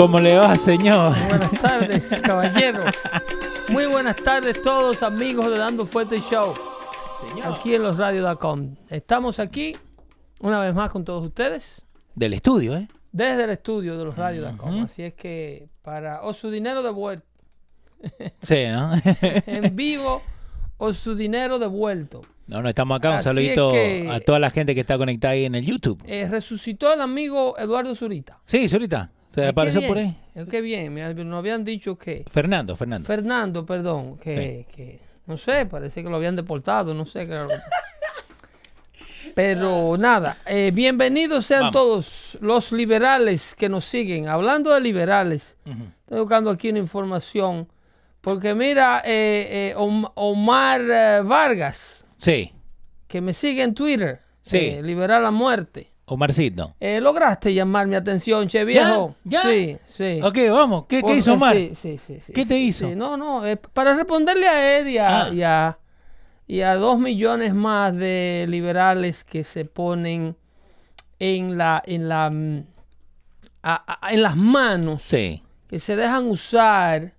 ¿Cómo 0.00 0.18
le 0.18 0.34
va, 0.38 0.56
señor? 0.56 1.14
Muy 1.18 1.28
buenas 1.28 1.50
tardes, 1.60 2.20
caballero. 2.22 2.84
Muy 3.68 3.84
buenas 3.84 4.16
tardes 4.16 4.62
todos 4.62 5.02
amigos 5.02 5.50
de 5.50 5.58
Dando 5.58 5.84
Fuerte 5.84 6.20
Show. 6.20 6.54
Aquí 7.44 7.74
en 7.74 7.82
los 7.82 7.98
radios.com. 7.98 8.76
Estamos 8.88 9.38
aquí 9.38 9.76
una 10.40 10.58
vez 10.60 10.74
más 10.74 10.90
con 10.90 11.04
todos 11.04 11.26
ustedes. 11.26 11.84
Del 12.14 12.32
estudio, 12.32 12.78
¿eh? 12.78 12.88
Desde 13.12 13.44
el 13.44 13.50
estudio 13.50 13.98
de 13.98 14.04
los 14.06 14.16
radios.com. 14.16 14.84
Así 14.84 15.02
es 15.02 15.12
que 15.12 15.68
para 15.82 16.22
o 16.22 16.32
su 16.32 16.50
dinero 16.50 16.82
devuelto. 16.82 17.26
Sí, 18.40 18.68
¿no? 18.72 18.92
en 19.04 19.76
vivo 19.76 20.22
o 20.78 20.94
su 20.94 21.14
dinero 21.14 21.58
devuelto. 21.58 22.22
No, 22.46 22.62
no, 22.62 22.70
estamos 22.70 22.96
acá. 22.96 23.10
Un 23.10 23.14
Así 23.16 23.24
saludito 23.24 23.68
es 23.68 23.74
que- 23.74 24.10
a 24.10 24.20
toda 24.20 24.38
la 24.38 24.48
gente 24.48 24.74
que 24.74 24.80
está 24.80 24.96
conectada 24.96 25.34
ahí 25.34 25.44
en 25.44 25.56
el 25.56 25.66
YouTube. 25.66 26.02
Eh, 26.06 26.26
resucitó 26.26 26.90
el 26.90 27.02
amigo 27.02 27.58
Eduardo 27.58 27.94
Zurita. 27.94 28.40
Sí, 28.46 28.66
ahorita. 28.72 29.10
¿Se 29.34 29.46
apareció 29.46 29.86
por 29.86 29.98
ahí? 29.98 30.16
Qué 30.50 30.60
bien, 30.60 30.92
me- 30.92 31.14
nos 31.24 31.38
habían 31.38 31.64
dicho 31.64 31.96
que 31.96 32.24
Fernando, 32.30 32.76
Fernando. 32.76 33.06
Fernando, 33.06 33.64
perdón, 33.66 34.18
que, 34.18 34.66
que- 34.74 35.00
no 35.26 35.36
sé, 35.36 35.66
parece 35.66 36.02
que 36.02 36.08
lo 36.10 36.16
habían 36.16 36.34
deportado, 36.36 36.92
no 36.94 37.06
sé, 37.06 37.26
claro. 37.26 37.48
Pero 39.34 39.96
nada, 39.96 40.38
eh, 40.46 40.70
bienvenidos 40.74 41.46
sean 41.46 41.60
Vamos. 41.60 41.72
todos 41.72 42.38
los 42.40 42.72
liberales 42.72 43.54
que 43.54 43.68
nos 43.68 43.84
siguen. 43.84 44.28
Hablando 44.28 44.70
de 44.74 44.80
liberales, 44.80 45.56
estoy 46.04 46.20
buscando 46.20 46.50
aquí 46.50 46.70
una 46.70 46.80
información, 46.80 47.68
porque 48.20 48.54
mira, 48.54 49.02
eh, 49.04 49.70
eh, 49.70 49.74
Om- 49.76 50.10
Omar 50.14 50.80
eh, 50.80 51.20
Vargas, 51.22 52.04
Sí, 52.18 52.52
que 53.06 53.20
me 53.20 53.32
sigue 53.32 53.62
en 53.62 53.74
Twitter, 53.74 54.20
Sí. 54.42 54.58
eh, 54.58 54.82
liberal 54.82 55.24
a 55.24 55.30
muerte. 55.30 55.89
Omarcito. 56.12 56.74
Eh, 56.80 57.00
¿Lograste 57.00 57.52
llamar 57.54 57.86
mi 57.86 57.94
atención, 57.96 58.48
che 58.48 58.64
viejo? 58.64 59.14
¿Ya? 59.24 59.42
Sí, 59.42 59.76
sí. 59.86 60.20
Ok, 60.22 60.38
vamos. 60.50 60.86
¿Qué, 60.88 61.02
hizo 61.16 61.34
Omar? 61.34 61.54
Sí, 61.56 61.72
sí, 61.74 61.98
sí, 61.98 62.20
sí, 62.20 62.32
¿Qué 62.32 62.44
te 62.46 62.58
hizo? 62.58 62.88
sí. 62.88 62.94
No, 62.96 63.16
no, 63.16 63.46
eh, 63.46 63.56
para 63.56 63.94
responderle 63.94 64.48
a 64.48 64.78
él 64.78 64.88
y 64.88 64.98
a, 64.98 65.22
Ah. 65.24 65.28
y 65.32 65.42
a- 65.42 65.78
y 66.46 66.60
a 66.62 66.74
dos 66.74 66.98
millones 66.98 67.54
más 67.54 67.94
de 67.96 68.46
liberales 68.48 69.22
que 69.24 69.44
se 69.44 69.64
ponen 69.64 70.36
en 71.18 71.56
la, 71.58 71.82
en 71.86 72.08
la, 72.08 72.28
mm, 72.30 72.64
a- 73.62 73.98
a- 74.06 74.12
en 74.12 74.22
las 74.22 74.36
manos, 74.36 75.02
Sí. 75.02 75.42
que 75.68 75.78
se 75.78 75.94
dejan 75.96 76.26
usar 76.26 77.12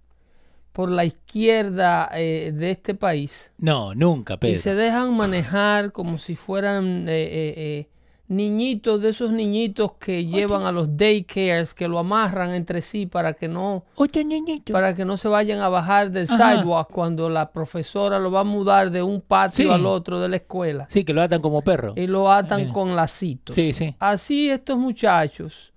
por 0.73 0.89
la 0.89 1.05
izquierda 1.05 2.09
eh, 2.13 2.51
de 2.53 2.71
este 2.71 2.95
país 2.95 3.51
No, 3.57 3.93
nunca, 3.93 4.37
y 4.41 4.55
se 4.55 4.71
Pedro. 4.71 4.81
dejan 4.83 5.15
manejar 5.15 5.91
como 5.91 6.17
si 6.17 6.35
fueran 6.35 7.05
eh, 7.09 7.87
niñitos 8.31 9.01
de 9.01 9.09
esos 9.09 9.31
niñitos 9.31 9.91
que 9.99 10.25
llevan 10.25 10.63
a 10.63 10.71
los 10.71 10.95
daycares, 10.95 11.73
que 11.73 11.87
lo 11.89 11.99
amarran 11.99 12.53
entre 12.53 12.81
sí 12.81 13.05
para 13.05 13.33
que 13.33 13.47
no 13.49 13.83
Ocho 13.95 14.23
niñitos. 14.23 14.71
para 14.73 14.95
que 14.95 15.03
no 15.03 15.17
se 15.17 15.27
vayan 15.27 15.59
a 15.59 15.67
bajar 15.67 16.11
del 16.11 16.27
Ajá. 16.31 16.55
sidewalk 16.55 16.89
cuando 16.89 17.29
la 17.29 17.51
profesora 17.51 18.19
lo 18.19 18.31
va 18.31 18.39
a 18.39 18.43
mudar 18.45 18.89
de 18.89 19.03
un 19.03 19.19
patio 19.19 19.65
Sí. 19.65 19.69
al 19.69 19.85
otro 19.85 20.19
de 20.21 20.29
la 20.29 20.37
escuela 20.37 20.87
Sí, 20.89 21.03
que 21.03 21.13
lo 21.13 21.21
atan 21.21 21.41
como 21.41 21.61
perro. 21.61 21.93
y 21.97 22.07
lo 22.07 22.31
atan 22.31 22.71
con 22.71 22.95
lacitos. 22.95 23.53
Sí, 23.53 23.73
sí. 23.73 23.95
Así 23.99 24.49
estos 24.49 24.77
muchachos 24.77 25.73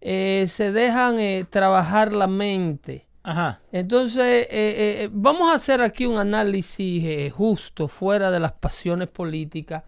eh, 0.00 0.46
se 0.48 0.70
dejan 0.70 1.18
eh, 1.18 1.44
trabajar 1.50 2.12
la 2.12 2.28
mente. 2.28 3.06
Ajá. 3.24 3.60
Entonces, 3.72 4.22
eh, 4.24 4.48
eh, 5.02 5.08
vamos 5.12 5.50
a 5.50 5.56
hacer 5.56 5.82
aquí 5.82 6.06
un 6.06 6.16
análisis 6.18 7.02
eh, 7.04 7.30
justo, 7.30 7.88
fuera 7.88 8.30
de 8.30 8.38
las 8.38 8.52
pasiones 8.52 9.08
políticas, 9.08 9.82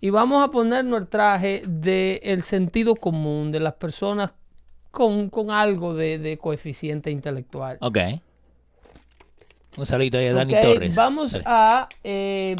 y 0.00 0.10
vamos 0.10 0.42
a 0.42 0.50
ponernos 0.50 1.00
el 1.00 1.08
traje 1.08 1.62
del 1.66 2.42
sentido 2.42 2.94
común 2.96 3.52
de 3.52 3.60
las 3.60 3.74
personas 3.74 4.30
con, 4.90 5.28
con 5.30 5.50
algo 5.50 5.94
de, 5.94 6.18
de 6.18 6.38
coeficiente 6.38 7.10
intelectual. 7.10 7.78
Ok. 7.80 7.98
Un 9.76 9.86
saludito 9.86 10.18
ahí 10.18 10.26
a 10.26 10.32
Dani 10.32 10.54
Ok, 10.54 10.60
Torres. 10.62 10.94
Vamos 10.94 11.32
Dale. 11.32 11.44
a, 11.46 11.88
eh, 12.02 12.56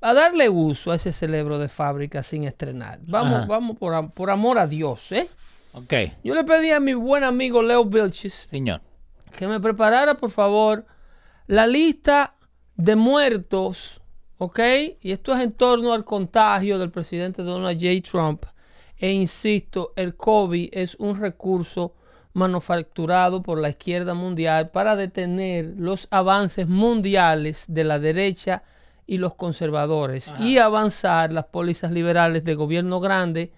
a 0.00 0.14
darle 0.14 0.48
uso 0.48 0.90
a 0.90 0.96
ese 0.96 1.12
cerebro 1.12 1.58
de 1.58 1.68
fábrica 1.68 2.22
sin 2.22 2.44
estrenar. 2.44 2.98
Vamos, 3.02 3.38
Ajá. 3.40 3.46
vamos 3.46 3.76
por, 3.76 4.10
por 4.12 4.30
amor 4.30 4.58
a 4.58 4.66
Dios, 4.66 5.12
¿eh? 5.12 5.28
Ok, 5.74 5.92
Yo 6.24 6.34
le 6.34 6.44
pedí 6.44 6.70
a 6.70 6.80
mi 6.80 6.94
buen 6.94 7.22
amigo 7.24 7.62
Leo 7.62 7.84
Vilches 7.84 8.46
señor. 8.48 8.80
que 9.36 9.46
me 9.46 9.60
preparara, 9.60 10.14
por 10.16 10.30
favor, 10.30 10.86
la 11.46 11.66
lista 11.66 12.34
de 12.76 12.96
muertos, 12.96 14.00
¿ok? 14.38 14.60
Y 15.00 15.12
esto 15.12 15.34
es 15.34 15.40
en 15.40 15.52
torno 15.52 15.92
al 15.92 16.04
contagio 16.04 16.78
del 16.78 16.90
presidente 16.90 17.42
Donald 17.42 17.80
J. 17.80 18.08
Trump. 18.08 18.44
E 18.98 19.12
insisto, 19.12 19.92
el 19.96 20.16
COVID 20.16 20.70
es 20.72 20.94
un 20.96 21.20
recurso 21.20 21.94
manufacturado 22.32 23.42
por 23.42 23.58
la 23.58 23.70
izquierda 23.70 24.14
mundial 24.14 24.70
para 24.70 24.94
detener 24.94 25.74
los 25.78 26.06
avances 26.10 26.68
mundiales 26.68 27.64
de 27.66 27.84
la 27.84 27.98
derecha 27.98 28.62
y 29.06 29.18
los 29.18 29.34
conservadores 29.34 30.34
y 30.38 30.58
avanzar 30.58 31.32
las 31.32 31.46
pólizas 31.46 31.92
liberales 31.92 32.44
de 32.44 32.54
gobierno 32.54 33.00
grande, 33.00 33.52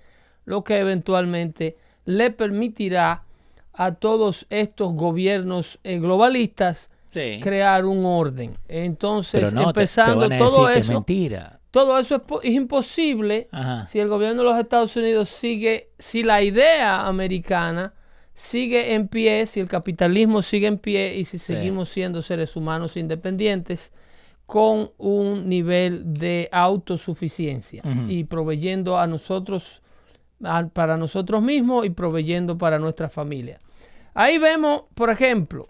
lo 0.44 0.62
que 0.62 0.78
eventualmente 0.78 1.76
le 2.04 2.30
permitirá 2.30 3.24
a 3.72 3.94
todos 3.94 4.46
estos 4.50 4.92
gobiernos 4.94 5.80
eh, 5.84 5.98
globalistas 5.98 6.90
Sí. 7.08 7.40
crear 7.42 7.84
un 7.86 8.04
orden. 8.04 8.56
Entonces, 8.68 9.50
te- 9.50 9.56
te, 9.56 9.62
empezando 9.62 10.28
todo 10.38 10.68
es 10.70 10.78
eso, 10.80 10.92
mentira. 10.92 11.58
todo 11.70 11.98
eso 11.98 12.16
es, 12.16 12.22
po- 12.22 12.42
es 12.42 12.52
imposible 12.54 13.48
Ajá. 13.50 13.86
si 13.86 13.98
el 13.98 14.08
gobierno 14.08 14.42
de 14.42 14.48
los 14.50 14.58
Estados 14.58 14.94
Unidos 14.96 15.28
sigue, 15.28 15.90
si 15.98 16.22
la 16.22 16.42
idea 16.42 17.06
americana 17.06 17.94
sigue 18.34 18.94
en 18.94 19.08
pie, 19.08 19.46
si 19.46 19.58
el 19.60 19.66
capitalismo 19.68 20.42
sigue 20.42 20.66
en 20.68 20.78
pie 20.78 21.16
y 21.16 21.24
si 21.24 21.38
Sí. 21.38 21.54
seguimos 21.54 21.88
siendo 21.88 22.22
seres 22.22 22.54
humanos 22.56 22.96
independientes 22.96 23.92
con 24.46 24.90
un 24.96 25.48
nivel 25.48 26.14
de 26.14 26.48
autosuficiencia 26.52 27.82
y 28.08 28.24
proveyendo 28.24 28.98
a 28.98 29.06
nosotros, 29.06 29.82
a- 30.42 30.66
para 30.68 30.96
nosotros 30.96 31.42
mismos 31.42 31.84
y 31.86 31.90
proveyendo 31.90 32.56
para 32.58 32.78
nuestra 32.78 33.08
familia. 33.08 33.58
Ahí 34.14 34.38
vemos, 34.38 34.82
por 34.94 35.10
ejemplo, 35.10 35.66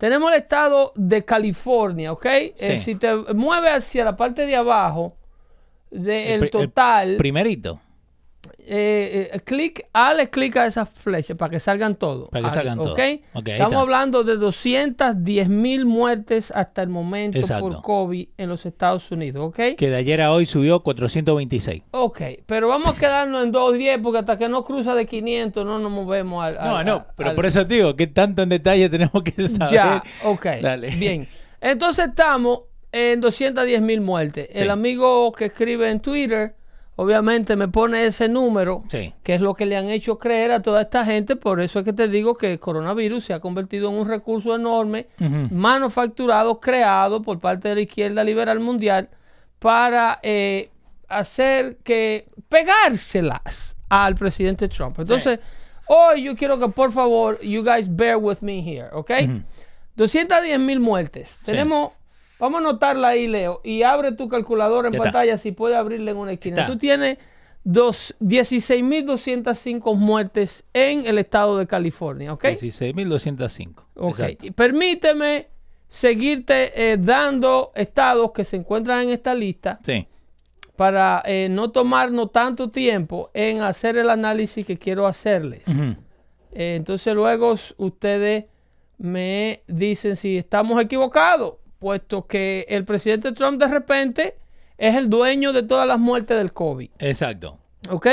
tenemos 0.00 0.32
el 0.32 0.38
estado 0.38 0.92
de 0.96 1.26
California, 1.26 2.10
¿ok? 2.10 2.24
Eh, 2.24 2.78
si 2.82 2.94
te 2.94 3.14
mueves 3.34 3.74
hacia 3.74 4.02
la 4.02 4.16
parte 4.16 4.46
de 4.46 4.56
abajo 4.56 5.14
del 5.90 6.44
el 6.44 6.50
total, 6.50 7.16
Primerito. 7.18 7.82
Eh, 8.58 9.30
eh, 9.32 9.40
clic, 9.40 9.86
dale 9.92 10.30
clic 10.30 10.56
a 10.56 10.66
esa 10.66 10.86
flecha 10.86 11.34
para 11.34 11.50
que 11.50 11.60
salgan 11.60 11.96
todos. 11.96 12.28
Para 12.30 12.44
que 12.48 12.54
salgan 12.54 12.78
todos. 12.78 12.92
¿ok? 12.92 12.98
Ok, 13.34 13.48
ahí 13.48 13.52
Estamos 13.54 13.72
está. 13.72 13.80
hablando 13.80 14.24
de 14.24 14.36
210 14.36 15.48
mil 15.48 15.86
muertes 15.86 16.50
hasta 16.50 16.82
el 16.82 16.88
momento 16.88 17.38
Exacto. 17.38 17.66
por 17.66 17.82
COVID 17.82 18.28
en 18.36 18.48
los 18.48 18.64
Estados 18.66 19.10
Unidos, 19.10 19.42
¿ok? 19.48 19.76
Que 19.76 19.90
de 19.90 19.96
ayer 19.96 20.20
a 20.22 20.32
hoy 20.32 20.46
subió 20.46 20.80
426. 20.82 21.82
Ok, 21.92 22.20
pero 22.46 22.68
vamos 22.68 22.94
a 22.94 22.98
quedarnos 22.98 23.42
en 23.44 23.52
210 23.52 23.98
porque 24.02 24.18
hasta 24.20 24.38
que 24.38 24.48
no 24.48 24.64
cruza 24.64 24.94
de 24.94 25.06
500 25.06 25.64
no 25.64 25.78
nos 25.78 25.90
movemos 25.90 26.44
al... 26.44 26.54
No, 26.54 26.76
al- 26.76 26.86
no, 26.86 27.06
pero 27.16 27.30
al- 27.30 27.36
por 27.36 27.46
eso 27.46 27.66
te 27.66 27.74
digo, 27.74 27.96
que 27.96 28.06
tanto 28.06 28.42
en 28.42 28.48
detalle 28.50 28.88
tenemos 28.88 29.22
que 29.24 29.48
saber. 29.48 29.72
Ya, 29.72 30.02
ok. 30.24 30.46
Dale. 30.62 30.90
Bien. 30.96 31.28
Entonces 31.60 32.08
estamos 32.08 32.60
en 32.92 33.20
210 33.20 33.80
mil 33.82 34.00
muertes. 34.00 34.48
El 34.52 34.70
amigo 34.70 35.30
que 35.32 35.46
escribe 35.46 35.90
en 35.90 36.00
Twitter, 36.00 36.56
obviamente 36.96 37.56
me 37.56 37.68
pone 37.68 38.04
ese 38.04 38.28
número, 38.28 38.82
Sí. 38.90 39.14
que 39.22 39.34
es 39.34 39.40
lo 39.40 39.54
que 39.54 39.64
le 39.66 39.76
han 39.76 39.88
hecho 39.88 40.18
creer 40.18 40.52
a 40.52 40.60
toda 40.60 40.82
esta 40.82 41.04
gente. 41.04 41.36
Por 41.36 41.60
eso 41.60 41.78
es 41.78 41.84
que 41.84 41.92
te 41.92 42.08
digo 42.08 42.36
que 42.36 42.52
el 42.52 42.60
coronavirus 42.60 43.24
se 43.24 43.32
ha 43.32 43.40
convertido 43.40 43.88
en 43.88 43.94
un 43.96 44.06
recurso 44.08 44.54
enorme, 44.54 45.06
manufacturado, 45.50 46.60
creado 46.60 47.22
por 47.22 47.38
parte 47.38 47.68
de 47.68 47.74
la 47.76 47.80
izquierda 47.82 48.24
liberal 48.24 48.60
mundial 48.60 49.08
para 49.58 50.18
eh, 50.22 50.70
hacer 51.08 51.76
que 51.84 52.26
pegárselas 52.48 53.76
al 53.88 54.14
presidente 54.14 54.68
Trump. 54.68 54.98
Entonces, 54.98 55.40
hoy 55.86 56.24
yo 56.24 56.36
quiero 56.36 56.58
que 56.58 56.68
por 56.68 56.92
favor, 56.92 57.40
you 57.40 57.62
guys 57.62 57.88
bear 57.94 58.16
with 58.16 58.38
me 58.40 58.60
here, 58.60 58.88
¿ok? 58.92 59.10
210 59.96 60.58
mil 60.60 60.80
muertes. 60.80 61.38
Tenemos, 61.44 61.92
vamos 62.40 62.60
a 62.60 62.68
anotarla 62.68 63.08
ahí, 63.08 63.28
Leo, 63.28 63.60
y 63.62 63.82
abre 63.84 64.12
tu 64.12 64.28
calculadora 64.28 64.88
en 64.88 64.92
Ya 64.94 64.98
está. 64.98 65.12
pantalla 65.12 65.38
si 65.38 65.52
puede 65.52 65.76
abrirla 65.76 66.10
en 66.10 66.16
una 66.16 66.32
esquina. 66.32 66.62
Está. 66.62 66.72
Tú 66.72 66.78
tienes 66.78 67.18
dos- 67.62 68.14
16.205 68.20 69.94
muertes 69.94 70.64
en 70.72 71.06
el 71.06 71.18
estado 71.18 71.58
de 71.58 71.66
California, 71.66 72.32
¿ok? 72.32 72.44
16.205. 72.44 73.84
Ok. 73.96 74.18
Exacto. 74.20 74.46
Y 74.46 74.50
permíteme 74.50 75.48
seguirte 75.88 76.92
eh, 76.92 76.96
dando 76.98 77.72
estados 77.74 78.32
que 78.32 78.44
se 78.44 78.56
encuentran 78.56 79.02
en 79.02 79.10
esta 79.10 79.34
lista 79.34 79.80
Sí. 79.84 80.06
para 80.76 81.22
eh, 81.26 81.48
no 81.50 81.70
tomarnos 81.70 82.30
tanto 82.32 82.70
tiempo 82.70 83.30
en 83.34 83.60
hacer 83.62 83.96
el 83.96 84.08
análisis 84.08 84.64
que 84.64 84.78
quiero 84.78 85.06
hacerles. 85.06 85.62
Eh, 86.52 86.74
entonces 86.76 87.12
luego 87.14 87.54
ustedes 87.76 88.44
me 88.98 89.62
dicen 89.66 90.14
si 90.16 90.36
estamos 90.38 90.80
equivocados, 90.82 91.54
puesto 91.80 92.28
que 92.28 92.64
el 92.68 92.84
presidente 92.84 93.32
Trump 93.32 93.60
de 93.60 93.66
repente 93.66 94.36
es 94.78 94.94
el 94.94 95.10
dueño 95.10 95.52
de 95.52 95.64
todas 95.64 95.88
las 95.88 95.98
muertes 95.98 96.36
del 96.36 96.52
COVID. 96.52 96.90
Exacto. 97.00 97.58
¿Ok? 97.90 98.06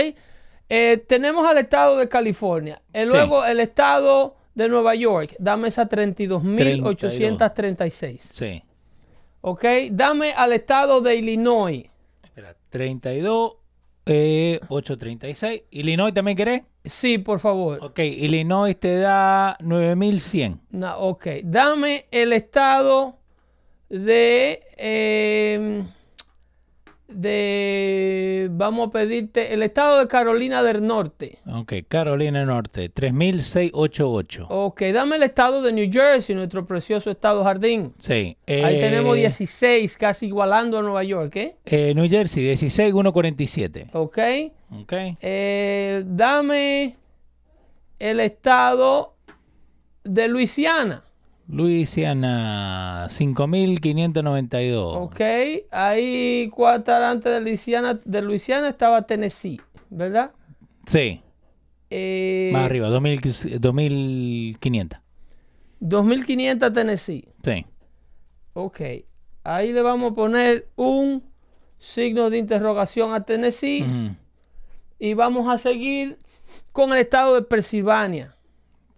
Eh, 0.69 1.05
tenemos 1.07 1.47
al 1.47 1.59
estado 1.59 1.97
de 1.97 2.09
California. 2.09 2.81
Eh, 2.93 3.03
Sí. 3.05 3.11
luego 3.13 3.45
el 3.45 3.59
estado 3.59 4.37
de 4.55 4.67
Nueva 4.67 4.95
York. 4.95 5.35
Dame 5.37 5.67
esa 5.67 5.87
32.836. 5.87 8.31
Sí. 8.33 8.63
¿Ok? 9.41 9.63
Dame 9.91 10.33
al 10.33 10.53
estado 10.53 11.01
de 11.01 11.15
Illinois. 11.15 11.85
Espera, 12.23 12.55
32, 12.69 13.53
eh, 14.05 14.59
836. 14.67 15.63
¿Illinois 15.71 16.13
también 16.13 16.35
querés? 16.35 16.63
Sí, 16.83 17.17
por 17.17 17.39
favor. 17.39 17.79
Ok, 17.83 17.99
Illinois 17.99 18.77
te 18.79 18.97
da 18.97 19.57
9100. 19.61 20.61
No, 20.71 20.97
ok. 20.99 21.27
Dame 21.43 22.05
el 22.11 22.33
estado 22.33 23.17
de. 23.89 24.61
eh, 24.77 25.83
de. 27.07 28.47
Vamos 28.51 28.89
a 28.89 28.91
pedirte. 28.91 29.53
El 29.53 29.63
estado 29.63 29.99
de 29.99 30.07
Carolina 30.07 30.61
del 30.61 30.85
Norte. 30.85 31.39
Ok, 31.45 31.73
Carolina 31.87 32.45
Norte, 32.45 32.89
3688. 32.89 34.47
Ok, 34.49 34.81
dame 34.93 35.15
el 35.15 35.23
estado 35.23 35.61
de 35.61 35.71
New 35.71 35.89
Jersey, 35.91 36.35
nuestro 36.35 36.65
precioso 36.65 37.09
estado 37.09 37.43
jardín. 37.43 37.93
Sí. 37.99 38.37
Ahí 38.45 38.75
eh, 38.75 38.79
tenemos 38.81 39.15
16, 39.15 39.97
casi 39.97 40.27
igualando 40.27 40.77
a 40.77 40.81
Nueva 40.81 41.03
York, 41.03 41.35
¿eh? 41.37 41.55
eh, 41.65 41.93
New 41.95 42.09
Jersey, 42.09 42.43
16147. 42.55 43.89
Ok. 43.93 44.19
Ok. 44.81 44.93
Eh, 45.21 46.03
dame 46.05 46.97
el 47.99 48.19
estado 48.19 49.13
de 50.03 50.27
Luisiana. 50.27 51.03
Luisiana, 51.47 53.07
5592. 53.09 54.97
Ok. 54.97 55.21
Ahí 55.71 56.49
cuadrante 56.53 57.29
de 57.29 57.41
Luisiana, 57.41 57.99
de 58.03 58.21
Luisiana 58.21 58.69
estaba 58.69 59.03
Tennessee, 59.03 59.61
¿verdad? 59.89 60.31
Sí, 60.85 61.21
Eh, 61.89 62.49
más 62.51 62.65
arriba, 62.65 62.89
2000 62.89 63.21
2500. 63.59 64.99
2500 65.79 66.73
Tennessee. 66.73 67.27
Sí. 67.43 67.65
Ok. 68.53 68.81
Ahí 69.43 69.71
le 69.71 69.81
vamos 69.81 70.11
a 70.11 70.15
poner 70.15 70.67
un 70.75 71.23
signo 71.79 72.29
de 72.29 72.37
interrogación 72.39 73.13
a 73.13 73.23
Tennessee. 73.23 73.85
Y 74.99 75.13
vamos 75.13 75.47
a 75.47 75.57
seguir 75.57 76.17
con 76.71 76.91
el 76.91 76.97
estado 76.97 77.35
de 77.35 77.43
Pensilvania. 77.43 78.35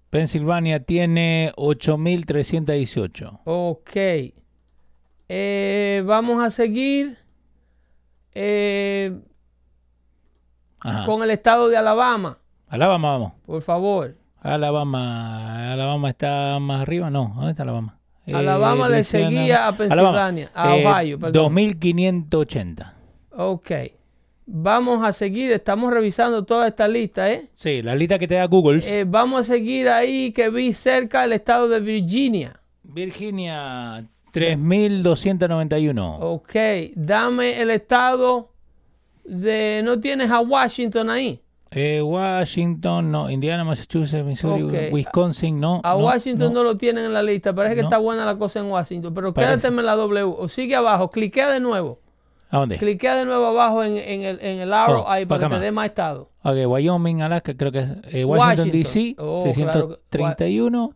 Pensilvania 0.09 0.83
tiene 0.83 1.51
8318. 1.55 3.41
Ok. 3.45 3.95
Eh, 5.31 6.03
vamos 6.05 6.43
a 6.43 6.49
seguir 6.49 7.17
eh, 8.33 9.15
con 11.05 11.21
el 11.23 11.29
estado 11.31 11.69
de 11.69 11.77
Alabama, 11.77 12.39
Alabama, 12.67 13.11
vamos. 13.11 13.33
por 13.45 13.61
favor. 13.61 14.15
Alabama, 14.41 15.71
Alabama 15.73 16.09
está 16.09 16.57
más 16.59 16.81
arriba, 16.81 17.09
no, 17.11 17.33
¿dónde 17.35 17.51
está 17.51 17.63
Alabama? 17.63 17.99
Eh, 18.25 18.33
Alabama 18.33 18.89
le 18.89 19.03
seguía 19.03 19.67
a 19.67 19.75
Pensilvania, 19.77 20.49
a 20.55 20.75
Eh, 20.77 20.85
Ohio, 20.85 21.19
perdón. 21.19 21.43
2580. 21.43 22.93
Ok. 23.31 23.71
Vamos 24.51 25.03
a 25.03 25.13
seguir, 25.13 25.51
estamos 25.51 25.93
revisando 25.93 26.43
toda 26.43 26.67
esta 26.67 26.87
lista, 26.87 27.31
¿eh? 27.31 27.49
Sí, 27.55 27.83
la 27.83 27.93
lista 27.93 28.17
que 28.17 28.27
te 28.27 28.33
da 28.33 28.45
Google. 28.45 28.81
Eh, 28.83 29.05
vamos 29.07 29.41
a 29.41 29.43
seguir 29.43 29.87
ahí 29.89 30.31
que 30.31 30.49
vi 30.49 30.73
cerca 30.73 31.23
el 31.23 31.33
estado 31.33 31.69
de 31.69 31.79
Virginia. 31.79 32.59
Virginia, 32.81 34.07
3291. 34.31 36.17
Ok. 36.19 36.55
Dame 36.95 37.61
el 37.61 37.69
estado 37.69 38.49
de... 39.23 39.81
¿No 39.83 39.99
tienes 39.99 40.31
a 40.31 40.39
Washington 40.39 41.11
ahí? 41.11 41.39
Eh, 41.69 42.01
Washington, 42.01 43.11
no. 43.11 43.29
Indiana, 43.29 43.63
Massachusetts, 43.63 44.25
Missouri. 44.25 44.89
Wisconsin, 44.91 45.59
no. 45.59 45.79
A 45.83 45.91
no, 45.93 45.99
Washington 45.99 46.53
no. 46.53 46.63
no. 46.63 46.63
lo 46.63 46.77
tienen 46.77 47.05
en 47.05 47.13
la 47.13 47.21
lista. 47.21 47.53
Parece 47.53 47.75
que 47.75 47.81
No. 47.81 47.87
está 47.87 47.99
buena 47.99 48.25
la 48.25 48.35
cosa 48.35 48.59
en 48.61 48.65
Washington. 48.65 49.13
Pero 49.13 49.31
Parece. 49.31 49.53
quédate 49.61 49.67
en 49.67 49.85
la 49.85 49.95
W. 49.95 50.23
O 50.39 50.47
sigue 50.47 50.75
abajo. 50.75 51.11
Cliquea 51.11 51.51
de 51.51 51.59
nuevo. 51.59 51.99
¿A 52.51 52.57
dónde? 52.57 52.77
Cliquea 52.77 53.15
de 53.15 53.25
nuevo 53.25 53.45
abajo 53.47 53.83
en, 53.83 53.95
en 53.97 54.23
el, 54.23 54.39
en 54.41 54.59
el 54.59 54.73
arrow 54.73 55.03
Oh, 55.05 55.09
ahí 55.09 55.25
para 55.25 55.47
que 55.47 55.55
te 55.55 55.59
dé 55.61 55.71
más 55.71 55.85
estado. 55.89 56.31
Ok, 56.43 56.55
Wyoming, 56.67 57.21
Alaska, 57.21 57.53
creo 57.55 57.71
que 57.71 57.79
es. 57.79 57.89
eh, 58.11 58.25
Washington, 58.25 58.69
Washington. 58.69 58.71
D.C., 58.71 59.15
Oh, 59.19 59.43
claro 59.53 59.89
que- 59.89 59.95
631. 60.17 60.95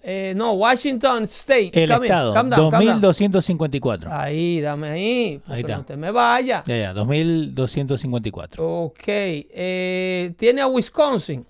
Eh, 0.00 0.32
no, 0.36 0.52
Washington 0.52 1.24
State. 1.24 1.72
El 1.74 1.90
Come 1.92 2.06
estado, 2.06 2.32
Calm 2.32 2.48
down, 2.48 2.70
calm 2.70 2.84
down. 2.86 3.00
2254. 3.00 4.08
Ahí, 4.12 4.60
dame 4.60 4.88
ahí. 4.90 5.40
Ahí 5.48 5.60
está. 5.62 5.78
No 5.78 5.84
te 5.84 5.96
me 5.96 6.12
vaya. 6.12 6.62
Ya, 6.64 6.76
ya, 6.78 6.92
2254. 6.94 8.62
Ok. 8.84 9.02
Eh, 9.06 10.32
Tiene 10.38 10.60
a 10.62 10.66
Wisconsin. 10.68 11.44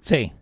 Sí. 0.00 0.32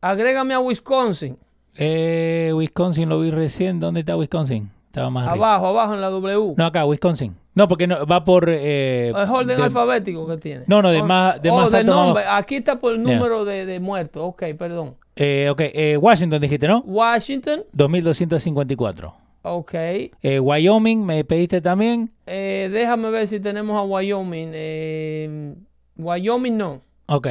Agrégame 0.00 0.54
a 0.54 0.60
Wisconsin. 0.60 1.36
Eh, 1.76 2.52
Wisconsin 2.54 3.08
lo 3.08 3.20
vi 3.20 3.30
recién. 3.30 3.80
¿Dónde 3.80 4.00
está 4.00 4.16
Wisconsin? 4.16 4.70
Estaba 4.94 5.10
más 5.10 5.26
arriba. 5.26 5.56
Abajo, 5.56 5.66
abajo 5.66 5.94
en 5.94 6.00
la 6.00 6.08
W. 6.08 6.54
No, 6.56 6.66
acá, 6.66 6.86
Wisconsin. 6.86 7.34
No, 7.56 7.66
porque 7.66 7.88
no, 7.88 8.06
va 8.06 8.22
por. 8.22 8.48
Eh, 8.48 9.08
El 9.08 9.16
orden 9.28 9.56
de- 9.56 9.62
alfabético 9.64 10.24
que 10.28 10.36
tiene. 10.36 10.62
No, 10.68 10.82
no, 10.82 10.90
de 10.90 11.02
más- 11.02 11.42
de 11.42 11.50
oh, 11.50 11.56
más 11.56 11.72
de 11.72 11.78
alto 11.78 11.96
más 11.96 12.06
nombre. 12.06 12.24
Aquí 12.28 12.54
está 12.54 12.78
por 12.78 12.92
el 12.92 13.02
número 13.02 13.44
de, 13.44 13.66
de 13.66 13.80
muertos. 13.80 14.22
Ok, 14.24 14.44
perdón. 14.56 14.94
eh, 15.16 15.48
ok, 15.50 15.60
eh, 15.62 15.96
Washington 15.96 16.40
dijiste, 16.40 16.68
¿no? 16.68 16.84
Washington. 16.86 17.64
2254. 17.72 19.14
Ok. 19.42 19.74
Eh, 19.74 20.38
Wyoming, 20.40 21.04
me 21.04 21.24
pediste 21.24 21.60
también. 21.60 22.10
Eh, 22.26 22.70
déjame 22.72 23.10
ver 23.10 23.26
si 23.26 23.40
tenemos 23.40 23.76
a 23.76 23.82
Wyoming. 23.82 24.50
Eh, 24.54 25.54
Wyoming 25.96 26.56
no. 26.56 26.82
Ok. 27.06 27.28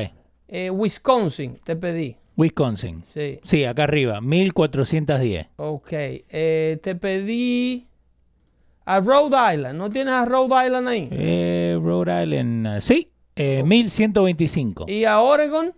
Eh, 0.50 0.70
Wisconsin, 0.70 1.60
te 1.64 1.76
pedí. 1.78 2.18
Wisconsin. 2.36 3.04
Sí. 3.06 3.40
Sí, 3.44 3.66
acá 3.66 3.84
arriba, 3.84 4.22
1410. 4.22 5.48
Ok. 5.58 5.90
Eh, 5.92 6.80
te 6.82 6.96
pedí 6.96 7.88
a 8.86 9.00
Rhode 9.00 9.54
Island. 9.56 9.78
¿No 9.78 9.90
tienes 9.90 10.14
a 10.14 10.26
Rhode 10.26 10.66
Island 10.66 10.88
ahí? 10.88 11.08
Eh, 11.12 11.78
Rhode 11.82 12.24
Island, 12.24 12.68
eh, 12.68 12.82
sí, 12.82 13.10
eh, 13.36 13.64
1125. 13.64 14.86
¿Y 14.88 15.06
a 15.06 15.20
Oregon? 15.20 15.74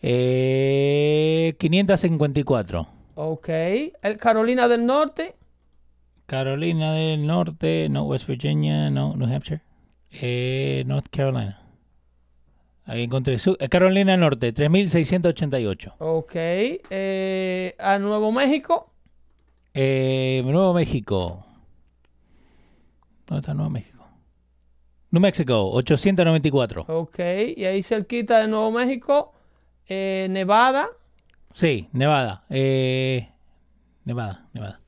Eh, 0.00 1.54
554. 1.58 2.88
Ok. 3.14 3.48
El 3.48 4.16
Carolina 4.18 4.68
del 4.68 4.86
Norte. 4.86 5.34
Carolina 6.26 6.92
del 6.92 7.26
Norte, 7.26 7.88
no 7.88 8.04
West 8.04 8.28
Virginia, 8.28 8.90
no 8.90 9.16
New 9.16 9.26
Hampshire. 9.32 9.62
Eh, 10.10 10.84
North 10.86 11.08
Carolina. 11.10 11.62
Ahí 12.88 13.02
encontré. 13.04 13.36
Su- 13.38 13.56
eh, 13.60 13.68
Carolina 13.68 14.16
Norte, 14.16 14.50
3688. 14.52 15.94
Ok. 15.98 16.32
Eh, 16.34 17.76
a 17.78 17.98
Nuevo 17.98 18.32
México. 18.32 18.90
Eh, 19.74 20.42
Nuevo 20.44 20.72
México. 20.72 21.44
¿Dónde 23.26 23.40
está 23.40 23.52
Nuevo 23.52 23.70
México? 23.70 24.04
New 25.10 25.20
Mexico, 25.20 25.70
894. 25.70 26.86
Ok. 26.88 27.18
Y 27.56 27.64
ahí 27.66 27.82
cerquita 27.82 28.40
de 28.40 28.48
Nuevo 28.48 28.70
México. 28.70 29.34
eh, 29.86 30.26
Nevada. 30.30 30.88
Sí, 31.50 31.88
Nevada. 31.92 32.44
Nevada, 32.48 34.46
Nevada. 34.52 34.80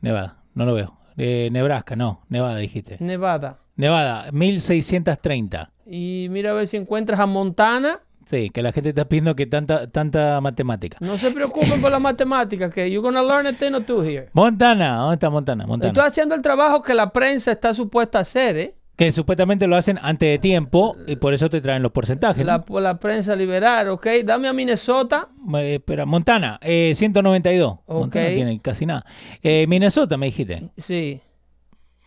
Nevada, 0.00 0.36
no 0.54 0.64
lo 0.66 0.74
veo. 0.74 0.98
Nebraska, 1.16 1.94
no. 1.96 2.22
Nevada 2.28 2.56
dijiste. 2.56 2.96
Nevada. 3.00 3.58
Nevada, 3.76 4.30
1630. 4.32 5.70
Y 5.86 6.28
mira 6.30 6.50
a 6.50 6.54
ver 6.54 6.66
si 6.68 6.76
encuentras 6.76 7.18
a 7.20 7.26
Montana. 7.26 8.00
Sí, 8.26 8.48
que 8.50 8.62
la 8.62 8.72
gente 8.72 8.88
está 8.90 9.04
pidiendo 9.06 9.36
que 9.36 9.44
tanta, 9.46 9.86
tanta 9.90 10.40
matemática. 10.40 10.96
No 11.00 11.18
se 11.18 11.30
preocupen 11.30 11.80
por 11.82 11.90
las 11.90 12.00
matemáticas, 12.00 12.72
que 12.72 12.90
you're 12.90 13.02
gonna 13.04 13.22
learn 13.22 13.46
a 13.46 13.52
thing 13.52 13.72
or 13.74 13.84
two 13.84 14.02
here. 14.02 14.28
Montana, 14.32 14.96
¿dónde 14.96 15.14
está 15.14 15.28
Montana? 15.28 15.64
Estoy 15.64 15.78
Montana. 15.78 16.06
haciendo 16.06 16.34
el 16.34 16.40
trabajo 16.40 16.80
que 16.82 16.94
la 16.94 17.10
prensa 17.12 17.52
está 17.52 17.74
supuesta 17.74 18.18
a 18.20 18.22
hacer, 18.22 18.56
¿eh? 18.56 18.74
Que 18.96 19.10
supuestamente 19.12 19.66
lo 19.66 19.74
hacen 19.76 19.98
antes 20.00 20.28
de 20.30 20.38
tiempo 20.38 20.96
y 21.08 21.16
por 21.16 21.34
eso 21.34 21.50
te 21.50 21.60
traen 21.60 21.82
los 21.82 21.90
porcentajes. 21.90 22.46
¿no? 22.46 22.64
La, 22.68 22.80
la 22.80 22.98
prensa 23.00 23.34
liberal, 23.34 23.88
¿ok? 23.90 24.06
Dame 24.24 24.46
a 24.48 24.52
Minnesota. 24.52 25.28
Eh, 25.56 25.74
espera, 25.74 26.06
Montana, 26.06 26.58
eh, 26.62 26.92
192. 26.94 27.78
Montana 27.88 28.26
Ok. 28.26 28.34
tiene 28.34 28.60
casi 28.60 28.86
nada. 28.86 29.04
Eh, 29.42 29.66
Minnesota, 29.68 30.16
me 30.16 30.26
dijiste. 30.26 30.70
Sí, 30.76 31.20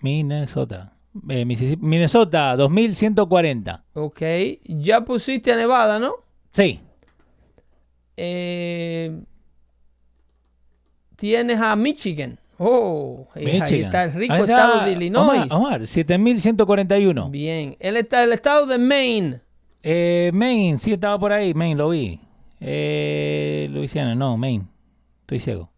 Minnesota. 0.02 0.94
Eh, 1.30 1.46
Minnesota, 1.80 2.56
2140. 2.56 3.84
ok. 3.94 4.22
Ya 4.66 5.02
pusiste 5.06 5.52
a 5.52 5.56
Nevada, 5.56 6.00
¿no? 6.00 6.14
Sí. 6.52 6.80
Eh, 8.16 9.20
tienes 11.16 11.60
a 11.60 11.76
Michigan. 11.76 12.40
Oh, 12.60 13.28
ahí 13.36 13.46
está 13.46 14.04
el 14.06 14.14
rico 14.14 14.34
está 14.34 14.46
estado 14.46 14.86
de 14.86 14.92
Illinois. 14.94 15.44
Omar, 15.52 15.80
Omar, 15.82 15.88
7141. 15.88 17.30
Bien. 17.30 17.76
El, 17.80 17.98
esta- 17.98 18.24
el 18.24 18.34
estado 18.34 18.66
de 18.66 18.78
Maine. 18.80 19.42
Eh, 19.84 20.32
Maine, 20.34 20.78
sí 20.80 20.92
estaba 20.94 21.20
por 21.20 21.32
ahí. 21.32 21.54
Maine, 21.54 21.76
lo 21.76 21.90
vi. 21.90 22.20
Eh, 22.60 23.68
Luisiana, 23.72 24.16
no, 24.16 24.36
Maine. 24.38 24.66
Estoy 25.22 25.40
ciego. 25.40 25.70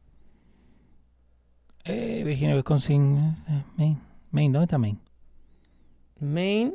Eh, 1.84 2.24
Virginia, 2.25 2.55
Wisconsin, 2.55 3.17
eh, 3.50 3.63
Maine. 3.75 3.98
Maine, 4.31 4.53
¿dónde 4.53 4.63
está 4.65 4.77
Maine? 4.77 5.00
Maine 6.19 6.73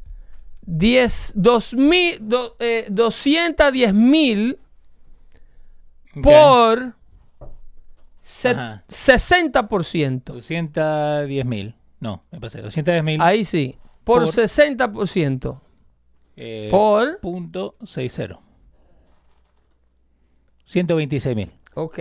10, 0.62 1.32
2000, 1.36 2.18
do- 2.20 2.56
eh, 2.60 2.86
210 2.90 3.92
mil 3.94 4.58
Ok. 6.16 6.22
por 6.22 6.94
se- 8.20 8.50
Ajá. 8.50 8.84
60%. 8.88 10.34
210 10.34 11.44
mil. 11.44 11.74
No, 11.98 12.22
me 12.30 12.40
pasé. 12.40 12.60
210 12.62 13.02
mil. 13.04 13.20
Ahí 13.20 13.44
sí. 13.44 13.76
Por, 14.04 14.24
Por- 14.24 14.32
60%. 14.32 15.60
Eh, 16.36 16.68
Por. 16.70 17.18
punto 17.20 17.76
60. 17.84 18.38
126 20.64 21.36
mil. 21.36 21.50
Ok. 21.74 21.98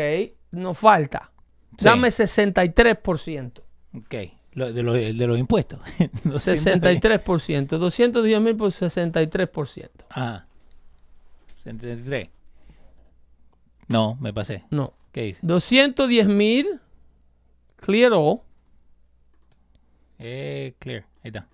Nos 0.51 0.77
falta. 0.77 1.31
Sí. 1.77 1.85
Dame 1.85 2.09
63%. 2.11 3.63
Ok. 3.97 4.15
Lo- 4.53 4.73
de, 4.73 4.83
los, 4.83 4.95
de 4.95 5.13
los 5.27 5.37
impuestos. 5.39 5.79
63%. 6.25 7.67
210 7.77 8.41
mil 8.41 8.55
por 8.55 8.71
63%. 8.71 9.89
Ah. 10.09 10.45
73. 11.63 12.29
No, 13.87 14.17
me 14.19 14.33
pasé. 14.33 14.63
No. 14.69 14.93
¿Qué 15.11 15.23
dice? 15.23 15.39
210 15.43 16.27
mil. 16.27 16.79
Clear 17.77 18.11
all. 18.13 18.41
Eh, 20.19 20.73
clear. 20.79 21.05
Ahí 21.23 21.29
está. 21.29 21.47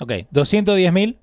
Ok. 0.00 0.12
210 0.30 0.92
mil 0.92 1.18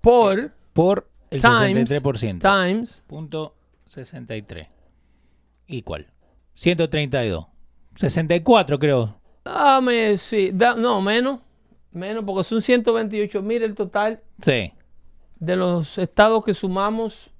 Por. 0.00 0.52
por 0.72 1.08
el 1.30 1.40
Times. 1.42 1.90
63%. 1.90 2.40
Times. 2.40 3.02
Punto 3.06 3.54
63. 3.90 4.68
Igual. 5.66 6.06
132. 6.54 7.46
64 7.96 8.78
creo. 8.78 9.17
Dame, 9.54 10.18
sí. 10.18 10.50
da- 10.52 10.74
no, 10.74 11.00
menos. 11.00 11.40
Menos, 11.92 12.22
porque 12.24 12.44
son 12.44 12.60
128 12.60 13.42
mil 13.42 13.62
el 13.62 13.74
total 13.74 14.20
Sí. 14.42 14.72
de 15.40 15.56
los 15.56 15.96
estados 15.98 16.44
que 16.44 16.52
sumamos. 16.54 17.30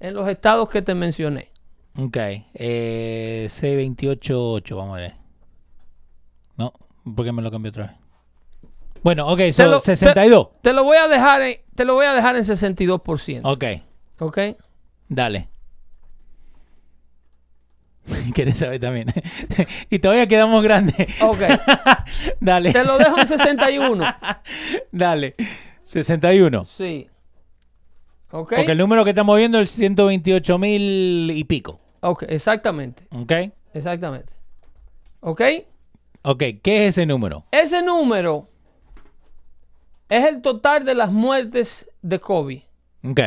en 0.00 0.14
los 0.14 0.28
estados 0.28 0.68
que 0.68 0.82
te 0.82 0.94
mencioné. 0.94 1.50
Ok. 1.98 2.16
Eh, 2.54 3.48
C288, 3.50 4.76
vamos 4.76 4.96
a 4.98 5.00
ver. 5.00 5.14
No, 6.56 6.72
¿por 7.14 7.24
qué 7.24 7.32
me 7.32 7.42
lo 7.42 7.50
cambió 7.50 7.70
otra 7.70 7.86
vez? 7.88 7.96
Bueno, 9.02 9.28
ok, 9.28 9.40
son 9.52 9.70
lo- 9.70 9.80
62. 9.80 10.50
Te, 10.62 10.70
te 10.70 10.72
lo 10.72 10.84
voy 10.84 10.96
a 10.96 11.08
dejar 11.08 11.42
en, 11.42 11.56
te 11.74 11.84
lo 11.84 11.94
voy 11.94 12.06
a 12.06 12.14
dejar 12.14 12.36
en 12.36 12.44
62%. 12.44 13.42
Ok, 13.44 13.64
¿Ok? 14.20 14.38
dale. 15.08 15.48
¿Quieres 18.34 18.58
saber 18.58 18.80
también? 18.80 19.12
y 19.90 19.98
todavía 19.98 20.26
quedamos 20.26 20.62
grandes. 20.62 21.22
Ok. 21.22 21.40
dale. 22.40 22.72
Te 22.72 22.84
lo 22.84 22.98
dejo 22.98 23.18
en 23.18 23.26
61. 23.26 24.04
Dale. 24.92 25.34
61. 25.84 26.64
Sí. 26.64 27.08
¿Ok? 28.30 28.54
Porque 28.56 28.72
el 28.72 28.78
número 28.78 29.04
que 29.04 29.10
estamos 29.10 29.36
viendo 29.36 29.60
es 29.60 29.70
128 29.70 30.58
mil 30.58 31.30
y 31.30 31.44
pico. 31.44 31.80
Ok, 32.00 32.24
exactamente. 32.28 33.06
¿Ok? 33.10 33.32
Exactamente. 33.72 34.32
¿Ok? 35.20 35.42
Ok, 36.22 36.42
¿qué 36.62 36.86
es 36.86 36.94
ese 36.96 37.06
número? 37.06 37.44
Ese 37.52 37.82
número 37.82 38.48
es 40.08 40.24
el 40.24 40.42
total 40.42 40.84
de 40.84 40.94
las 40.94 41.10
muertes 41.10 41.90
de 42.02 42.18
COVID. 42.18 42.62
Ok. 43.04 43.20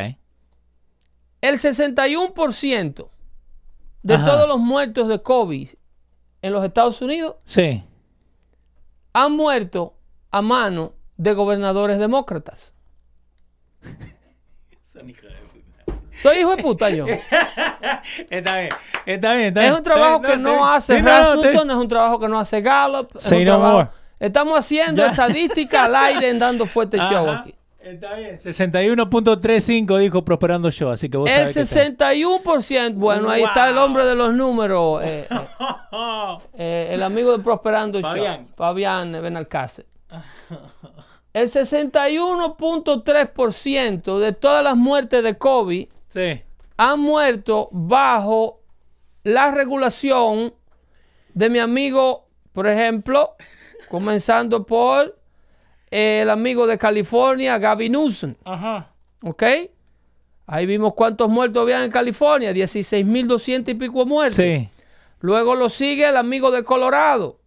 El 1.42 1.56
61% 1.56 3.10
de 4.04 4.16
Ajá. 4.16 4.26
todos 4.26 4.48
los 4.48 4.60
muertos 4.60 5.08
de 5.08 5.22
COVID 5.22 5.70
en 6.42 6.54
los 6.54 6.64
Estados 6.64 7.02
Unidos 7.02 7.36
Sí. 7.46 7.84
han 9.14 9.34
muerto 9.34 9.96
a 10.32 10.42
mano 10.42 10.94
de 11.18 11.34
gobernadores 11.34 12.00
demócratas. 12.00 12.74
Soy 16.16 16.40
hijo 16.40 16.56
de 16.56 16.62
puta 16.64 16.90
yo. 16.90 17.06
Está 18.30 18.58
bien, 18.60 18.70
está 19.06 19.34
bien, 19.36 19.48
está 19.50 19.66
Es 19.66 19.72
un 19.78 19.84
trabajo 19.84 20.22
que 20.22 20.36
no 20.38 20.68
hace 20.70 20.98
Sí, 20.98 21.02
no, 21.02 21.10
no, 21.10 21.18
Rasmussen, 21.18 21.54
bien. 21.54 21.72
es 21.72 21.78
un 21.78 21.88
trabajo 21.88 22.20
que 22.20 22.28
no 22.28 22.40
hace 22.40 22.62
Gallup. 22.62 23.08
es 23.16 23.24
Say 23.24 23.40
un 23.40 23.46
no 23.46 23.52
trabajo- 23.58 23.78
more. 23.78 23.90
Estamos 24.20 24.60
haciendo 24.60 25.02
Ya. 25.04 25.12
estadística 25.12 25.86
al 25.86 25.96
aire 25.96 26.30
en 26.30 26.40
dando 26.40 26.66
fuerte 26.66 26.98
show 27.10 27.30
aquí. 27.30 27.56
Está 27.94 28.14
bien. 28.16 28.38
61.35 28.38 29.98
dijo 30.00 30.24
Prosperando 30.24 30.72
Show, 30.72 30.90
así 30.90 31.10
que 31.10 31.18
vos 31.18 31.30
El 31.30 31.36
sabés 31.50 31.56
que 31.56 31.62
está- 31.62 32.14
61%, 32.14 32.94
bueno, 32.96 33.30
ahí 33.30 33.44
está 33.44 33.70
el 33.70 33.78
hombre 33.78 34.06
de 34.06 34.16
los 34.16 34.34
números, 34.34 35.02
eh, 35.04 35.28
eh, 35.30 35.30
eh, 36.54 36.90
el 36.92 37.04
amigo 37.04 37.38
de 37.38 37.44
Prosperando 37.44 38.00
Fabián. 38.02 38.46
Show, 38.48 38.56
Fabián 38.56 39.12
Benalcácer. 39.14 39.86
El 41.34 41.48
61.3% 41.50 44.20
de 44.20 44.34
todas 44.34 44.64
las 44.64 44.76
muertes 44.76 45.24
de 45.24 45.38
COVID 45.38 45.88
Sí. 46.10 46.42
han 46.78 47.00
muerto 47.00 47.70
bajo 47.72 48.62
la 49.24 49.52
regulación 49.52 50.54
de 51.34 51.50
mi 51.50 51.60
amigo, 51.60 52.28
por 52.52 52.68
ejemplo, 52.68 53.36
comenzando 53.90 54.66
por 54.66 55.19
el 55.92 56.30
amigo 56.30 56.68
de 56.68 56.78
California, 56.78 57.58
Gavin 57.58 57.92
Newsom. 57.94 58.36
Ajá. 58.44 58.92
¿Ok? 59.24 59.44
Ahí 60.48 60.66
vimos 60.66 60.94
cuántos 60.96 61.30
muertos 61.30 61.62
había 61.62 61.84
en 61.84 61.92
California, 61.92 62.52
16.200 62.54 63.70
y 63.70 63.74
pico 63.76 64.06
muertos. 64.06 64.36
Sí. 64.36 64.70
Luego 65.20 65.56
lo 65.56 65.70
sigue 65.70 66.08
el 66.08 66.18
amigo 66.18 66.50
de 66.52 66.64
Colorado, 66.64 67.40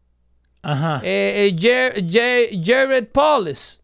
Ajá. 0.63 1.01
eh, 1.03 1.49
eh, 1.51 1.57
Jer- 1.57 2.07
Jer- 2.07 2.63
Jared 2.65 3.09
Polis, 3.09 3.81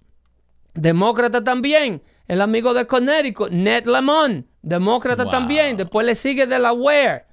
demócrata 0.74 1.42
también. 1.42 2.02
El 2.28 2.42
amigo 2.42 2.74
de 2.74 2.86
Connecticut, 2.86 3.50
Ned 3.50 3.86
Lemon, 3.86 4.46
demócrata 4.62 5.22
Wow. 5.24 5.32
también. 5.32 5.76
Después 5.78 6.06
le 6.06 6.14
sigue 6.14 6.46
Delaware, 6.46 7.24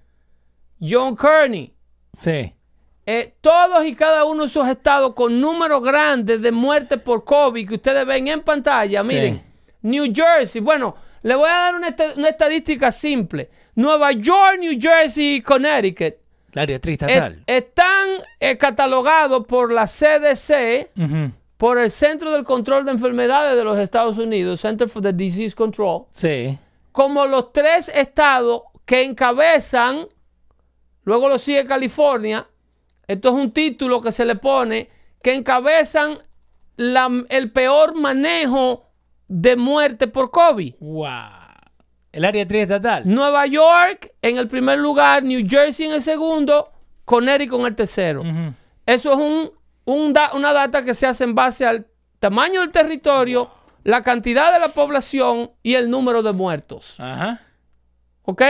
John 0.81 1.15
Kearney. 1.15 1.73
sí. 2.13 2.53
Eh, 3.07 3.35
todos 3.41 3.85
y 3.85 3.93
cada 3.95 4.25
uno 4.25 4.41
de 4.43 4.47
esos 4.47 4.67
estados 4.67 5.13
con 5.13 5.39
números 5.39 5.83
grandes 5.83 6.41
de 6.41 6.51
muertes 6.51 6.99
por 6.99 7.23
COVID 7.23 7.67
que 7.67 7.75
ustedes 7.75 8.05
ven 8.05 8.27
en 8.27 8.41
pantalla, 8.41 9.01
Sí. 9.03 9.07
miren, 9.07 9.43
New 9.83 10.11
Jersey, 10.13 10.59
bueno, 10.61 10.95
le 11.21 11.35
voy 11.35 11.47
a 11.47 11.53
dar 11.53 11.75
una, 11.75 11.89
esta- 11.89 12.13
una 12.17 12.29
estadística 12.29 12.91
simple. 12.91 13.49
Nueva 13.75 14.11
York, 14.11 14.57
New 14.59 14.79
Jersey 14.79 15.35
y 15.35 15.41
Connecticut 15.41 16.15
El 16.53 16.59
área 16.59 16.75
eh, 16.77 16.79
triestatal. 16.79 17.43
están 17.45 18.07
eh, 18.39 18.57
catalogados 18.57 19.45
por 19.45 19.71
la 19.71 19.85
CDC, 19.85 20.89
por 21.57 21.77
el 21.77 21.91
Centro 21.91 22.31
del 22.31 22.43
Control 22.43 22.85
de 22.85 22.91
Enfermedades 22.91 23.55
de 23.55 23.63
los 23.63 23.77
Estados 23.77 24.17
Unidos, 24.17 24.61
Center 24.61 24.89
for 24.89 25.03
the 25.03 25.13
Disease 25.13 25.55
Control, 25.55 26.05
Sí. 26.11 26.57
como 26.91 27.27
los 27.27 27.51
tres 27.53 27.87
estados 27.89 28.63
que 28.85 29.03
encabezan, 29.03 30.07
luego 31.03 31.29
lo 31.29 31.37
sigue 31.37 31.65
California, 31.65 32.47
esto 33.07 33.29
es 33.29 33.35
un 33.35 33.51
título 33.51 34.01
que 34.01 34.11
se 34.11 34.25
le 34.25 34.35
pone, 34.35 34.89
que 35.21 35.33
encabezan 35.33 36.17
la- 36.77 37.23
el 37.29 37.51
peor 37.51 37.95
manejo 37.95 38.85
de 39.27 39.55
muerte 39.55 40.07
por 40.07 40.31
COVID. 40.31 40.75
Wow. 40.79 41.09
El 42.11 42.23
área 42.25 42.45
triestatal. 42.45 43.03
Nueva 43.05 43.45
York 43.45 44.13
en 44.21 44.37
el 44.37 44.47
primer 44.47 44.79
lugar, 44.79 45.23
New 45.23 45.45
Jersey 45.47 45.87
en 45.87 45.93
el 45.93 46.01
segundo, 46.01 46.71
Connecticut 47.03 47.59
en 47.59 47.65
el 47.65 47.75
tercero. 47.75 48.23
Eso 48.85 49.11
es 49.13 49.17
un, 49.19 49.51
un 49.85 50.13
da- 50.13 50.31
una 50.33 50.53
data 50.53 50.83
que 50.85 50.93
se 50.93 51.07
hace 51.07 51.23
en 51.25 51.35
base 51.35 51.65
al 51.65 51.87
tamaño 52.19 52.61
del 52.61 52.71
territorio, 52.71 53.51
la 53.83 54.01
cantidad 54.01 54.53
de 54.53 54.59
la 54.59 54.69
población 54.69 55.51
y 55.61 55.75
el 55.75 55.89
número 55.89 56.23
de 56.23 56.31
muertos. 56.33 56.95
Ajá. 56.99 57.41
¿Ok? 58.25 58.41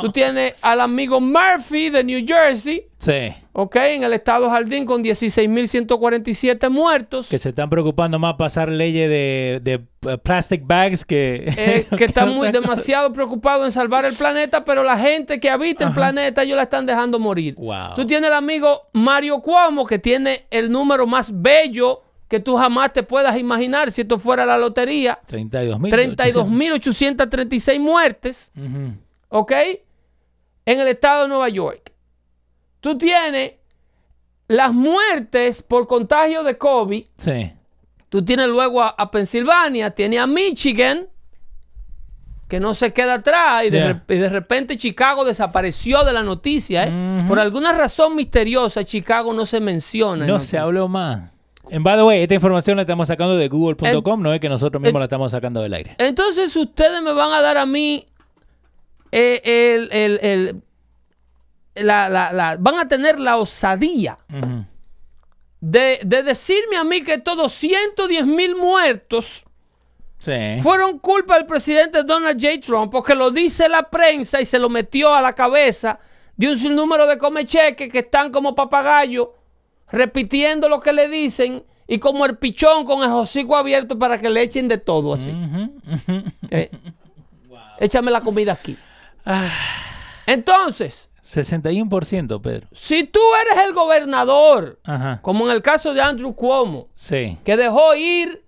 Tú 0.00 0.12
tienes 0.12 0.54
al 0.62 0.80
amigo 0.80 1.20
Murphy 1.20 1.88
de 1.90 2.04
New 2.04 2.24
Jersey, 2.26 2.84
Sí. 2.98 3.32
¿ok? 3.52 3.76
En 3.76 4.02
el 4.02 4.12
estado 4.12 4.50
Jardín 4.50 4.84
con 4.84 5.02
16.147 5.04 6.68
muertos. 6.70 7.28
Que 7.28 7.38
se 7.38 7.50
están 7.50 7.70
preocupando 7.70 8.18
más 8.18 8.34
pasar 8.34 8.68
leyes 8.68 9.08
de, 9.08 9.60
de 9.62 10.12
uh, 10.12 10.18
plastic 10.18 10.66
bags 10.66 11.04
que. 11.04 11.44
eh, 11.56 11.86
que 11.96 12.04
están 12.04 12.30
muy 12.34 12.50
demasiado 12.50 13.12
preocupados 13.12 13.64
en 13.66 13.72
salvar 13.72 14.04
el 14.04 14.14
planeta, 14.14 14.64
pero 14.64 14.82
la 14.82 14.98
gente 14.98 15.40
que 15.40 15.48
habita 15.50 15.84
el 15.86 15.92
planeta 15.92 16.42
ellos 16.42 16.56
la 16.56 16.64
están 16.64 16.86
dejando 16.86 17.18
morir. 17.18 17.54
Wow. 17.56 17.94
Tú 17.94 18.06
tienes 18.06 18.28
el 18.28 18.34
amigo 18.34 18.88
Mario 18.92 19.40
Cuomo 19.40 19.86
que 19.86 19.98
tiene 19.98 20.46
el 20.50 20.70
número 20.70 21.06
más 21.06 21.30
bello 21.40 22.02
que 22.28 22.40
tú 22.40 22.56
jamás 22.56 22.92
te 22.92 23.02
puedas 23.02 23.36
imaginar 23.38 23.90
si 23.90 24.02
esto 24.02 24.18
fuera 24.18 24.44
la 24.44 24.58
lotería. 24.58 25.18
32 25.26 25.80
mil. 25.80 25.92
32.836 25.92 27.80
muertes, 27.80 28.52
¿ok? 29.28 29.52
En 30.66 30.80
el 30.80 30.88
estado 30.88 31.22
de 31.22 31.28
Nueva 31.28 31.48
York. 31.48 31.92
Tú 32.80 32.96
tienes 32.98 33.52
las 34.46 34.72
muertes 34.72 35.62
por 35.62 35.86
contagio 35.86 36.42
de 36.42 36.56
COVID. 36.58 37.04
Sí. 37.16 37.52
Tú 38.08 38.24
tienes 38.24 38.48
luego 38.48 38.82
a, 38.82 38.88
a 38.90 39.10
Pensilvania, 39.10 39.90
tienes 39.90 40.20
a 40.20 40.26
Michigan, 40.26 41.08
que 42.48 42.60
no 42.60 42.74
se 42.74 42.92
queda 42.94 43.14
atrás, 43.14 43.64
y 43.64 43.70
de, 43.70 43.78
Yeah. 43.78 43.90
rep- 44.06 44.14
y 44.14 44.18
de 44.18 44.28
repente 44.30 44.76
Chicago 44.78 45.24
desapareció 45.24 46.04
de 46.04 46.12
la 46.14 46.22
noticia. 46.22 46.84
¿eh? 46.84 47.24
Por 47.28 47.38
alguna 47.38 47.72
razón 47.72 48.14
misteriosa, 48.16 48.84
Chicago 48.84 49.32
no 49.34 49.44
se 49.44 49.60
menciona. 49.60 50.24
en 50.24 50.30
No 50.30 50.40
se 50.40 50.56
habló 50.56 50.88
más. 50.88 51.30
En 51.70 51.82
by 51.82 51.96
the 51.96 52.02
way, 52.04 52.22
esta 52.22 52.34
información 52.34 52.76
la 52.76 52.82
estamos 52.82 53.08
sacando 53.08 53.36
de 53.36 53.48
google.com, 53.48 54.22
no 54.22 54.32
es 54.32 54.40
que 54.40 54.48
nosotros 54.48 54.80
mismos 54.82 55.00
la 55.00 55.04
estamos 55.04 55.32
sacando 55.32 55.60
del 55.62 55.74
aire. 55.74 55.94
Entonces 55.98 56.54
ustedes 56.56 57.02
me 57.02 57.12
van 57.12 57.32
a 57.32 57.40
dar 57.42 57.56
a 57.58 57.66
mí 57.66 58.06
eh, 59.12 59.40
el, 59.44 59.92
el- 59.92 60.18
el- 60.22 60.62
la, 61.86 62.08
la- 62.08 62.32
la- 62.32 62.56
van 62.58 62.78
a 62.78 62.88
tener 62.88 63.20
la 63.20 63.36
osadía 63.36 64.18
de, 65.60 66.00
de 66.04 66.22
decirme 66.22 66.76
a 66.76 66.84
mí 66.84 67.02
que 67.02 67.14
estos 67.14 67.36
210 67.36 68.26
mil 68.26 68.54
muertos 68.56 69.44
Sí. 70.20 70.32
fueron 70.64 70.98
culpa 70.98 71.36
del 71.36 71.46
presidente 71.46 72.02
Donald 72.02 72.40
J. 72.44 72.58
Trump 72.60 72.90
porque 72.90 73.14
lo 73.14 73.30
dice 73.30 73.68
la 73.68 73.84
prensa 73.88 74.40
y 74.40 74.44
se 74.46 74.58
lo 74.58 74.68
metió 74.68 75.14
a 75.14 75.22
la 75.22 75.32
cabeza 75.34 76.00
de 76.36 76.48
un 76.48 76.58
sinnúmero 76.58 77.06
de 77.06 77.16
comecheques 77.18 77.88
que 77.88 77.98
están 78.00 78.32
como 78.32 78.54
papagayos 78.56 79.28
repitiendo 79.90 80.68
lo 80.68 80.80
que 80.80 80.92
le 80.92 81.08
dicen 81.08 81.64
y 81.86 81.98
como 81.98 82.26
el 82.26 82.36
pichón 82.36 82.84
con 82.84 83.02
el 83.02 83.10
hocico 83.10 83.56
abierto 83.56 83.98
para 83.98 84.20
que 84.20 84.28
le 84.30 84.42
echen 84.42 84.68
de 84.68 84.78
todo 84.78 85.14
así. 85.14 85.32
Eh, 86.50 86.70
Échame 87.80 88.10
la 88.10 88.20
comida 88.20 88.52
aquí. 88.52 88.76
Ah, 89.24 89.50
Entonces, 90.26 91.08
61%, 91.24 92.40
Pedro. 92.42 92.66
si 92.72 93.04
tú 93.04 93.20
eres 93.42 93.64
el 93.66 93.72
gobernador, 93.72 94.80
Ajá. 94.84 95.20
como 95.22 95.46
en 95.46 95.52
el 95.54 95.62
caso 95.62 95.94
de 95.94 96.00
Andrew 96.02 96.34
Cuomo, 96.34 96.88
Sí. 96.94 97.38
que 97.44 97.56
dejó 97.56 97.94
ir 97.94 98.44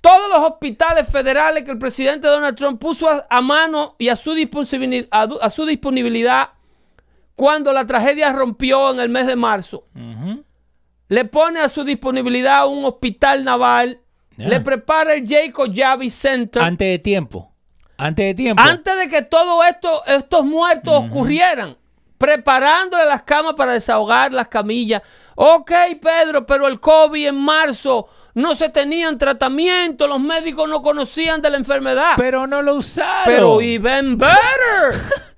todos 0.00 0.28
los 0.30 0.38
hospitales 0.38 1.08
federales 1.08 1.62
que 1.64 1.70
el 1.70 1.78
presidente 1.78 2.26
Donald 2.28 2.56
Trump 2.56 2.80
puso 2.80 3.08
a, 3.08 3.24
a 3.30 3.40
mano 3.40 3.94
y 3.98 4.08
a 4.08 4.16
su, 4.16 4.32
a 5.10 5.22
a 5.42 5.50
su 5.50 5.66
disponibilidad 5.66 6.50
cuando 7.34 7.72
la 7.72 7.86
tragedia 7.86 8.32
rompió 8.32 8.90
en 8.90 9.00
el 9.00 9.08
mes 9.08 9.26
de 9.26 9.36
marzo. 9.36 9.86
Le 11.08 11.24
pone 11.24 11.60
a 11.60 11.68
su 11.68 11.84
disponibilidad 11.84 12.66
un 12.66 12.84
hospital 12.84 13.44
naval, 13.44 14.00
le 14.36 14.60
prepara 14.60 15.14
el 15.14 15.28
Jacob 15.28 15.70
Javits 15.74 16.14
Center. 16.14 16.62
Antes 16.62 16.88
de 16.88 16.98
tiempo. 16.98 17.52
Antes 17.98 18.26
de 18.26 18.34
tiempo. 18.34 18.62
antes 18.62 18.96
de 18.96 19.08
que 19.08 19.22
todo 19.22 19.62
esto, 19.62 20.02
estos 20.06 20.44
muertos 20.44 20.92
ocurrieran, 21.06 21.76
preparándole 22.18 23.04
las 23.04 23.22
camas 23.22 23.54
para 23.54 23.72
desahogar 23.72 24.32
las 24.32 24.48
camillas. 24.48 25.02
Ok, 25.34 25.70
Pedro, 26.00 26.46
pero 26.46 26.66
el 26.66 26.80
COVID 26.80 27.28
en 27.28 27.36
marzo 27.36 28.08
no 28.34 28.54
se 28.54 28.70
tenían 28.70 29.18
tratamiento, 29.18 30.06
los 30.06 30.20
médicos 30.20 30.68
no 30.68 30.82
conocían 30.82 31.42
de 31.42 31.50
la 31.50 31.56
enfermedad. 31.58 32.14
Pero 32.16 32.46
no 32.46 32.62
lo 32.62 32.76
usaron. 32.76 33.24
Pero 33.26 33.60
even 33.60 34.16
better. 34.16 35.00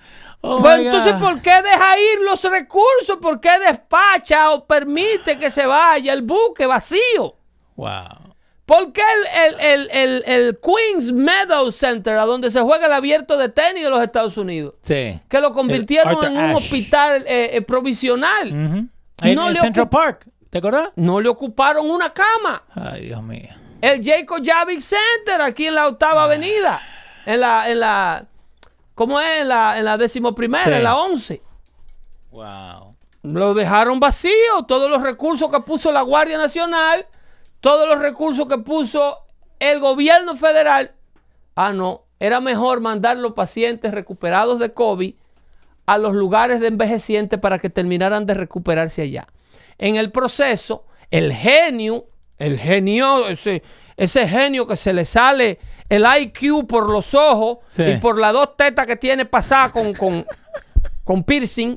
Oh 0.47 0.59
Pues 0.61 0.79
entonces. 0.81 1.15
¿por 1.15 1.41
qué 1.41 1.63
deja 1.63 1.99
ir 1.99 2.21
los 2.23 2.43
recursos? 2.45 3.17
¿Por 3.21 3.41
qué 3.41 3.59
despacha 3.67 4.51
o 4.51 4.67
permite 4.67 5.39
que 5.39 5.51
se 5.51 5.65
vaya 5.65 6.13
el 6.13 6.21
buque 6.23 6.67
vacío? 6.67 7.37
Wow. 7.77 8.35
¿Por 8.67 8.93
qué 8.93 9.03
el, 9.37 9.55
el- 9.55 9.61
el- 9.61 9.91
el- 9.93 10.23
el 10.27 10.59
Queens 10.61 11.13
Meadow 11.13 11.71
Center, 11.73 12.15
a 12.19 12.25
donde 12.27 12.51
se 12.51 12.61
juega 12.61 12.87
el 12.87 12.93
abierto 12.93 13.37
de 13.37 13.49
tenis 13.49 13.85
de 13.85 13.91
los 13.91 14.01
Estados 14.03 14.37
Unidos, 14.37 14.75
Sí. 14.83 15.19
que 15.29 15.41
lo 15.41 15.53
convirtieron 15.53 16.23
en 16.25 16.37
un 16.37 16.55
hospital 16.55 17.25
eh, 17.27 17.51
eh, 17.57 17.63
provisional? 17.63 18.89
No 19.23 19.49
en 19.49 19.57
Central 19.57 19.89
Park, 19.89 20.29
¿te 20.51 20.59
acordás? 20.59 20.89
No 20.97 21.21
le 21.21 21.29
ocuparon 21.29 21.91
una 21.91 22.11
cama. 22.13 22.63
Ay, 22.75 23.07
Dios 23.07 23.23
mío. 23.23 23.51
El 23.81 24.03
Jacob 24.05 24.39
Javits 24.45 24.85
Center 24.95 25.41
aquí 25.43 25.67
en 25.67 25.75
la 25.75 25.87
octava 25.89 26.25
avenida. 26.25 26.81
En 27.27 27.41
la, 27.41 27.69
en 27.71 27.81
la, 27.81 28.25
¿cómo 28.95 29.21
es? 29.21 29.41
En 29.43 29.49
la, 29.49 29.79
en 29.79 29.85
la 29.85 29.97
decimoprimera, 29.99 30.65
Sí. 30.65 30.73
en 30.73 30.85
la 30.85 30.97
once. 30.97 31.43
Wow. 32.31 32.97
Lo 33.23 33.55
dejaron 33.55 34.01
vacío. 34.01 34.33
Todos 34.67 34.91
los 34.91 35.03
recursos 35.03 35.51
que 35.51 35.61
puso 35.61 35.93
la 35.93 36.03
Guardia 36.03 36.37
Nacional, 36.39 37.07
todos 37.61 37.89
los 37.89 37.99
recursos 37.99 38.47
que 38.49 38.59
puso 38.59 39.19
el 39.61 39.81
gobierno 39.81 40.37
federal. 40.37 40.93
Ah, 41.55 41.73
no. 41.73 42.03
Era 42.21 42.41
mejor 42.41 42.81
mandar 42.81 43.17
los 43.17 43.33
pacientes 43.33 43.93
recuperados 43.93 44.59
de 44.59 44.73
COVID 44.73 45.15
a 45.87 45.99
los 45.99 46.15
lugares 46.15 46.61
de 46.61 46.69
envejecientes 46.69 47.39
para 47.39 47.59
que 47.59 47.71
terminaran 47.71 48.27
de 48.27 48.35
recuperarse 48.35 49.03
allá. 49.03 49.27
En 49.79 49.97
el 49.97 50.11
proceso, 50.11 50.85
el 51.11 51.33
genio, 51.33 52.07
el 52.39 52.59
genio, 52.59 53.29
ese, 53.29 53.63
ese 53.97 54.27
genio 54.29 54.67
que 54.67 54.77
se 54.77 54.93
le 54.93 55.05
sale 55.05 55.59
el 55.89 56.05
IQ 56.21 56.67
por 56.67 56.91
los 56.91 57.15
ojos 57.15 57.59
Sí. 57.69 57.83
y 57.83 57.97
por 57.99 58.19
las 58.19 58.33
dos 58.33 58.57
tetas 58.57 58.87
que 58.87 58.97
tiene 58.97 59.25
pasada 59.25 59.71
con, 59.71 59.93
con, 59.95 60.27
con 61.05 61.23
piercing. 61.25 61.77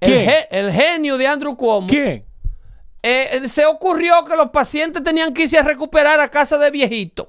El, 0.00 0.28
el 0.50 0.72
genio 0.72 1.16
de 1.16 1.26
Andrew 1.26 1.56
Cuomo. 1.56 1.86
¿Quién? 1.86 2.24
eh, 3.02 3.42
se 3.48 3.64
ocurrió 3.64 4.24
que 4.26 4.36
los 4.36 4.50
pacientes 4.50 5.02
tenían 5.02 5.32
que 5.32 5.44
irse 5.44 5.56
a 5.58 5.62
recuperar 5.62 6.20
a 6.20 6.28
casa 6.28 6.58
de 6.58 6.70
viejitos. 6.70 7.28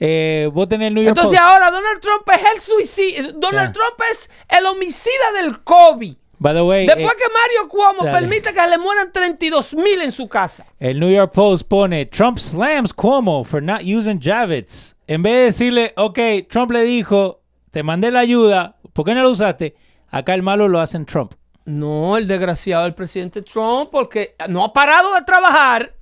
Eh, 0.00 0.48
vos 0.52 0.66
tenés 0.68 0.88
el 0.88 0.94
New 0.94 1.04
York 1.04 1.16
Entonces 1.16 1.38
Post. 1.38 1.50
ahora 1.52 1.70
Donald 1.70 2.00
Trump 2.00 2.28
es 2.34 2.42
el 2.54 2.60
suicidio. 2.60 3.32
Donald. 3.34 3.72
Trump 3.74 4.00
es 4.10 4.30
el 4.48 4.64
homicida 4.66 5.32
del 5.36 5.62
COVID. 5.62 6.16
By 6.38 6.54
the 6.54 6.62
way, 6.62 6.86
Después 6.86 7.06
eh, 7.12 7.16
que 7.18 7.32
Mario 7.32 7.68
Cuomo 7.68 8.04
dale. 8.04 8.18
permite 8.18 8.52
que 8.52 8.66
le 8.68 8.78
mueran 8.78 9.12
32 9.12 9.74
mil 9.74 10.02
en 10.02 10.12
su 10.12 10.28
casa. 10.28 10.66
el 10.78 10.98
New 11.00 11.10
York 11.10 11.32
Post 11.32 11.68
pone 11.68 12.06
Trump 12.06 12.38
slams 12.38 12.92
Cuomo 12.92 13.44
for 13.44 13.62
not 13.62 13.82
using 13.82 14.20
Javits. 14.20 14.96
En 15.06 15.22
vez 15.22 15.32
de 15.34 15.44
decirle, 15.44 15.92
ok, 15.96 16.18
Trump 16.48 16.70
le 16.72 16.82
dijo, 16.82 17.40
te 17.70 17.82
mandé 17.82 18.10
la 18.10 18.20
ayuda, 18.20 18.76
¿por 18.92 19.04
qué 19.04 19.14
no 19.14 19.22
lo 19.22 19.30
usaste? 19.30 19.74
Acá 20.10 20.34
el 20.34 20.42
malo 20.42 20.68
lo 20.68 20.80
hacen 20.80 21.04
Trump. 21.06 21.34
No, 21.66 22.16
el 22.16 22.26
desgraciado 22.28 22.84
del 22.84 22.94
presidente 22.94 23.42
Trump, 23.42 23.90
porque 23.90 24.34
no 24.48 24.64
ha 24.64 24.72
parado 24.72 25.14
de 25.14 25.22
trabajar, 25.22 25.94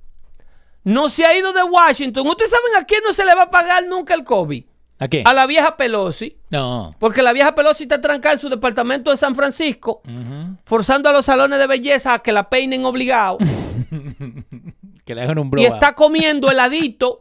no 0.83 1.09
se 1.09 1.25
ha 1.25 1.37
ido 1.37 1.53
de 1.53 1.63
Washington. 1.63 2.27
¿Ustedes 2.27 2.51
saben 2.51 2.81
a 2.81 2.85
quién 2.85 3.01
no 3.05 3.13
se 3.13 3.25
le 3.25 3.33
va 3.33 3.43
a 3.43 3.49
pagar 3.49 3.85
nunca 3.85 4.13
el 4.13 4.23
COVID? 4.23 4.65
¿A 5.03 5.07
qué? 5.07 5.23
A 5.25 5.33
la 5.33 5.45
vieja 5.47 5.75
Pelosi. 5.75 6.37
No. 6.49 6.95
Porque 6.99 7.21
la 7.21 7.33
vieja 7.33 7.53
Pelosi 7.55 7.83
está 7.83 7.99
trancada 7.99 8.33
en 8.33 8.39
su 8.39 8.49
departamento 8.49 9.11
de 9.11 9.17
San 9.17 9.35
Francisco, 9.35 10.01
forzando 10.65 11.09
a 11.09 11.13
los 11.13 11.25
salones 11.25 11.59
de 11.59 11.67
belleza 11.67 12.13
a 12.13 12.19
que 12.19 12.31
la 12.31 12.49
peinen 12.49 12.85
obligado. 12.85 13.37
Que 15.05 15.15
le 15.15 15.21
hagan 15.23 15.37
un 15.37 15.47
y 15.47 15.49
blowout. 15.49 15.73
está 15.73 15.93
comiendo 15.95 16.49
heladito 16.49 17.19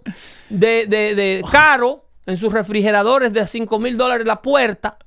de, 0.49 0.87
de, 0.87 1.17
de 1.17 1.43
caro 1.51 2.05
en 2.27 2.37
sus 2.37 2.53
refrigeradores 2.53 3.33
de 3.33 3.41
a 3.41 3.49
5 3.49 3.77
mil 3.81 3.97
dólares 3.97 4.25
la 4.25 4.41
puerta. 4.41 4.99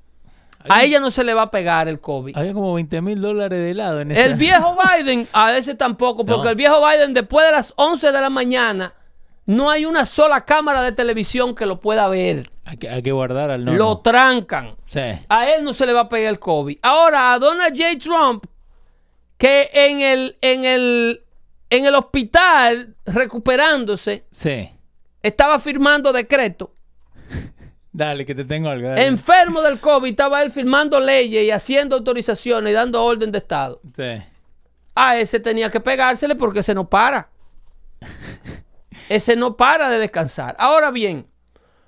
A 0.67 0.83
ella 0.83 0.99
no 0.99 1.09
se 1.09 1.23
le 1.23 1.33
va 1.33 1.43
a 1.43 1.51
pegar 1.51 1.87
el 1.87 2.01
COVID. 2.01 2.35
Había 2.35 2.53
como 2.53 2.73
20 2.73 2.99
mil 3.01 3.21
dólares 3.21 3.59
de 3.59 3.71
helado 3.71 4.01
en 4.01 4.11
ese. 4.11 4.23
El 4.23 4.33
viejo 4.35 4.75
Biden, 4.75 5.25
a 5.31 5.55
ese 5.55 5.75
tampoco, 5.75 6.25
porque 6.25 6.43
No. 6.43 6.49
el 6.49 6.55
viejo 6.57 6.81
Biden 6.85 7.13
después 7.13 7.45
de 7.45 7.53
las 7.53 7.73
11 7.77 8.11
de 8.11 8.19
la 8.19 8.29
mañana 8.29 8.93
no 9.45 9.69
hay 9.69 9.85
una 9.85 10.05
sola 10.05 10.41
cámara 10.43 10.81
de 10.81 10.91
televisión 10.91 11.55
que 11.55 11.65
lo 11.65 11.79
pueda 11.79 12.09
ver. 12.09 12.49
Hay 12.67 12.77
que, 12.77 12.89
hay 12.89 13.01
que 13.03 13.11
guardar 13.11 13.51
al 13.51 13.63
no. 13.63 13.73
lo 13.73 13.99
trancan. 13.99 14.75
Sí. 14.87 14.99
A 15.29 15.49
él 15.51 15.63
no 15.63 15.71
se 15.71 15.85
le 15.85 15.93
va 15.93 16.01
a 16.01 16.09
pegar 16.09 16.31
el 16.31 16.39
COVID. 16.39 16.79
Ahora, 16.81 17.33
a 17.33 17.39
Donald 17.39 17.77
J. 17.79 17.97
Trump, 17.99 18.45
que 19.37 19.69
en 19.71 19.99
el, 20.01 20.37
en 20.41 20.65
el, 20.65 21.23
en 21.69 21.85
el 21.85 21.93
hospital, 21.95 22.95
recuperándose, 23.05 24.25
Sí. 24.31 24.69
estaba 25.21 25.59
firmando 25.59 26.11
decreto. 26.11 26.73
Dale, 27.91 28.25
que 28.25 28.33
te 28.35 28.43
tengo 28.45 28.69
algo. 28.69 28.89
dale. 28.89 29.05
Enfermo 29.05 29.61
del 29.61 29.79
COVID, 29.79 30.09
estaba 30.09 30.41
él 30.43 30.51
firmando 30.51 30.99
leyes 30.99 31.43
y 31.45 31.51
haciendo 31.51 31.95
autorizaciones 31.95 32.71
y 32.71 32.73
dando 32.73 33.01
orden 33.03 33.31
de 33.31 33.37
Estado. 33.37 33.79
Sí. 33.95 34.21
A 34.95 35.17
ese 35.17 35.39
tenía 35.39 35.69
que 35.69 35.79
pegársele 35.79 36.35
porque 36.35 36.59
ese 36.59 36.73
no 36.73 36.89
para. 36.89 37.29
Ese 39.09 39.35
no 39.35 39.55
para 39.55 39.87
de 39.89 39.99
descansar. 39.99 40.55
Ahora 40.57 40.89
bien, 40.89 41.27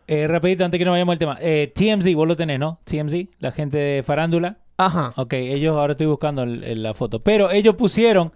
Eh, 0.07 0.25
rapidito, 0.27 0.63
antes 0.63 0.77
que 0.77 0.85
nos 0.85 0.93
vayamos 0.93 1.13
al 1.13 1.19
tema. 1.19 1.37
Eh, 1.41 1.71
TMZ, 1.75 2.13
vos 2.15 2.27
lo 2.27 2.35
tenés, 2.35 2.59
¿no? 2.59 2.79
TMZ, 2.85 3.27
la 3.39 3.51
gente 3.51 3.77
de 3.77 4.03
farándula. 4.03 4.57
ajá. 4.77 5.11
Ok, 5.17 5.33
ellos, 5.33 5.75
ahora 5.75 5.93
estoy 5.93 6.07
buscando 6.07 6.43
el- 6.43 6.63
el- 6.63 6.83
la 6.83 6.93
foto. 6.93 7.19
Pero 7.23 7.51
ellos 7.51 7.75
pusieron 7.75 8.31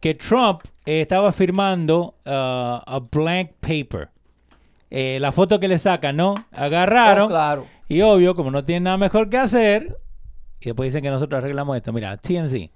que 0.00 0.14
Trump 0.14 0.62
eh, 0.84 1.02
estaba 1.02 1.30
firmando 1.32 2.16
uh, 2.26 2.30
a 2.84 3.00
blank 3.12 3.50
paper. 3.60 4.08
Eh, 4.90 5.18
la 5.20 5.30
foto 5.32 5.60
que 5.60 5.68
le 5.68 5.78
sacan, 5.78 6.16
¿no? 6.16 6.34
Agarraron. 6.52 7.26
Oh, 7.26 7.28
claro. 7.28 7.66
Y 7.88 8.00
obvio, 8.02 8.34
como 8.34 8.50
no 8.50 8.64
tienen 8.64 8.84
nada 8.84 8.96
mejor 8.96 9.28
que 9.30 9.36
hacer, 9.38 9.96
y 10.60 10.64
después 10.66 10.88
dicen 10.88 11.02
que 11.02 11.10
nosotros 11.10 11.38
arreglamos 11.38 11.76
esto. 11.76 11.92
Mira, 11.92 12.16
TMZ. 12.16 12.70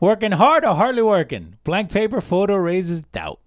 Working 0.00 0.32
hard 0.32 0.64
or 0.64 0.76
hardly 0.76 1.02
working. 1.02 1.56
Blank 1.64 1.92
paper 1.92 2.22
photo 2.22 2.58
raises 2.58 3.02
doubt. 3.12 3.38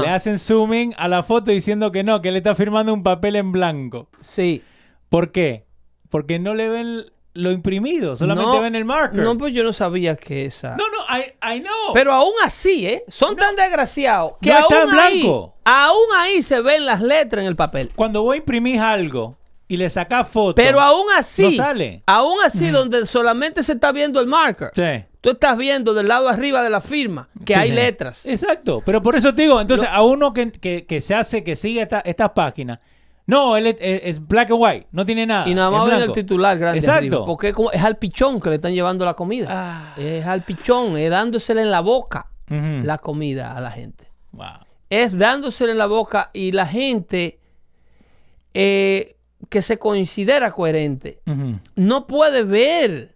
Le 0.00 0.08
hacen 0.08 0.38
zooming 0.38 0.94
a 0.96 1.08
la 1.08 1.22
foto 1.22 1.50
diciendo 1.50 1.90
que 1.92 2.02
no, 2.04 2.20
que 2.22 2.28
él 2.28 2.36
está 2.36 2.54
firmando 2.54 2.92
un 2.94 3.02
papel 3.02 3.36
en 3.36 3.52
blanco. 3.52 4.08
Sí. 4.20 4.62
¿Por 5.08 5.32
qué? 5.32 5.66
Porque 6.10 6.38
no 6.38 6.54
le 6.54 6.68
ven 6.68 7.06
lo 7.36 7.50
imprimido, 7.50 8.16
solamente 8.16 8.52
No, 8.52 8.60
ven 8.62 8.76
el 8.76 8.84
marker. 8.84 9.20
No, 9.20 9.36
pues 9.36 9.52
yo 9.52 9.64
no 9.64 9.72
sabía 9.72 10.14
que 10.14 10.44
esa. 10.46 10.76
No, 10.76 10.84
no, 10.88 11.18
I, 11.18 11.56
I 11.56 11.60
know. 11.60 11.92
Pero 11.92 12.12
aún 12.12 12.32
así, 12.44 12.86
¿eh? 12.86 13.02
Son 13.08 13.34
tan 13.34 13.56
desgraciados 13.56 14.34
que 14.40 14.50
no 14.50 14.58
está 14.60 14.82
aún 14.82 14.92
en 14.92 14.98
ahí, 15.00 15.20
blanco. 15.22 15.56
aún 15.64 16.06
ahí 16.16 16.42
se 16.42 16.60
ven 16.60 16.86
las 16.86 17.00
letras 17.02 17.42
en 17.42 17.48
el 17.48 17.56
papel. 17.56 17.90
Cuando 17.96 18.22
vos 18.22 18.36
imprimís 18.36 18.78
algo 18.80 19.36
y 19.66 19.76
le 19.76 19.90
sacás 19.90 20.28
foto. 20.28 20.54
Pero 20.54 20.80
aún 20.80 21.06
así, 21.16 21.42
No 21.56 21.64
sale. 21.64 22.02
aún 22.06 22.38
así, 22.44 22.68
donde 22.70 23.04
solamente 23.06 23.64
se 23.64 23.72
está 23.72 23.90
viendo 23.90 24.20
el 24.20 24.28
marker, 24.28 24.70
Sí. 24.72 25.04
Tú 25.24 25.30
estás 25.30 25.56
viendo 25.56 25.94
del 25.94 26.06
lado 26.06 26.28
arriba 26.28 26.62
de 26.62 26.68
la 26.68 26.82
firma 26.82 27.30
que 27.46 27.54
Sí, 27.54 27.58
hay 27.58 27.70
letras. 27.70 28.26
Exacto. 28.26 28.82
Pero 28.84 29.00
por 29.02 29.16
eso 29.16 29.34
te 29.34 29.40
digo, 29.40 29.58
entonces 29.58 29.88
a 29.90 30.02
uno 30.02 30.34
que, 30.34 30.52
que- 30.52 30.84
que 30.84 31.00
se 31.00 31.14
hace, 31.14 31.42
que 31.42 31.56
sigue 31.56 31.80
esta- 31.80 32.00
estas 32.00 32.32
páginas, 32.32 32.78
no, 33.26 33.56
él 33.56 33.74
es, 33.80 34.26
black 34.28 34.50
and 34.50 34.60
white, 34.60 34.86
no 34.92 35.06
tiene 35.06 35.24
nada. 35.24 35.48
Y 35.48 35.54
nada 35.54 35.70
más 35.70 35.86
ven 35.90 36.02
el 36.02 36.12
titular 36.12 36.58
grande 36.58 36.80
Exacto. 36.80 36.98
arriba, 36.98 37.24
Porque 37.24 37.54
es, 37.72 37.82
al 37.82 37.96
pichón 37.96 38.38
que 38.38 38.50
le 38.50 38.56
están 38.56 38.74
llevando 38.74 39.06
la 39.06 39.14
comida. 39.14 39.46
Ah. 39.50 39.94
Es 39.96 40.26
al 40.26 40.44
pichón, 40.44 40.98
es 40.98 41.08
dándosele 41.08 41.62
en 41.62 41.70
la 41.70 41.80
boca 41.80 42.26
la 42.48 42.98
comida 42.98 43.56
a 43.56 43.62
la 43.62 43.70
gente. 43.70 44.04
Wow. 44.32 44.46
Es 44.90 45.16
dándosele 45.16 45.72
en 45.72 45.78
la 45.78 45.86
boca 45.86 46.28
y 46.34 46.52
la 46.52 46.66
gente 46.66 47.38
eh, 48.52 49.16
que 49.48 49.62
se 49.62 49.78
considera 49.78 50.50
coherente 50.52 51.20
no 51.76 52.06
puede 52.06 52.42
ver 52.44 53.13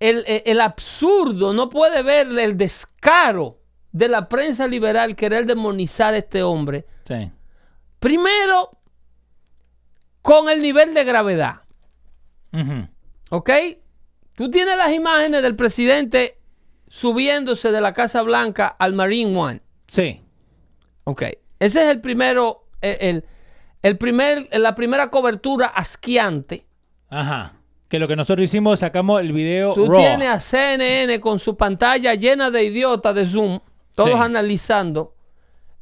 el, 0.00 0.24
el- 0.26 0.42
el 0.46 0.60
absurdo, 0.60 1.52
no 1.52 1.68
puede 1.68 2.02
ver 2.02 2.26
el 2.38 2.56
descaro 2.56 3.58
de 3.92 4.08
la 4.08 4.28
prensa 4.28 4.66
liberal 4.66 5.14
querer 5.16 5.46
demonizar 5.46 6.14
a 6.14 6.18
este 6.18 6.42
hombre. 6.42 6.86
Sí. 7.04 7.30
Primero, 8.00 8.70
con 10.22 10.48
el 10.48 10.60
nivel 10.62 10.94
de 10.94 11.04
gravedad. 11.04 11.62
Ujú. 12.52 12.88
¿Ok? 13.30 13.50
Tú 14.34 14.50
tienes 14.50 14.76
las 14.76 14.92
imágenes 14.92 15.42
del 15.42 15.54
presidente 15.56 16.38
subiéndose 16.88 17.70
de 17.70 17.80
la 17.80 17.92
Casa 17.92 18.22
Blanca 18.22 18.66
al 18.66 18.92
Marine 18.94 19.36
One. 19.38 19.60
Sí. 19.86 20.20
Ok. 21.04 21.22
Ese 21.58 21.82
es 21.84 21.90
el 21.90 22.00
primero, 22.00 22.66
el, 22.80 22.96
el- 23.00 23.24
el 23.82 23.96
primer, 23.98 24.48
la 24.52 24.74
primera 24.74 25.10
cobertura 25.10 25.66
asquiante. 25.66 26.66
Ajá. 27.08 27.54
Que 27.90 27.98
lo 27.98 28.08
que 28.08 28.14
nosotros 28.16 28.44
hicimos, 28.44 28.78
sacamos 28.78 29.20
el 29.20 29.32
video 29.32 29.74
Tú 29.74 29.86
raw. 29.86 29.98
tienes 30.00 30.28
a 30.28 30.40
CNN 30.40 31.20
con 31.20 31.38
su 31.38 31.56
pantalla 31.56 32.14
llena 32.14 32.50
de 32.50 32.64
idiotas 32.64 33.14
de 33.14 33.26
Zoom, 33.26 33.58
todos 33.96 34.12
Sí. 34.12 34.16
analizando 34.18 35.12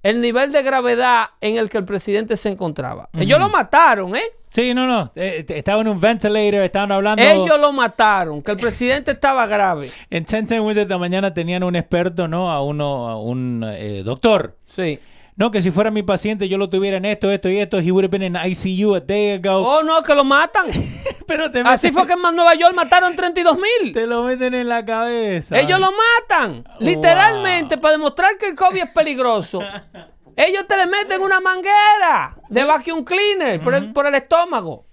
el 0.03 0.21
nivel 0.21 0.51
de 0.51 0.63
gravedad 0.63 1.27
en 1.41 1.59
el 1.59 1.69
que 1.69 1.77
el 1.79 1.85
presidente 1.85 2.37
se 2.37 2.49
encontraba. 2.49 3.11
Ellos 3.13 3.39
lo 3.39 3.51
mataron, 3.51 4.17
¿eh? 4.17 4.23
Sí, 4.49 4.73
no, 4.73 4.87
no. 4.87 5.13
Eh, 5.15 5.45
eh, 5.47 5.59
estaba 5.59 5.83
en 5.83 5.89
un 5.89 6.01
ventilator, 6.01 6.63
estaban 6.63 6.91
hablando. 6.93 7.23
Ellos 7.23 7.61
lo 7.61 7.73
mataron, 7.73 8.43
que 8.43 8.53
el 8.53 8.57
presidente 8.59 9.11
estaba 9.11 9.47
grave. 9.47 9.91
En 10.11 10.25
10 10.25 10.51
Minutes 10.53 10.77
de 10.77 10.87
la 10.87 10.99
mañana 10.99 11.35
tenían 11.35 11.63
un 11.63 11.77
experto, 11.77 12.27
¿no? 12.27 12.51
A 12.51 12.63
uno, 12.63 13.09
a 13.11 13.21
un 13.21 13.63
eh, 13.69 14.03
doctor. 14.03 14.57
Sí. 14.65 14.99
No, 15.39 15.53
que 15.53 15.63
si 15.63 15.71
fuera 15.71 15.93
mi 15.93 16.03
paciente 16.03 16.49
yo 16.49 16.59
lo 16.59 16.69
tuviera 16.69 16.97
en 16.97 17.05
esto, 17.05 17.31
esto 17.31 17.49
y 17.49 17.59
esto. 17.61 17.79
He 17.79 17.93
would 17.93 18.05
have 18.05 18.11
been 18.11 18.25
in 18.25 18.37
ICU 18.37 18.97
a 18.97 19.01
day 19.01 19.35
ago. 19.35 19.59
Oh, 19.59 19.85
no, 19.85 20.03
que 20.03 20.13
lo 20.13 20.25
matan. 20.25 20.67
Pero 21.29 21.49
te, 21.49 21.61
Así 21.61 21.93
fue 21.93 22.09
que 22.09 22.15
en 22.15 22.23
Nueva 22.35 22.55
York 22.55 22.75
mataron 22.75 23.15
32 23.15 23.57
mil. 23.57 23.93
te 23.93 24.05
lo 24.05 24.25
meten 24.25 24.53
en 24.55 24.69
la 24.69 24.85
cabeza. 24.85 25.57
Ellos 25.57 25.79
lo 25.79 25.93
matan. 25.93 26.65
Literalmente, 26.81 27.79
para 27.79 27.93
demostrar 27.93 28.37
que 28.37 28.47
el 28.49 28.57
COVID 28.57 28.83
es 28.83 28.91
peligroso. 28.91 29.61
Ellos 30.37 30.67
te 30.67 30.77
le 30.77 30.87
meten 30.87 31.21
una 31.21 31.39
manguera 31.41 32.37
de 32.49 32.65
vacuum 32.65 33.05
cleaner 33.05 33.61
por, 33.61 33.75
el, 33.75 33.93
por 33.93 34.07
el 34.07 34.15
estómago. 34.17 34.87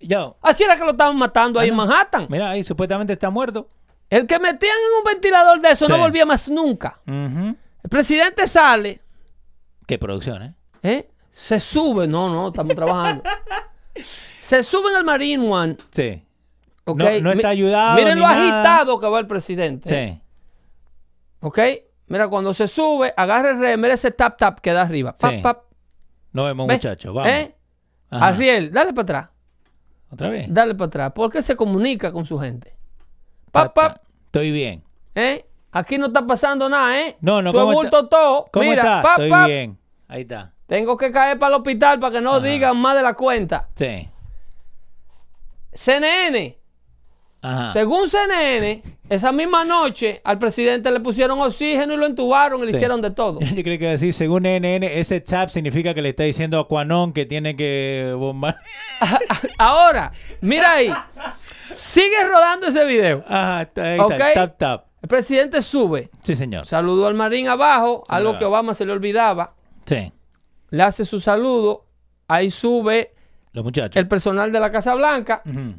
Yo, 0.00 0.36
Así 0.42 0.64
era 0.64 0.76
que 0.76 0.84
lo 0.84 0.92
estaban 0.92 1.16
matando 1.16 1.60
ahí 1.60 1.68
en 1.68 1.76
Manhattan. 1.76 2.26
mira, 2.28 2.50
ahí 2.50 2.64
supuestamente 2.64 3.12
está 3.12 3.30
muerto. 3.30 3.68
El 4.08 4.26
que 4.26 4.38
metían 4.40 4.72
en 4.76 4.98
un 4.98 5.04
ventilador 5.12 5.60
de 5.60 5.70
eso 5.70 5.86
no 5.86 5.96
volvía 5.98 6.26
más 6.26 6.48
nunca. 6.48 7.00
El 7.06 7.56
presidente 7.88 8.48
sale, 8.48 9.00
Qué 9.90 9.98
producción, 9.98 10.40
¿eh? 10.44 10.54
¿eh? 10.84 11.10
se 11.32 11.58
sube. 11.58 12.06
No, 12.06 12.28
no, 12.30 12.46
estamos 12.46 12.76
trabajando. 12.76 13.24
se 14.38 14.62
sube 14.62 14.92
en 14.92 14.98
el 14.98 15.04
Marine 15.04 15.50
One. 15.50 15.76
Sí. 15.90 16.24
¿ok? 16.84 16.96
No- 16.96 17.20
no 17.22 17.32
está 17.32 17.48
ayudado 17.48 17.96
Miren 17.96 18.20
lo 18.20 18.24
agitado 18.26 19.00
que 19.00 19.08
va 19.08 19.18
el 19.18 19.26
presidente. 19.26 19.92
¿eh? 19.92 20.12
Sí. 20.14 20.22
¿Ok? 21.40 21.58
Mira, 22.06 22.28
cuando 22.28 22.54
se 22.54 22.68
sube, 22.68 23.12
agarra 23.16 23.50
el 23.50 23.58
rey, 23.58 23.76
mira 23.76 23.94
ese 23.94 24.12
tap 24.12 24.38
tap 24.38 24.60
que 24.60 24.72
da 24.72 24.82
arriba. 24.82 25.12
Pap, 25.12 25.32
Sí. 25.32 25.40
pap. 25.42 25.64
Nos 26.32 26.46
vemos, 26.46 26.68
¿Ve? 26.68 26.74
muchachos. 26.74 27.12
Vamos. 27.12 27.32
¿Eh? 27.32 27.56
Ariel, 28.10 28.70
dale 28.70 28.92
para 28.92 29.02
atrás. 29.02 29.28
¿Otra 30.12 30.28
vez? 30.28 30.46
Dale 30.48 30.76
para 30.76 30.86
atrás. 30.86 31.12
Porque 31.16 31.42
se 31.42 31.56
comunica 31.56 32.12
con 32.12 32.24
su 32.24 32.38
gente. 32.38 32.76
Pap, 33.50 33.74
pap. 33.74 33.96
Estoy 34.26 34.52
bien. 34.52 34.84
¿Eh? 35.16 35.44
Aquí 35.72 35.98
no 35.98 36.06
está 36.06 36.24
pasando 36.24 36.68
nada, 36.68 37.00
¿eh? 37.00 37.16
No, 37.20 37.42
no, 37.42 37.50
Tú 37.52 37.58
¿cómo 37.58 37.72
bulto 37.72 38.08
todo. 38.08 38.46
¿Cómo 38.52 38.68
Mira, 38.70 38.82
está? 38.82 39.02
pap, 39.02 39.12
Estoy 39.12 39.30
pap. 39.30 39.46
bien. 39.46 39.78
Ahí 40.10 40.22
está. 40.22 40.52
Tengo 40.66 40.96
que 40.96 41.12
caer 41.12 41.38
para 41.38 41.54
el 41.54 41.60
hospital 41.60 42.00
para 42.00 42.14
que 42.14 42.20
no 42.20 42.40
digan 42.40 42.76
más 42.76 42.96
de 42.96 43.02
la 43.02 43.14
cuenta. 43.14 43.68
Sí. 43.76 44.08
CNN. 45.72 46.58
Ajá. 47.42 47.72
Según 47.72 48.08
CNN, 48.08 48.82
esa 49.08 49.30
misma 49.30 49.64
noche 49.64 50.20
al 50.24 50.38
presidente 50.38 50.90
le 50.90 50.98
pusieron 50.98 51.40
oxígeno 51.40 51.94
y 51.94 51.96
lo 51.96 52.06
entubaron 52.06 52.60
y 52.62 52.66
le 52.66 52.72
hicieron 52.72 53.00
de 53.00 53.12
todo. 53.12 53.38
Yo 53.54 53.62
creo 53.62 53.78
que 53.78 53.86
decir, 53.86 54.12
según 54.12 54.42
NN, 54.42 54.82
ese 54.82 55.20
tap 55.20 55.48
significa 55.48 55.94
que 55.94 56.02
le 56.02 56.08
está 56.08 56.24
diciendo 56.24 56.58
a 56.58 56.66
Quanon 56.66 57.12
que 57.12 57.24
tiene 57.24 57.54
que 57.54 58.12
bombar. 58.18 58.56
Ahora, 59.58 60.12
mira 60.40 60.72
ahí. 60.72 60.92
Sigue 61.70 62.24
rodando 62.24 62.66
ese 62.66 62.84
video. 62.84 63.24
Ajá, 63.28 63.62
está 63.62 63.82
ahí 63.84 64.00
está. 64.00 64.34
Tap, 64.34 64.58
tap. 64.58 64.84
El 65.02 65.08
presidente 65.08 65.62
sube, 65.62 66.10
Sí, 66.22 66.34
señor. 66.34 66.66
saludó 66.66 67.06
al 67.06 67.14
marín 67.14 67.48
abajo, 67.48 68.04
algo 68.08 68.36
que 68.38 68.44
Obama 68.44 68.74
se 68.74 68.84
le 68.84 68.92
olvidaba. 68.92 69.54
Sí. 69.94 70.12
Le 70.70 70.82
hace 70.82 71.04
su 71.04 71.20
saludo. 71.20 71.86
Ahí 72.28 72.50
sube 72.50 73.12
Los 73.52 73.64
muchachos. 73.64 73.96
el 73.96 74.06
personal 74.06 74.52
de 74.52 74.60
la 74.60 74.70
Casa 74.70 74.94
Blanca, 74.94 75.42
Ujú. 75.44 75.74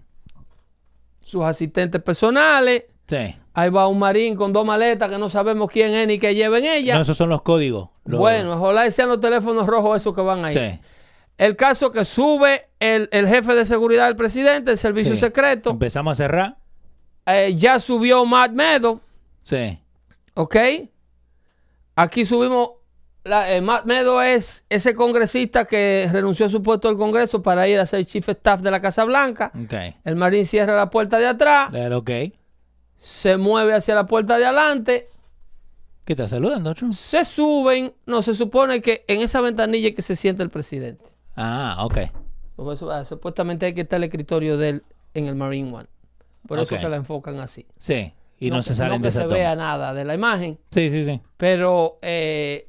sus 1.21 1.43
asistentes 1.43 2.01
personales. 2.01 2.85
Sí. 3.07 3.35
Ahí 3.53 3.69
va 3.69 3.87
un 3.87 3.99
marín 3.99 4.35
con 4.35 4.53
dos 4.53 4.65
maletas 4.65 5.09
que 5.09 5.17
no 5.17 5.29
sabemos 5.29 5.69
quién 5.71 5.93
es 5.93 6.07
ni 6.07 6.19
que 6.19 6.35
lleven 6.35 6.65
ella. 6.65 6.95
No, 6.95 7.01
esos 7.01 7.17
son 7.17 7.29
los 7.29 7.41
códigos. 7.41 7.89
Los- 8.05 8.19
Bueno, 8.19 8.53
ojalá 8.53 8.87
y 8.87 8.91
sean 8.91 9.09
los 9.09 9.19
teléfonos 9.19 9.65
rojos 9.67 9.97
esos 9.97 10.13
que 10.15 10.21
van 10.21 10.43
ahí. 10.45 10.53
Sí. 10.53 10.79
El 11.37 11.55
caso 11.55 11.91
que 11.91 12.05
sube 12.05 12.69
el, 12.79 13.09
el 13.11 13.27
jefe 13.27 13.55
de 13.55 13.65
seguridad 13.65 14.05
del 14.07 14.15
presidente, 14.15 14.71
el 14.71 14.77
servicio 14.77 15.15
sí. 15.15 15.21
secreto, 15.21 15.71
Empezamos 15.71 16.13
a 16.13 16.15
cerrar. 16.15 16.57
eh, 17.25 17.53
ya 17.55 17.79
subió 17.79 18.25
Matt 18.25 18.51
Meadow, 18.51 18.99
Sí. 19.41 19.79
¿ok? 20.35 20.55
Aquí 21.95 22.25
subimos, 22.25 22.71
la, 23.23 23.53
eh, 23.53 23.61
Matt 23.61 23.85
Meadow 23.85 24.19
es 24.21 24.65
ese 24.69 24.93
congresista 24.95 25.65
que 25.65 26.07
renunció 26.11 26.45
a 26.47 26.49
su 26.49 26.61
puesto 26.63 26.87
del 26.87 26.97
Congreso 26.97 27.41
para 27.43 27.67
ir 27.67 27.79
a 27.79 27.85
ser 27.85 28.05
chief 28.05 28.27
staff 28.29 28.61
de 28.61 28.71
la 28.71 28.81
Casa 28.81 29.03
Blanca. 29.03 29.51
Ok. 29.63 29.73
El 30.03 30.15
marín 30.15 30.45
cierra 30.45 30.75
la 30.75 30.89
puerta 30.89 31.17
de 31.19 31.27
atrás, 31.27 31.71
Dale, 31.71 31.93
ok. 31.95 32.09
se 32.97 33.37
mueve 33.37 33.73
hacia 33.73 33.95
la 33.95 34.05
puerta 34.05 34.37
de 34.37 34.45
adelante, 34.45 35.09
¿Qué 36.05 36.13
estás 36.13 36.31
saludando, 36.31 36.73
Trump? 36.73 36.93
se 36.93 37.23
suben, 37.25 37.93
no, 38.07 38.21
se 38.23 38.33
supone 38.33 38.81
que 38.81 39.05
en 39.07 39.21
esa 39.21 39.39
ventanilla 39.41 39.89
es 39.89 39.95
que 39.95 40.01
se 40.01 40.15
siente 40.15 40.41
el 40.41 40.49
presidente. 40.49 41.05
Ah, 41.35 41.77
ok. 41.85 41.97
Eso- 42.73 42.91
ah, 42.91 43.05
supuestamente 43.05 43.67
hay 43.67 43.73
que 43.73 43.81
estar 43.81 43.97
el 43.97 44.03
escritorio 44.05 44.57
de 44.57 44.69
él 44.69 44.83
en 45.13 45.27
el 45.27 45.35
Marine 45.35 45.71
One. 45.73 45.87
Por 46.47 46.57
eso 46.59 46.73
Ok. 46.75 46.81
que 46.81 46.89
la 46.89 46.95
enfocan 46.97 47.39
así. 47.39 47.65
Sí. 47.77 48.13
Y 48.39 48.49
no, 48.49 48.57
que- 48.57 48.63
se 48.63 48.75
salen 48.75 48.97
que 48.97 49.03
de 49.03 49.09
esa 49.09 49.19
se 49.21 49.25
toma. 49.25 49.35
vea 49.37 49.55
nada 49.55 49.93
de 49.93 50.03
la 50.05 50.15
imagen. 50.15 50.57
Sí, 50.71 50.89
sí, 50.89 51.05
sí. 51.05 51.21
Pero 51.37 51.99
eh, 52.01 52.67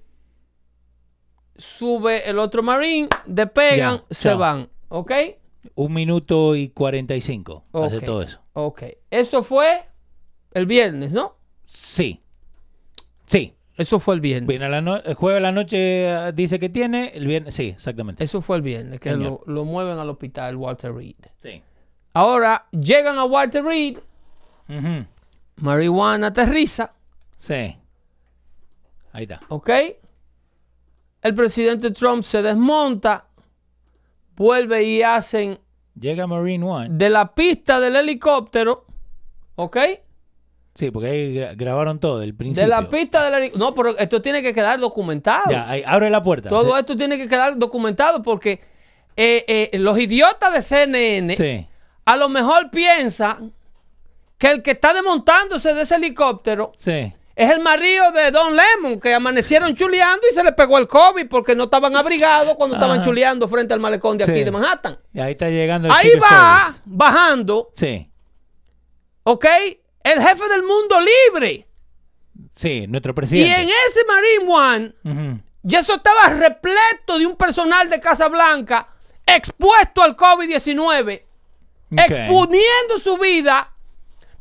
sube 1.57 2.29
el 2.29 2.39
otro 2.39 2.63
Marine, 2.63 3.09
despegan, 3.27 3.99
Ya, 3.99 4.05
se 4.11 4.29
chao. 4.31 4.39
van. 4.39 4.69
¿Ok? 4.89 5.13
Un 5.75 5.93
minuto 5.95 6.55
y 6.57 6.69
45. 6.71 7.65
Hace 7.73 7.97
Ok. 7.99 8.05
todo 8.05 8.23
eso. 8.23 8.41
Ok. 8.53 8.83
Eso 9.11 9.43
fue 9.43 9.85
el 10.53 10.67
viernes, 10.67 11.13
¿no? 11.13 11.37
Sí. 11.67 12.21
Sí. 13.27 13.55
Eso 13.77 13.99
fue 14.01 14.15
el 14.17 14.21
viernes. 14.21 14.49
Viene 14.49 14.67
a 14.67 14.69
la 14.69 14.81
no- 14.83 14.97
el 14.99 15.15
jueves 15.15 15.39
a 15.39 15.41
la 15.41 15.53
noche 15.53 15.77
eh, 16.07 16.33
dice 16.35 16.59
que 16.59 16.69
tiene, 16.69 17.13
el 17.15 17.27
viernes, 17.27 17.55
sí, 17.55 17.69
exactamente. 17.69 18.23
Eso 18.23 18.43
fue 18.43 18.57
el 18.57 18.63
viernes, 18.63 19.01
que 19.01 19.13
lo, 19.13 19.43
lo 19.47 19.65
mueven 19.65 19.99
al 19.99 20.11
hospital 20.11 20.57
Walter 20.57 20.93
Reed. 20.95 21.15
Sí. 21.41 21.63
Ahora 22.13 22.67
llegan 22.73 23.17
a 23.19 23.25
Walter 23.25 23.65
Reed, 23.65 23.97
Ujú. 24.69 25.07
marihuana 25.57 26.27
aterriza, 26.29 26.93
Sí. 27.39 27.77
Ahí 29.15 29.23
está. 29.25 29.41
¿ok? 29.49 29.71
El 31.23 31.35
presidente 31.35 31.91
Trump 31.93 32.23
se 32.25 32.43
desmonta, 32.43 33.27
vuelve 34.37 34.83
y 34.85 35.03
hacen 35.03 35.59
Llega 35.99 36.27
Marine 36.27 36.65
One. 36.65 36.89
de 36.93 37.11
la 37.11 37.35
pista 37.35 37.79
del 37.81 37.97
helicóptero, 37.97 38.87
¿ok? 39.57 39.77
Sí, 40.75 40.91
porque 40.91 41.09
ahí 41.11 41.35
gra- 41.35 41.55
grabaron 41.55 42.01
todo, 42.01 42.23
el 42.23 42.35
principio. 42.35 42.63
De 42.63 42.69
la 42.69 42.89
pista 42.89 43.25
del 43.27 43.35
helicóptero. 43.35 43.65
No, 43.67 43.75
pero 43.75 43.99
esto 43.99 44.23
tiene 44.23 44.43
que 44.43 44.55
quedar 44.55 44.81
documentado. 44.81 45.51
Ya, 45.51 45.69
ahí, 45.69 45.83
abre 45.87 46.09
la 46.09 46.23
puerta. 46.23 46.49
Todo 46.49 46.73
sí. 46.73 46.81
esto 46.81 46.97
tiene 46.97 47.19
que 47.19 47.29
quedar 47.29 47.59
documentado 47.59 48.23
porque 48.23 48.61
eh, 49.17 49.45
eh, 49.73 49.79
los 49.79 49.99
idiotas 49.99 50.53
de 50.55 50.63
CNN 50.63 51.37
Sí. 51.37 51.67
a 52.07 52.17
lo 52.17 52.31
mejor 52.31 52.71
piensan 52.71 53.53
que 54.39 54.51
el 54.51 54.63
que 54.63 54.71
está 54.73 54.95
desmontándose 54.95 55.75
de 55.75 55.83
ese 55.83 55.97
helicóptero 55.97 56.73
Sí. 56.77 57.13
Es 57.43 57.51
el 57.51 57.61
marido 57.61 58.11
de 58.13 58.31
Don 58.31 58.55
Lemon, 58.57 59.01
que 59.01 59.15
amanecieron 59.15 59.75
chuleando 59.75 60.27
y 60.31 60.35
se 60.35 60.43
le 60.45 60.53
pegó 60.53 60.79
el 60.79 60.87
COVID 60.87 61.29
porque 61.29 61.55
no 61.55 61.65
estaban 61.65 61.97
abrigados 61.97 62.55
cuando 62.57 62.77
estaban 62.77 63.03
chuleando 63.03 63.49
frente 63.49 63.73
al 63.75 63.81
malecón 63.81 64.19
de 64.19 64.25
aquí 64.25 64.45
de 64.45 64.51
Manhattan. 64.51 64.99
Y 65.15 65.21
ahí 65.21 65.33
está 65.33 65.49
llegando 65.49 65.89
el 65.89 65.95
Ahí 65.95 66.13
va 66.19 66.73
bajando, 66.85 67.71
Sí. 67.73 68.11
¿ok? 69.25 69.47
El 70.05 70.21
jefe 70.23 70.49
del 70.49 70.63
mundo 70.63 70.97
libre. 71.01 71.69
Sí, 72.55 72.87
nuestro 72.89 73.13
Y 73.13 73.15
presidente. 73.15 73.63
en 73.63 73.69
ese 73.89 74.01
Marine 74.07 74.53
One, 74.53 74.95
Ujú. 75.05 75.41
y 75.69 75.75
eso 75.77 75.95
estaba 75.95 76.29
repleto 76.29 77.19
de 77.19 77.27
un 77.27 77.37
personal 77.37 77.89
de 77.89 78.01
Casa 78.01 78.29
Blanca 78.29 78.89
expuesto 79.27 80.03
al 80.03 80.17
COVID-19, 80.17 81.23
Ok. 81.93 82.01
exponiendo 82.11 82.99
su 82.99 83.17
vida 83.17 83.73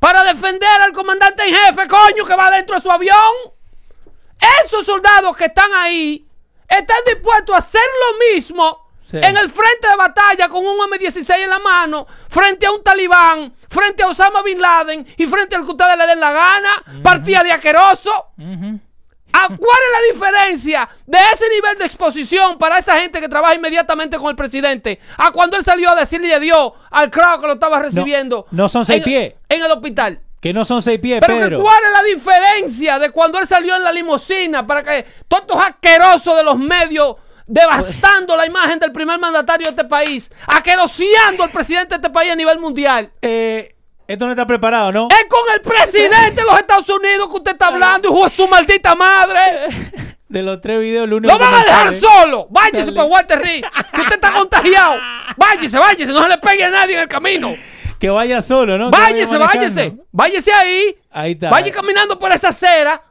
para 0.01 0.23
defender 0.23 0.81
al 0.81 0.91
comandante 0.93 1.43
en 1.47 1.53
jefe, 1.53 1.87
coño, 1.87 2.25
que 2.25 2.33
va 2.35 2.49
dentro 2.49 2.75
de 2.75 2.81
su 2.81 2.89
avión. 2.89 3.15
Esos 4.65 4.83
soldados 4.83 5.37
que 5.37 5.45
están 5.45 5.71
ahí 5.75 6.27
están 6.67 6.97
dispuestos 7.05 7.55
a 7.55 7.59
hacer 7.59 7.81
lo 7.99 8.33
mismo 8.33 8.89
Sí. 8.99 9.17
en 9.17 9.37
el 9.37 9.49
frente 9.49 9.87
de 9.89 9.95
batalla 9.95 10.47
con 10.49 10.65
un 10.65 10.77
M16 10.89 11.43
en 11.43 11.49
la 11.49 11.59
mano, 11.59 12.07
frente 12.29 12.65
a 12.65 12.71
un 12.71 12.81
talibán, 12.81 13.53
frente 13.69 14.01
a 14.03 14.07
Osama 14.07 14.41
Bin 14.41 14.59
Laden 14.59 15.05
y 15.17 15.25
frente 15.27 15.55
al 15.55 15.63
que 15.65 15.71
ustedes 15.71 15.97
le 15.97 16.07
den 16.07 16.19
la 16.19 16.31
gana, 16.31 16.71
partida 17.03 17.43
de 17.43 17.51
aqueroso. 17.51 18.27
Ujú. 18.37 18.79
¿A 19.33 19.47
¿Cuál 19.47 19.57
es 19.57 20.01
la 20.01 20.13
diferencia 20.13 20.89
de 21.05 21.17
ese 21.33 21.49
nivel 21.49 21.77
de 21.77 21.85
exposición 21.85 22.57
para 22.57 22.77
esa 22.77 22.97
gente 22.99 23.19
que 23.21 23.27
trabaja 23.29 23.55
inmediatamente 23.55 24.17
con 24.17 24.29
el 24.29 24.35
presidente 24.35 24.99
a 25.17 25.31
cuando 25.31 25.57
él 25.57 25.63
salió 25.63 25.89
a 25.91 25.95
decirle 25.95 26.33
adiós 26.33 26.73
al 26.89 27.09
crowd 27.09 27.41
que 27.41 27.47
lo 27.47 27.53
estaba 27.53 27.79
recibiendo? 27.79 28.45
no 28.51 28.67
son 28.69 28.85
seis 28.85 28.99
en- 28.99 29.03
pies. 29.03 29.33
En 29.49 29.61
el 29.63 29.71
hospital. 29.71 30.19
Que 30.39 30.53
no 30.53 30.65
son 30.65 30.81
seis 30.81 30.99
pies, 30.99 31.19
Pero 31.21 31.35
que 31.35 31.39
Pedro. 31.41 31.61
¿cuál 31.61 31.77
es 31.85 31.91
la 31.91 32.03
diferencia 32.03 32.97
de 32.99 33.11
cuando 33.11 33.37
él 33.39 33.47
salió 33.47 33.75
en 33.75 33.83
la 33.83 33.91
limusina 33.91 34.65
para 34.65 34.81
que 34.83 35.05
todos 35.27 35.43
estos 35.43 35.63
asquerosos 35.63 36.35
de 36.35 36.43
los 36.43 36.57
medios 36.57 37.15
devastando 37.45 38.35
la 38.35 38.45
imagen 38.45 38.79
del 38.79 38.91
primer 38.91 39.19
mandatario 39.19 39.65
de 39.67 39.71
este 39.71 39.85
país, 39.85 40.31
aqueroseando 40.47 41.43
al 41.43 41.49
presidente 41.51 41.89
de 41.89 41.95
este 41.95 42.09
país 42.09 42.31
a 42.31 42.35
nivel 42.35 42.59
mundial? 42.59 43.11
Eh, 43.21 43.75
esto 44.11 44.25
no 44.25 44.31
está 44.31 44.45
preparado, 44.45 44.91
¿no? 44.91 45.07
Es 45.09 45.25
con 45.29 45.41
el 45.53 45.61
presidente 45.61 46.41
de 46.41 46.43
los 46.43 46.57
Estados 46.59 46.89
Unidos 46.89 47.29
que 47.29 47.37
usted 47.37 47.51
está 47.53 47.67
hablando, 47.67 48.09
hijo 48.09 48.23
de 48.25 48.29
su 48.29 48.47
maldita 48.47 48.95
madre. 48.95 49.39
De 50.31 50.41
los 50.41 50.61
tres 50.61 50.79
videos, 50.79 51.03
el 51.07 51.13
único 51.13 51.33
Lo 51.33 51.37
van 51.37 51.53
a 51.53 51.61
dejar 51.61 51.91
solo. 51.91 52.47
Váyase 52.49 52.93
para 52.93 53.03
Walter 53.03 53.37
Reed. 53.37 53.65
Que 53.93 53.99
usted 53.99 54.13
está 54.15 54.31
contagiado. 54.31 54.95
Váyase, 55.35 55.77
váyase. 55.77 56.05
No 56.05 56.23
se 56.23 56.29
le 56.29 56.37
pegue 56.37 56.63
a 56.63 56.69
nadie 56.69 56.95
en 56.95 57.01
el 57.01 57.09
camino. 57.09 57.53
Que 57.99 58.09
vaya 58.09 58.41
solo, 58.41 58.77
¿no? 58.77 58.91
Váyase, 58.91 59.37
váyase. 59.37 59.93
Váyase 60.09 60.53
ahí. 60.53 60.95
Ahí 61.09 61.33
está. 61.33 61.49
Vaya 61.49 61.69
caminando 61.73 62.17
por 62.17 62.31
esa 62.31 62.47
acera. 62.47 63.03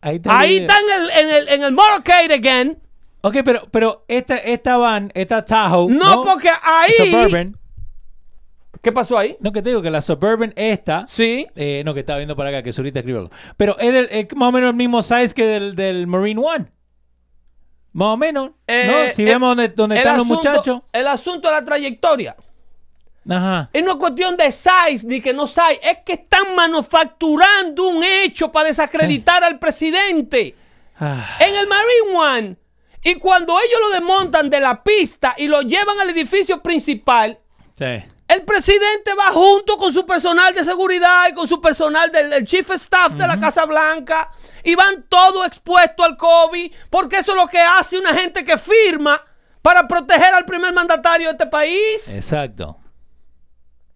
Ahí 0.00 0.16
está. 0.16 0.38
Ahí 0.38 0.56
está 0.60 0.78
en 0.78 1.02
el, 1.02 1.10
en 1.10 1.28
el, 1.28 1.48
en 1.50 1.62
el 1.62 1.72
motorcade 1.72 2.32
again. 2.32 2.82
Ok, 3.20 3.36
pero, 3.44 3.68
pero 3.70 4.06
esta, 4.08 4.36
esta 4.38 4.78
van, 4.78 5.12
esta 5.14 5.44
Tahoe. 5.44 5.92
No, 5.92 6.24
porque 6.24 6.50
ahí. 6.62 6.94
Suburban. 6.96 7.54
¿Qué 8.82 8.90
pasó 8.92 9.16
ahí? 9.16 9.36
No, 9.40 9.52
que 9.52 9.62
te 9.62 9.68
digo 9.68 9.80
que 9.80 9.90
la 9.90 10.00
Suburban 10.02 10.52
esta. 10.56 11.04
Sí. 11.08 11.46
eh, 11.54 11.82
no, 11.84 11.94
que 11.94 12.00
estaba 12.00 12.18
viendo 12.18 12.34
para 12.36 12.50
acá, 12.50 12.62
que 12.62 12.70
ahorita 12.76 12.98
escribo. 12.98 13.30
Pero 13.56 13.78
es, 13.78 13.92
del- 13.92 14.08
es 14.10 14.26
más 14.34 14.48
o 14.48 14.52
menos 14.52 14.70
el 14.70 14.76
mismo 14.76 15.02
size 15.02 15.32
que 15.34 15.46
del, 15.46 15.76
del 15.76 16.06
Marine 16.08 16.40
One. 16.44 16.66
Más 17.92 18.08
o 18.08 18.16
menos. 18.16 18.50
Eh, 18.66 18.86
¿No? 19.08 19.14
Si 19.14 19.24
vemos 19.24 19.56
el 19.58 19.64
están 19.98 20.16
los 20.18 20.26
asunto- 20.26 20.34
muchachos. 20.50 20.82
El 20.92 21.06
asunto 21.06 21.48
de 21.48 21.54
la 21.54 21.64
trayectoria. 21.64 22.36
Ajá. 23.30 23.70
Es 23.72 23.86
es 23.86 23.94
cuestión 23.94 24.36
de 24.36 24.50
size 24.50 25.06
ni 25.06 25.20
que 25.20 25.32
no 25.32 25.46
size. 25.46 25.78
Es 25.82 25.98
que 26.04 26.14
están 26.14 26.54
manufacturando 26.56 27.86
un 27.86 28.02
hecho 28.02 28.50
para 28.50 28.66
desacreditar 28.68 29.44
al 29.44 29.60
presidente. 29.60 30.56
Ah, 30.98 31.36
En 31.38 31.54
el 31.54 31.68
Marine 31.68 32.16
One. 32.16 32.56
Y 33.04 33.14
cuando 33.16 33.58
ellos 33.60 33.80
lo 33.80 33.90
desmontan 33.90 34.48
de 34.50 34.60
la 34.60 34.82
pista 34.82 35.34
y 35.36 35.46
lo 35.48 35.62
llevan 35.62 36.00
al 36.00 36.10
edificio 36.10 36.60
principal, 36.62 37.38
sí. 37.76 37.84
El 38.32 38.42
presidente 38.44 39.14
va 39.14 39.30
junto 39.32 39.76
con 39.76 39.92
su 39.92 40.06
personal 40.06 40.54
de 40.54 40.64
seguridad 40.64 41.28
y 41.28 41.34
con 41.34 41.46
su 41.46 41.60
personal 41.60 42.10
del, 42.10 42.30
del 42.30 42.44
Chief 42.44 42.68
Staff 42.70 43.12
de 43.12 43.26
la 43.26 43.38
Casa 43.38 43.64
Blanca 43.64 44.30
y 44.64 44.74
van 44.74 45.04
todos 45.08 45.46
expuestos 45.46 46.04
al 46.04 46.16
COVID 46.16 46.72
porque 46.88 47.18
eso 47.18 47.32
es 47.32 47.36
lo 47.36 47.46
que 47.46 47.58
hace 47.58 47.98
una 47.98 48.14
gente 48.14 48.44
que 48.44 48.56
firma 48.56 49.20
para 49.60 49.86
proteger 49.86 50.34
al 50.34 50.44
primer 50.44 50.72
mandatario 50.72 51.28
de 51.28 51.32
este 51.32 51.46
país. 51.46 52.08
Exacto. 52.08 52.78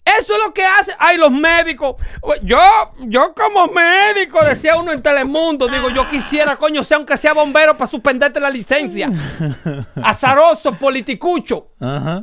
Eso 0.07 0.35
es 0.37 0.40
lo 0.46 0.55
que 0.55 0.64
hace. 0.64 0.94
Ay, 1.01 1.16
los 1.16 1.33
médicos. 1.33 1.96
Yo, 2.42 2.61
yo 3.01 3.35
como 3.35 3.66
médico, 3.66 4.42
decía 4.44 4.77
uno 4.77 4.92
en 4.92 5.03
Telemundo, 5.03 5.66
digo, 5.66 5.90
yo 5.90 6.09
quisiera, 6.09 6.55
coño, 6.57 6.85
sea 6.85 6.99
aunque 6.99 7.16
sea 7.16 7.35
bombero 7.35 7.77
para 7.77 7.90
suspenderte 7.90 8.38
la 8.38 8.49
licencia. 8.49 9.11
Azaroso, 10.03 10.79
politicucho, 10.79 11.72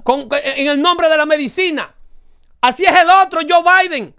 con, 0.04 0.30
en 0.32 0.68
el 0.68 0.82
nombre 0.82 1.10
de 1.10 1.18
la 1.18 1.26
medicina. 1.26 1.94
Así 2.64 2.86
es 2.86 2.98
el 2.98 3.10
otro, 3.10 3.42
Joe 3.48 3.62
Biden, 3.62 4.16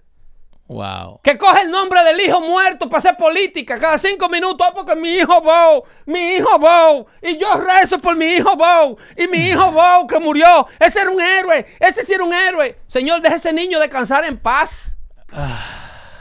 Wow. 0.67 1.19
que 1.23 1.35
coge 1.35 1.61
el 1.63 1.71
nombre 1.71 2.03
del 2.03 2.19
hijo 2.21 2.39
muerto 2.41 2.87
para 2.87 2.99
hacer 2.99 3.17
política 3.17 3.79
cada 3.79 3.97
cinco 3.97 4.29
minutos, 4.29 4.65
"Ah, 4.69 4.71
porque 4.73 4.95
mi 4.95 5.09
hijo 5.15 5.41
Bo, 5.41 5.83
mi 6.05 6.35
hijo 6.35 6.59
Bo, 6.59 7.07
y 7.23 7.37
yo 7.37 7.55
rezo 7.57 7.97
por 7.99 8.15
mi 8.15 8.25
hijo 8.25 8.55
Bo, 8.55 8.97
y 9.17 9.27
mi 9.27 9.39
hijo 9.47 9.71
Bo 9.71 10.05
que 10.07 10.19
murió, 10.19 10.67
ese 10.79 11.01
era 11.01 11.09
un 11.09 11.19
héroe, 11.21 11.65
ese 11.79 12.03
sí 12.03 12.13
era 12.13 12.23
un 12.23 12.33
héroe. 12.33 12.77
Señor, 12.87 13.19
deje 13.21 13.35
ese 13.37 13.51
niño 13.51 13.79
descansar 13.79 14.25
en 14.25 14.37
paz. 14.37 14.95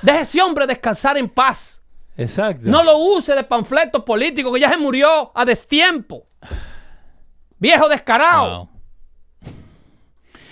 Deje 0.01 0.21
ese 0.21 0.41
hombre 0.43 0.67
descansar 0.67 1.19
en 1.19 1.29
paz. 1.29 1.83
Exacto. 2.17 2.63
No 2.65 2.83
lo 2.83 2.97
use 2.99 3.35
de 3.35 3.45
panfleto 3.45 4.03
político 4.03 4.51
que 4.53 4.61
ya 4.61 4.71
se 4.71 4.79
murió 4.79 5.31
a 5.35 5.45
destiempo. 5.45 6.27
Viejo 7.59 7.87
descarado. 7.89 8.57
Wow. 8.67 8.69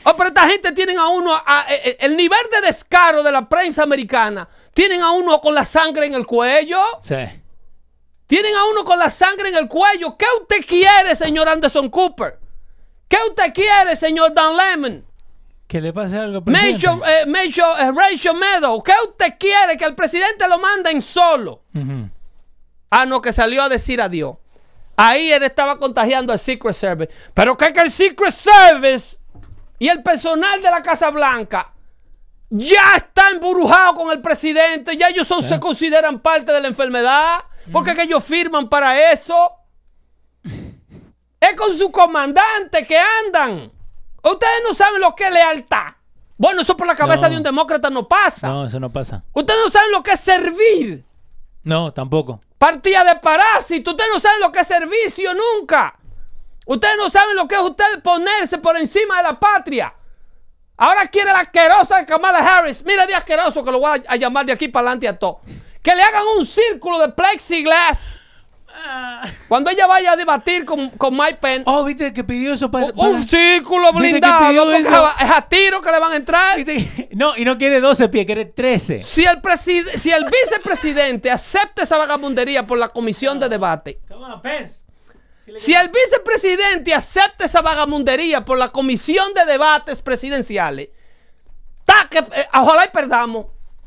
Oh, 0.05 0.17
pero 0.17 0.29
esta 0.29 0.49
gente 0.49 0.73
tienen 0.73 0.99
a 0.99 1.09
uno, 1.09 1.35
a- 1.35 1.43
a- 1.47 1.67
e- 1.75 1.97
el 2.01 2.17
nivel 2.17 2.41
de 2.51 2.61
descaro 2.67 3.23
de 3.23 3.33
la 3.33 3.49
prensa 3.49 3.83
americana, 3.83 4.49
tienen 4.75 5.03
a 5.03 5.13
uno 5.13 5.41
con 5.41 5.55
la 5.55 5.65
sangre 5.65 6.07
en 6.07 6.15
el 6.15 6.27
cuello, 6.27 6.81
Sí. 7.03 7.17
tienen 8.27 8.55
a 8.55 8.65
uno 8.67 8.85
con 8.85 8.99
la 8.99 9.11
sangre 9.11 9.49
en 9.51 9.57
el 9.57 9.69
cuello. 9.69 10.17
¿Qué 10.17 10.27
usted 10.41 10.65
quiere, 10.67 11.15
señor 11.17 11.49
Anderson 11.49 11.89
Cooper? 11.91 12.39
¿Qué 13.09 13.19
usted 13.29 13.53
quiere, 13.53 13.95
señor 13.97 14.33
Dan 14.33 14.57
Lemon? 14.57 15.05
Que 15.69 15.81
le 15.81 15.93
pase 15.93 16.17
algo 16.19 16.39
al 16.39 16.45
presidente. 16.45 16.87
Major, 16.87 17.09
eh, 17.09 17.27
Major 17.27 17.81
eh, 17.81 17.93
Rachel 17.95 18.35
Meadow, 18.37 18.83
¿qué 18.83 18.93
usted 19.09 19.35
quiere? 19.39 19.77
Que 19.77 19.85
el 19.85 19.95
presidente 19.95 20.47
lo 20.49 20.59
manden 20.59 21.01
solo. 21.01 21.63
Ujú. 21.75 22.09
Ah, 22.91 23.07
no, 23.07 23.21
que 23.23 23.33
salió 23.33 23.63
a 23.63 23.69
decir 23.71 24.01
adiós. 24.01 24.37
Ahí 24.97 25.33
él 25.33 25.43
estaba 25.43 25.79
contagiando 25.79 26.33
al 26.33 26.39
Secret 26.39 26.75
Service. 26.75 27.11
Pero 27.33 27.57
que, 27.57 27.73
que 27.73 27.81
el 27.81 27.91
Secret 27.91 28.33
Service 28.33 29.17
y 29.83 29.89
el 29.89 30.01
personal 30.03 30.63
de 30.63 30.71
la 30.71 30.81
Casa 30.81 31.11
Blanca 31.11 31.73
ya 32.51 32.95
está 32.97 33.31
embrujado 33.31 33.95
con 33.95 34.13
el 34.13 34.21
presidente. 34.21 34.97
Ya 34.97 35.09
ellos 35.09 35.27
son- 35.27 35.43
se 35.43 35.59
consideran 35.59 36.21
parte 36.21 36.53
de 36.53 36.61
la 36.61 36.69
enfermedad. 36.69 37.41
Porque 37.73 37.95
que 37.97 38.03
ellos 38.03 38.23
firman 38.23 38.69
para 38.69 39.11
eso. 39.13 39.51
Es 41.41 41.57
con 41.57 41.77
su 41.77 41.91
comandante 41.91 42.87
que 42.87 42.97
andan. 42.97 43.73
Ustedes 44.23 44.63
no 44.63 44.73
saben 44.75 45.01
lo 45.01 45.15
que 45.17 45.25
es 45.27 45.33
lealtad. 45.35 45.95
Bueno, 46.37 46.61
eso 46.63 46.77
por 46.77 46.87
la 46.87 46.95
cabeza 46.95 47.23
No. 47.23 47.31
de 47.31 47.37
un 47.39 47.43
demócrata 47.43 47.91
no 47.91 48.07
pasa. 48.07 48.49
No, 48.49 48.67
eso 48.67 48.79
no 48.79 48.91
pasa. 48.91 49.25
Ustedes 49.33 49.59
no 49.65 49.71
saben 49.71 49.91
lo 49.91 50.03
que 50.03 50.13
es 50.13 50.21
servir. 50.21 51.05
No, 51.65 51.93
tampoco. 51.93 52.41
Partida 52.59 53.03
de 53.05 53.17
parásito. 53.17 53.91
Ustedes 53.93 54.11
no 54.13 54.21
saben 54.21 54.41
lo 54.41 54.53
que 54.53 54.61
es 54.61 54.67
servicio 54.69 55.33
nunca. 55.35 55.99
Ustedes 56.67 56.97
no 56.97 57.11
saben 57.11 57.35
lo 57.37 57.49
que 57.49 57.55
es 57.57 57.61
usted 57.61 58.03
ponerse 58.03 58.59
por 58.59 58.77
encima 58.77 59.17
de 59.19 59.23
la 59.25 59.39
patria. 59.41 59.95
Ahora 60.77 61.07
quiere 61.07 61.33
la 61.33 61.41
asquerosa 61.41 61.99
de 61.99 62.07
Kamala 62.07 62.39
Harris. 62.39 62.85
Mira 62.85 63.07
de 63.07 63.15
asqueroso 63.15 63.65
que 63.65 63.71
lo 63.73 63.81
voy 63.81 63.99
a, 64.09 64.13
a 64.13 64.17
llamar 64.17 64.47
de 64.47 64.53
aquí 64.53 64.69
para 64.69 64.87
adelante 64.89 65.09
a 65.09 65.19
todo. 65.19 65.41
Que 65.83 65.95
le 65.95 66.03
hagan 66.03 66.23
un 66.39 66.47
círculo 66.47 66.99
de 67.01 67.09
plexiglass. 67.09 68.25
Cuando 69.49 69.71
ella 69.71 69.87
vaya 69.87 70.13
a 70.13 70.17
debatir 70.17 70.65
con, 70.65 70.89
con 70.91 71.15
Mike 71.17 71.39
Pence. 71.41 71.65
Oh, 71.67 71.85
viste 71.85 72.13
que 72.13 72.25
pidió 72.25 72.55
eso 72.55 72.71
para. 72.71 72.87
un- 72.87 72.93
un 73.17 73.29
círculo 73.29 73.93
¿Viste 73.93 74.21
que 74.21 74.21
blindado. 74.21 75.11
es 75.21 75.31
a 75.31 75.43
tiro 75.49 75.83
que 75.83 75.91
le 75.93 75.99
van 75.99 76.13
a 76.13 76.17
entrar. 76.17 76.59
No, 77.13 77.37
y 77.37 77.45
no 77.45 77.59
quiere 77.59 77.81
12 77.81 78.09
pies, 78.09 78.25
quiere 78.25 78.47
13. 78.47 79.01
Si 79.01 79.25
el, 79.25 79.41
si 79.99 80.11
el 80.11 80.25
vicepresidente 80.25 81.31
acepta 81.31 81.83
esa 81.83 81.99
vagabundería 81.99 82.65
por 82.67 82.79
la 82.79 82.89
comisión 82.89 83.39
de 83.39 83.49
debate. 83.51 84.01
Come 84.09 84.25
on, 84.25 84.41
Pence. 84.41 84.81
Si 85.57 85.75
el 85.75 85.89
vicepresidente 85.89 86.95
acepta 86.95 87.45
esa 87.45 87.63
vagamundería 87.63 88.45
por 88.45 88.59
la 88.59 88.69
comisión 88.69 89.35
de 89.35 89.45
debates 89.45 90.01
presidenciales, 90.01 90.89
ta 91.85 92.09
que, 92.09 92.19
eh, 92.19 92.47
ojalá 92.55 92.85
y 92.85 92.89
perdamos. 92.89 93.47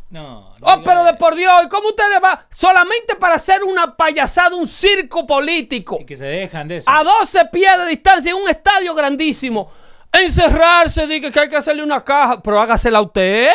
No. 0.10 0.56
no 0.60 0.68
Oh, 0.68 0.84
pero 0.84 1.04
de 1.04 1.14
por 1.16 1.36
Dios, 1.36 1.54
¿y 1.66 1.68
¿cómo 1.68 1.90
usted 1.90 2.04
le 2.10 2.20
va? 2.20 2.46
Solamente 2.50 3.16
para 3.16 3.36
hacer 3.36 3.64
una 3.64 3.96
payasada, 3.96 4.56
un 4.56 4.68
circo 4.68 5.26
político, 5.26 5.98
Y 6.02 6.06
que 6.06 6.18
se 6.18 6.26
dejan 6.26 6.68
de 6.68 6.78
eso. 6.78 6.90
a 6.90 7.04
12 7.04 7.46
pies 7.52 7.78
de 7.78 7.88
distancia 7.88 8.32
en 8.32 8.38
un 8.38 8.50
estadio 8.50 8.94
grandísimo, 8.94 9.72
encerrarse, 10.12 11.08
diga 11.08 11.32
que 11.32 11.40
hay 11.40 11.50
que 11.50 11.58
hacerle 11.58 11.84
una 11.84 12.04
caja, 12.04 12.42
pero 12.42 12.60
hágasela 12.60 13.02
usted. 13.02 13.50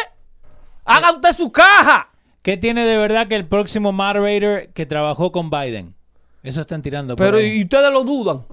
Haga 0.84 1.12
usted 1.12 1.32
su 1.34 1.52
caja. 1.52 2.10
¿Qué 2.42 2.56
tiene 2.56 2.84
de 2.84 2.96
verdad 2.96 3.28
que 3.28 3.36
el 3.36 3.46
próximo 3.46 3.92
moderator 3.92 4.72
que 4.72 4.86
trabajó 4.86 5.30
con 5.30 5.50
Biden? 5.50 5.94
Eso 6.42 6.60
están 6.62 6.82
tirando. 6.82 7.16
Pero 7.16 7.40
y 7.40 7.62
ustedes 7.62 7.92
lo 7.92 8.02
dudan. 8.04 8.44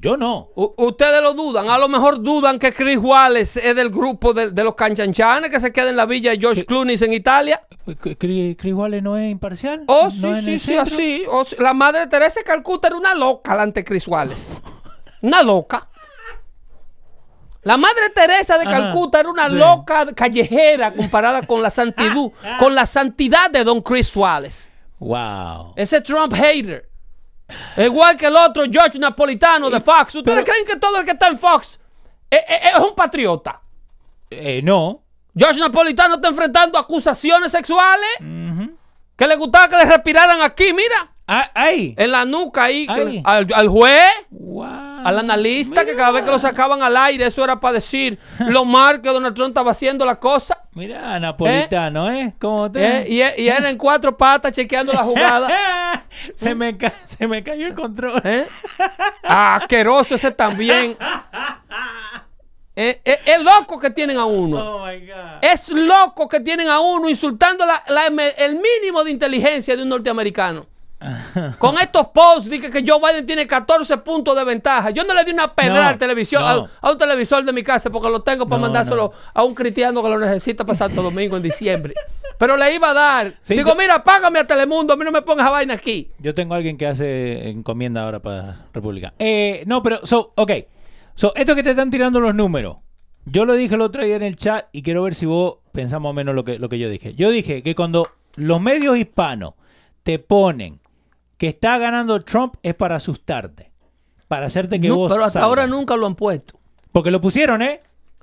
Yo 0.00 0.16
no. 0.16 0.48
U- 0.54 0.74
ustedes 0.78 1.20
lo 1.22 1.34
dudan. 1.34 1.68
A 1.68 1.78
lo 1.78 1.86
mejor 1.88 2.22
dudan 2.22 2.58
que 2.58 2.72
Chris 2.72 2.98
Wallace 2.98 3.68
es 3.68 3.76
del 3.76 3.90
grupo 3.90 4.32
de, 4.32 4.50
de 4.50 4.64
los 4.64 4.74
canchanchanes 4.74 5.50
que 5.50 5.60
se 5.60 5.70
queda 5.72 5.90
en 5.90 5.96
la 5.96 6.06
villa 6.06 6.30
de 6.30 6.38
George 6.38 6.64
Clooney 6.64 6.96
en 7.00 7.12
Italia. 7.12 7.62
¿Chris 8.18 8.56
Chris 8.56 8.72
Wallace 8.74 9.02
no 9.02 9.16
es 9.18 9.30
imparcial? 9.30 9.84
Oh, 9.86 10.04
¿No 10.06 10.10
sí, 10.10 10.34
sí, 10.42 10.58
sí, 10.58 10.58
centro? 10.58 10.82
así. 10.82 11.24
Oh, 11.30 11.44
sí. 11.44 11.56
La 11.58 11.74
madre 11.74 12.06
Teresa 12.06 12.40
de 12.40 12.44
Calcuta 12.44 12.88
era 12.88 12.96
una 12.96 13.14
loca 13.14 13.52
delante 13.52 13.80
de 13.80 13.84
Chris 13.84 14.08
Wallace. 14.08 14.54
Una 15.22 15.42
loca. 15.42 15.88
La 17.62 17.76
madre 17.76 18.10
Teresa 18.14 18.58
de 18.58 18.64
Ajá, 18.66 18.78
Calcuta 18.80 19.20
era 19.20 19.28
una 19.28 19.48
sí. 19.48 19.54
loca 19.56 20.06
callejera 20.14 20.94
comparada 20.94 21.42
con 21.42 21.62
la 21.62 21.70
santidad, 21.70 22.14
con 22.58 22.74
la 22.74 22.86
santidad 22.86 23.50
de 23.50 23.64
Don 23.64 23.82
Chris 23.82 24.14
Wallace. 24.14 24.70
Wow. 25.00 25.72
Ese 25.76 26.00
Trump 26.00 26.32
hater. 26.32 26.88
Igual 27.76 28.16
que 28.16 28.26
el 28.26 28.36
otro 28.36 28.64
George 28.70 28.98
Napolitano 28.98 29.70
de 29.70 29.80
Fox. 29.80 30.14
¿Ustedes 30.16 30.42
pero- 30.42 30.44
creen 30.44 30.66
que 30.66 30.76
todo 30.76 30.98
el 30.98 31.04
que 31.04 31.12
está 31.12 31.28
en 31.28 31.38
Fox 31.38 31.78
es, 32.30 32.40
es- 32.48 32.72
es 32.74 32.78
un 32.80 32.94
patriota? 32.94 33.60
Eh, 34.30 34.60
no. 34.62 35.02
George 35.36 35.60
Napolitano 35.60 36.16
está 36.16 36.28
enfrentando 36.28 36.78
acusaciones 36.78 37.52
sexuales 37.52 38.08
que 39.16 39.26
le 39.26 39.36
gustaba 39.36 39.68
que 39.68 39.76
le 39.76 39.84
respiraran 39.84 40.40
aquí, 40.42 40.72
mira, 40.72 40.96
Ah, 41.28 41.50
ahí. 41.54 41.94
en 41.96 42.10
la 42.10 42.24
nuca 42.24 42.64
ahí, 42.64 42.86
al, 43.24 43.46
al 43.54 43.68
juez. 43.68 44.10
Al 45.08 45.18
analista, 45.18 45.84
que 45.84 45.94
cada 45.94 46.10
vez 46.10 46.22
que 46.22 46.30
lo 46.30 46.38
sacaban 46.38 46.82
al 46.82 46.96
aire, 46.96 47.26
eso 47.26 47.42
era 47.44 47.58
para 47.60 47.74
decir 47.74 48.18
lo 48.38 48.64
mal 48.64 49.00
que 49.00 49.08
Donald 49.10 49.34
Trump 49.34 49.48
estaba 49.50 49.70
haciendo 49.72 50.04
la 50.04 50.16
cosa. 50.20 50.58
Mira, 50.72 51.18
napolitano, 51.20 52.10
¿eh? 52.12 52.34
¿Cómo 52.40 52.70
te? 52.70 52.84
¿eh? 53.02 53.06
Y, 53.36 53.42
y 53.42 53.48
era 53.48 53.70
en 53.70 53.78
cuatro 53.78 54.16
patas 54.16 54.52
chequeando 54.52 54.92
la 54.92 55.02
jugada. 55.04 56.04
se, 56.34 56.54
me 56.54 56.76
ca- 56.76 56.94
se 57.04 57.26
me 57.26 57.42
cayó 57.42 57.66
el 57.66 57.74
control. 57.74 58.20
¿Eh? 58.24 58.46
Asqueroso 59.22 60.14
ese 60.16 60.30
también. 60.30 60.96
Eh, 62.78 63.00
eh, 63.06 63.20
es 63.24 63.42
loco 63.42 63.78
que 63.80 63.88
tienen 63.88 64.18
a 64.18 64.26
uno. 64.26 64.58
Oh 64.58 64.86
my 64.86 64.98
God. 65.06 65.38
Es 65.40 65.70
loco 65.70 66.28
que 66.28 66.40
tienen 66.40 66.68
a 66.68 66.78
uno 66.78 67.08
insultando 67.08 67.64
la- 67.64 67.82
la- 67.88 68.06
el 68.36 68.56
mínimo 68.60 69.02
de 69.02 69.12
inteligencia 69.12 69.74
de 69.74 69.82
un 69.82 69.88
norteamericano. 69.88 70.66
Con 71.58 71.76
estos 71.78 72.08
posts 72.08 72.48
de 72.48 72.60
que, 72.60 72.70
que 72.70 72.82
Joe 72.86 72.98
Biden 73.00 73.26
tiene 73.26 73.46
14 73.46 73.98
puntos 73.98 74.34
de 74.36 74.44
ventaja. 74.44 74.90
Yo 74.90 75.04
no 75.04 75.12
le 75.14 75.24
di 75.24 75.32
una 75.32 75.52
pedra 75.54 75.82
No, 75.82 75.88
al 75.88 75.98
televisor, 75.98 76.40
no. 76.40 76.46
a, 76.46 76.70
a 76.88 76.90
un 76.92 76.98
televisor 76.98 77.44
de 77.44 77.52
mi 77.52 77.62
casa 77.62 77.90
porque 77.90 78.08
lo 78.08 78.20
tengo 78.22 78.46
para 78.46 78.58
No, 78.60 78.62
mandárselo 78.66 79.12
a 79.34 79.44
un 79.44 79.54
cristiano 79.54 80.02
que 80.02 80.08
lo 80.08 80.18
necesita 80.18 80.64
para 80.64 80.76
Santo 80.76 81.02
Domingo 81.02 81.36
en 81.36 81.42
diciembre. 81.42 81.94
Pero 82.38 82.56
le 82.56 82.74
iba 82.74 82.90
a 82.90 82.94
dar. 82.94 83.34
Sí, 83.42 83.54
Digo, 83.54 83.70
yo- 83.70 83.76
mira, 83.76 84.02
págame 84.04 84.38
a 84.40 84.46
Telemundo, 84.46 84.92
a 84.94 84.96
mí 84.96 85.04
no 85.04 85.12
me 85.12 85.22
pongas 85.22 85.46
a 85.46 85.50
vaina 85.50 85.74
aquí. 85.74 86.10
Yo 86.18 86.34
tengo 86.34 86.54
a 86.54 86.56
alguien 86.58 86.76
que 86.78 86.86
hace 86.86 87.48
encomienda 87.48 88.02
ahora 88.04 88.20
para 88.20 88.66
República. 88.72 89.12
Eh, 89.18 89.62
no, 89.66 89.82
pero, 89.82 90.04
so, 90.04 90.32
ok. 90.36 90.50
So, 91.14 91.34
esto 91.34 91.54
que 91.54 91.62
te 91.62 91.70
están 91.70 91.90
tirando 91.90 92.20
los 92.20 92.34
números. 92.34 92.76
Yo 93.24 93.44
lo 93.44 93.54
dije 93.54 93.74
el 93.74 93.80
otro 93.80 94.04
día 94.04 94.16
en 94.16 94.22
el 94.22 94.36
chat 94.36 94.66
y 94.72 94.82
quiero 94.82 95.02
ver 95.02 95.14
si 95.14 95.26
vos 95.26 95.56
pensás 95.72 96.00
más 96.00 96.10
o 96.10 96.12
menos 96.12 96.34
lo 96.34 96.44
que, 96.44 96.58
lo 96.58 96.68
que 96.68 96.78
yo 96.78 96.88
dije. 96.88 97.14
Yo 97.14 97.30
dije 97.30 97.62
que 97.62 97.74
cuando 97.74 98.06
los 98.36 98.60
medios 98.60 98.96
hispanos 98.98 99.54
te 100.02 100.18
ponen 100.18 100.78
que 101.38 101.48
está 101.48 101.78
ganando 101.78 102.18
Trump 102.20 102.54
es 102.62 102.74
para 102.74 102.96
asustarte. 102.96 103.70
Para 104.28 104.46
hacerte 104.46 104.80
que 104.80 104.88
No, 104.88 104.96
vos 104.96 105.12
pero 105.12 105.24
hasta 105.24 105.34
salgas. 105.40 105.48
ahora 105.48 105.66
nunca 105.66 105.96
lo 105.96 106.06
han 106.06 106.14
puesto. 106.16 106.58
Porque 106.92 107.10
lo 107.10 107.20
pusieron, 107.20 107.62
¿eh? 107.62 107.80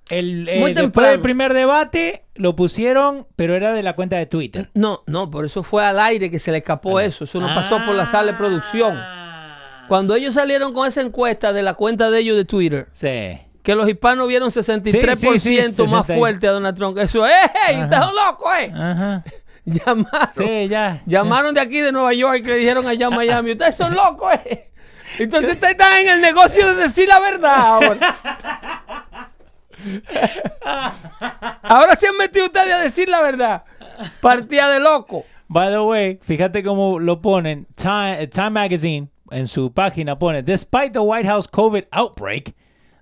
El, 0.09 0.49
eh, 0.49 0.59
Muy 0.59 0.73
después 0.73 1.07
del 1.07 1.21
primer 1.21 1.53
debate 1.53 2.25
lo 2.35 2.55
pusieron, 2.57 3.25
pero 3.37 3.55
era 3.55 3.71
de 3.73 3.83
la 3.83 3.95
cuenta 3.95 4.17
de 4.17 4.25
Twitter. 4.25 4.69
No, 4.73 5.01
no, 5.07 5.31
por 5.31 5.45
eso 5.45 5.63
fue 5.63 5.85
al 5.85 5.99
aire 5.99 6.29
que 6.29 6.39
se 6.39 6.51
le 6.51 6.57
escapó 6.57 6.99
eso. 6.99 7.23
Eso 7.23 7.39
no 7.39 7.47
pasó 7.47 7.77
por 7.85 7.95
la 7.95 8.05
sala 8.05 8.33
de 8.33 8.37
producción. 8.37 8.95
Ah. 8.97 9.85
Cuando 9.87 10.15
ellos 10.15 10.33
salieron 10.33 10.73
con 10.73 10.87
esa 10.87 11.01
encuesta 11.01 11.53
de 11.53 11.63
la 11.63 11.75
cuenta 11.75 12.09
de 12.09 12.19
ellos 12.19 12.35
de 12.35 12.43
Twitter, 12.45 12.87
Sí. 12.95 13.39
que 13.61 13.75
los 13.75 13.87
hispanos 13.87 14.27
vieron 14.27 14.49
63% 14.51 15.85
Sí, 15.85 15.91
más 15.91 16.05
60. 16.07 16.15
fuerte 16.19 16.47
a 16.47 16.51
Donald 16.51 16.75
Trump. 16.75 16.97
Eso, 16.97 17.25
¡eh! 17.25 17.31
¡Estás 17.71 18.07
loco, 18.11 18.49
eh! 18.59 18.73
Ajá. 18.75 19.23
Llamaron. 19.65 20.29
Sí, 20.35 20.67
ya. 20.67 21.01
Llamaron 21.05 21.53
de 21.53 21.61
aquí 21.61 21.79
de 21.79 21.91
Nueva 21.91 22.13
York 22.13 22.41
y 22.43 22.47
le 22.47 22.55
dijeron 22.55 22.87
allá 22.87 23.07
a 23.07 23.09
Miami, 23.15 23.51
ustedes 23.51 23.75
son 23.75 23.93
locos, 23.93 24.33
eh. 24.45 24.69
Entonces 25.19 25.53
ustedes 25.53 25.71
están 25.71 25.99
en 26.01 26.09
el 26.09 26.21
negocio 26.21 26.67
de 26.67 26.75
decir 26.75 27.07
la 27.07 27.19
verdad 27.19 27.55
ahora. 27.55 28.97
ahora 31.61 31.95
se 31.95 32.07
han 32.07 32.17
metido 32.17 32.45
ustedes 32.45 32.73
a 32.73 32.79
decir 32.79 33.09
la 33.09 33.21
verdad. 33.21 33.63
Partida 34.21 34.69
de 34.71 34.79
loco. 34.79 35.25
By 35.47 35.69
the 35.69 35.79
way, 35.81 36.19
fíjate 36.23 36.63
cómo 36.63 36.99
lo 36.99 37.21
ponen. 37.21 37.67
Time, 37.75 38.25
Time 38.27 38.49
Magazine 38.49 39.09
en 39.31 39.47
su 39.47 39.71
página 39.71 40.17
pone, 40.17 40.41
Despite 40.41 40.91
the 40.93 40.99
White 40.99 41.27
House 41.27 41.47
COVID 41.47 41.85
outbreak, 41.91 42.55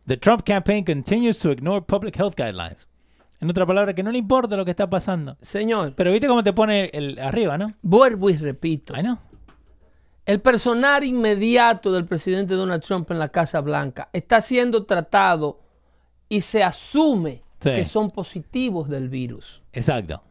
the 0.05 0.18
Trump 0.18 0.45
campaign 0.45 0.84
continues 0.84 1.39
to 1.39 1.51
ignore 1.51 1.82
public 1.82 2.16
health 2.16 2.36
guidelines. 2.36 2.86
En 3.42 3.50
otra 3.50 3.66
palabra, 3.66 3.94
que 3.94 4.04
no 4.04 4.12
le 4.12 4.20
importa 4.20 4.56
lo 4.56 4.64
que 4.64 4.72
está 4.72 4.89
pasando. 4.89 5.36
Señor, 5.42 5.94
Pero 5.96 6.12
viste 6.12 6.28
cómo 6.28 6.44
te 6.44 6.54
pone 6.54 6.89
el 6.94 7.18
arriba, 7.20 7.58
¿no? 7.58 7.74
vuelvo 7.82 8.30
y 8.30 8.38
repito. 8.38 8.96
I 8.96 9.02
know. 9.02 9.18
El 10.26 10.39
personal 10.39 11.04
inmediato 11.04 11.92
del 11.92 12.06
presidente 12.06 12.54
Donald 12.54 12.84
Trump 12.84 13.10
en 13.12 13.18
la 13.20 13.30
Casa 13.30 13.60
Blanca 13.60 14.10
está 14.14 14.42
siendo 14.42 14.86
tratado 14.86 15.60
y 16.30 16.42
se 16.42 16.64
asume 16.64 17.44
Sí. 17.60 17.72
que 17.76 17.86
son 17.86 18.10
positivos 18.10 18.89
del 18.89 19.08
virus. 19.10 19.62
Exacto. 19.74 20.24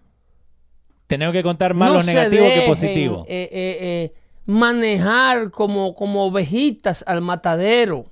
Tenemos 1.07 1.33
que 1.33 1.43
contar 1.45 1.75
más 1.75 1.89
No 1.91 1.95
lo 1.97 2.03
se 2.03 2.15
negativo 2.15 2.43
que 2.45 2.51
dejen, 2.51 2.69
positivo. 2.69 3.25
eh, 3.29 3.49
eh, 3.53 3.79
eh, 3.81 4.15
manejar 4.47 5.51
como, 5.53 5.95
como 5.95 6.25
ovejitas 6.27 7.05
al 7.07 7.21
matadero. 7.21 8.07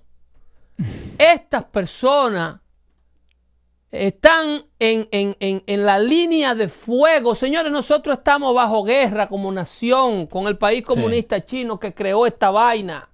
Estas 1.18 1.64
personas 1.64 2.60
están 3.90 4.62
en, 4.78 5.08
en- 5.10 5.36
en- 5.40 5.62
en 5.66 5.86
la 5.86 5.98
línea 5.98 6.54
de 6.54 6.68
fuego. 6.68 7.34
Señores, 7.34 7.72
nosotros 7.72 8.18
estamos 8.18 8.54
bajo 8.54 8.84
guerra 8.84 9.28
como 9.28 9.50
nación 9.50 10.26
con 10.26 10.46
el 10.46 10.58
país 10.58 10.84
comunista 10.84 11.44
chino 11.44 11.78
que 11.80 11.94
creó 11.94 12.26
esta 12.26 12.50
vaina. 12.50 13.08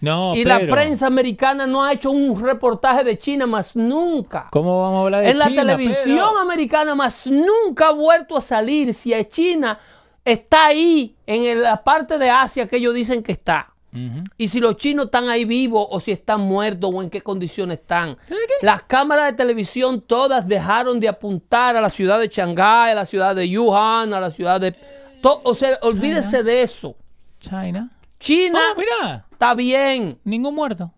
no, 0.00 0.36
y 0.36 0.44
la 0.44 0.60
prensa 0.60 1.08
americana 1.08 1.66
no 1.66 1.82
ha 1.84 1.92
hecho 1.92 2.12
un 2.12 2.40
reportaje 2.40 3.02
de 3.02 3.18
China 3.18 3.48
más 3.48 3.74
nunca. 3.74 4.46
¿Cómo 4.52 4.80
vamos 4.80 4.98
a 4.98 5.02
hablar 5.06 5.22
de 5.24 5.30
En 5.30 5.38
la 5.38 5.48
China, 5.48 5.62
televisión 5.62 6.04
Pedro? 6.28 6.38
americana 6.38 6.94
más 6.94 7.26
nunca 7.26 7.88
ha 7.88 7.92
vuelto 7.92 8.36
a 8.36 8.40
salir 8.40 8.94
si 8.94 9.12
China 9.26 9.80
está 10.24 10.66
ahí 10.66 11.16
en 11.26 11.60
la 11.62 11.82
parte 11.82 12.16
de 12.18 12.30
Asia 12.30 12.68
que 12.68 12.76
ellos 12.76 12.94
dicen 12.94 13.24
que 13.24 13.32
está. 13.32 13.72
Y 14.36 14.48
si 14.48 14.60
los 14.60 14.76
chinos 14.76 15.06
están 15.06 15.28
ahí 15.28 15.44
vivos 15.44 15.86
o 15.90 16.00
si 16.00 16.12
están 16.12 16.40
muertos 16.40 16.90
o 16.92 17.02
en 17.02 17.10
qué 17.10 17.20
condiciones 17.20 17.78
están. 17.80 18.16
Las 18.62 18.82
cámaras 18.84 19.26
de 19.30 19.32
televisión 19.36 20.00
todas 20.00 20.46
dejaron 20.46 21.00
de 21.00 21.08
apuntar 21.08 21.76
a 21.76 21.80
la 21.80 21.90
ciudad 21.90 22.18
de 22.20 22.28
Shanghái, 22.28 22.92
a 22.92 22.94
la 22.94 23.06
ciudad 23.06 23.34
de 23.34 23.58
Wuhan, 23.58 24.12
a 24.14 24.20
la 24.20 24.30
ciudad 24.30 24.60
de... 24.60 24.74
o 25.22 25.54
sea, 25.54 25.78
olvídese 25.82 26.42
de 26.42 26.62
eso. 26.62 26.96
China. 27.40 27.90
China 28.18 28.58
Ah, 28.60 28.74
mira. 28.76 29.26
está 29.30 29.54
bien. 29.54 30.18
Ningún 30.24 30.54
muerto. 30.54 30.92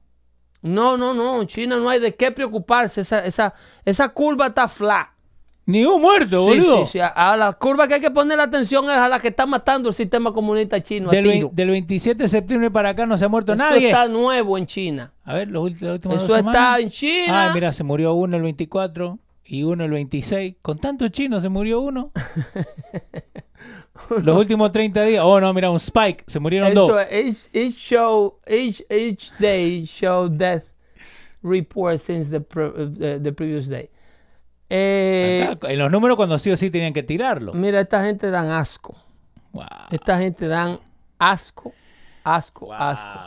No, 0.62 0.96
no, 0.96 1.14
no. 1.14 1.44
China 1.44 1.78
no 1.78 1.88
hay 1.88 2.00
de 2.00 2.14
qué 2.14 2.30
preocuparse. 2.30 3.02
Esa, 3.02 3.24
esa, 3.24 3.54
esa 3.84 4.08
curva 4.10 4.48
está 4.48 4.68
flat. 4.68 5.08
Ni 5.66 5.84
un 5.84 6.00
muerto, 6.00 6.42
Sí, 6.46 6.58
boludo. 6.58 6.86
sí, 6.86 6.92
sí. 6.92 6.98
A, 7.00 7.08
a 7.08 7.36
la 7.36 7.52
curva 7.52 7.86
que 7.86 7.94
hay 7.94 8.00
que 8.00 8.10
poner 8.10 8.38
la 8.38 8.44
atención 8.44 8.84
es 8.86 8.96
a 8.96 9.08
la 9.08 9.20
que 9.20 9.28
está 9.28 9.46
matando 9.46 9.88
el 9.90 9.94
sistema 9.94 10.32
comunista 10.32 10.82
chino. 10.82 11.08
a 11.10 11.12
Del, 11.12 11.30
tiro. 11.30 11.50
del 11.52 11.68
27 11.70 12.22
de 12.24 12.28
septiembre 12.28 12.70
para 12.70 12.88
acá 12.90 13.06
no 13.06 13.16
se 13.16 13.24
ha 13.24 13.28
muerto 13.28 13.52
Eso 13.52 13.62
nadie. 13.62 13.86
está 13.88 14.08
nuevo 14.08 14.58
en 14.58 14.66
China. 14.66 15.12
A 15.24 15.34
ver, 15.34 15.48
los 15.48 15.80
las 15.80 16.00
dos 16.00 16.14
Eso 16.14 16.24
está 16.24 16.52
semanas. 16.52 16.80
en 16.80 16.90
China. 16.90 17.44
Ay, 17.48 17.50
mira, 17.54 17.72
se 17.72 17.84
murió 17.84 18.14
uno 18.14 18.36
el 18.36 18.42
24 18.42 19.18
y 19.44 19.62
uno 19.62 19.84
el 19.84 19.90
26. 19.92 20.56
Con 20.62 20.78
tantos 20.78 21.10
chinos 21.12 21.42
se 21.42 21.48
murió 21.48 21.80
uno. 21.80 22.10
Los 24.22 24.36
últimos 24.38 24.72
30 24.72 25.02
días. 25.02 25.22
Oh, 25.24 25.40
no, 25.40 25.52
mira, 25.52 25.70
un 25.70 25.76
spike. 25.78 26.24
Se 26.26 26.40
murieron 26.40 26.70
Eso 26.72 26.86
dos. 26.88 27.02
each, 27.12 27.48
each 27.54 27.74
show, 27.76 28.38
each, 28.48 28.82
each 28.90 29.32
day 29.38 29.84
show 29.84 30.28
death 30.28 30.72
report 31.42 31.98
since 32.00 32.30
the, 32.30 32.40
pre- 32.40 32.68
uh, 32.68 33.20
the 33.22 33.32
previous 33.32 33.68
day. 33.68 33.90
Eh, 34.70 35.48
Acá, 35.50 35.68
en 35.72 35.78
los 35.78 35.90
números 35.90 36.16
cuando 36.16 36.38
sí 36.38 36.50
o 36.50 36.56
sí 36.56 36.70
tenían 36.70 36.92
que 36.92 37.02
tirarlo. 37.02 37.52
mira, 37.52 37.80
esta 37.80 38.04
gente 38.04 38.30
dan 38.30 38.50
asco. 38.50 38.96
Wow. 39.52 39.66
Esta 39.90 40.18
gente 40.18 40.46
dan 40.46 40.78
asco, 41.18 41.72
asco, 42.24 42.66
Wow. 42.66 42.74
asco. 42.76 43.18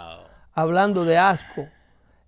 Hablando 0.53 1.03
de 1.03 1.17
asco, 1.17 1.67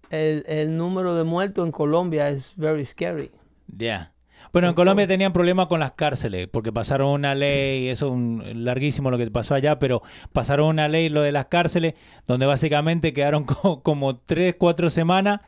el, 0.10 0.44
el 0.48 0.76
número 0.76 1.16
de 1.16 1.24
muertos 1.24 1.66
en 1.66 1.72
Colombia 1.72 2.30
es 2.30 2.54
very 2.58 2.86
scary. 2.86 3.32
Ya. 3.68 4.12
Bueno, 4.52 4.70
en 4.70 4.74
Colombia 4.74 5.06
tenían 5.08 5.34
problemas 5.34 5.68
con 5.68 5.80
las 5.82 5.94
cárceles, 5.94 6.48
porque 6.48 6.72
pasaron 6.72 7.10
una 7.10 7.36
ley, 7.36 7.88
eso 7.90 8.08
es 8.08 8.12
un- 8.14 8.64
larguísimo 8.66 9.12
lo 9.12 9.18
que 9.18 9.30
pasó 9.32 9.54
allá, 9.56 9.80
pero 9.80 10.02
pasaron 10.34 10.68
una 10.68 10.88
ley, 10.88 11.10
lo 11.10 11.22
de 11.22 11.32
las 11.32 11.46
cárceles, 11.48 11.96
donde 12.28 12.46
básicamente 12.46 13.12
quedaron 13.14 13.44
co- 13.46 13.82
como 13.82 14.18
tres, 14.18 14.56
cuatro 14.58 14.90
semanas 14.90 15.42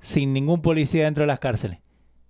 sin 0.00 0.32
ningún 0.32 0.62
policía 0.62 1.04
dentro 1.04 1.22
de 1.22 1.26
las 1.28 1.38
cárceles. 1.38 1.78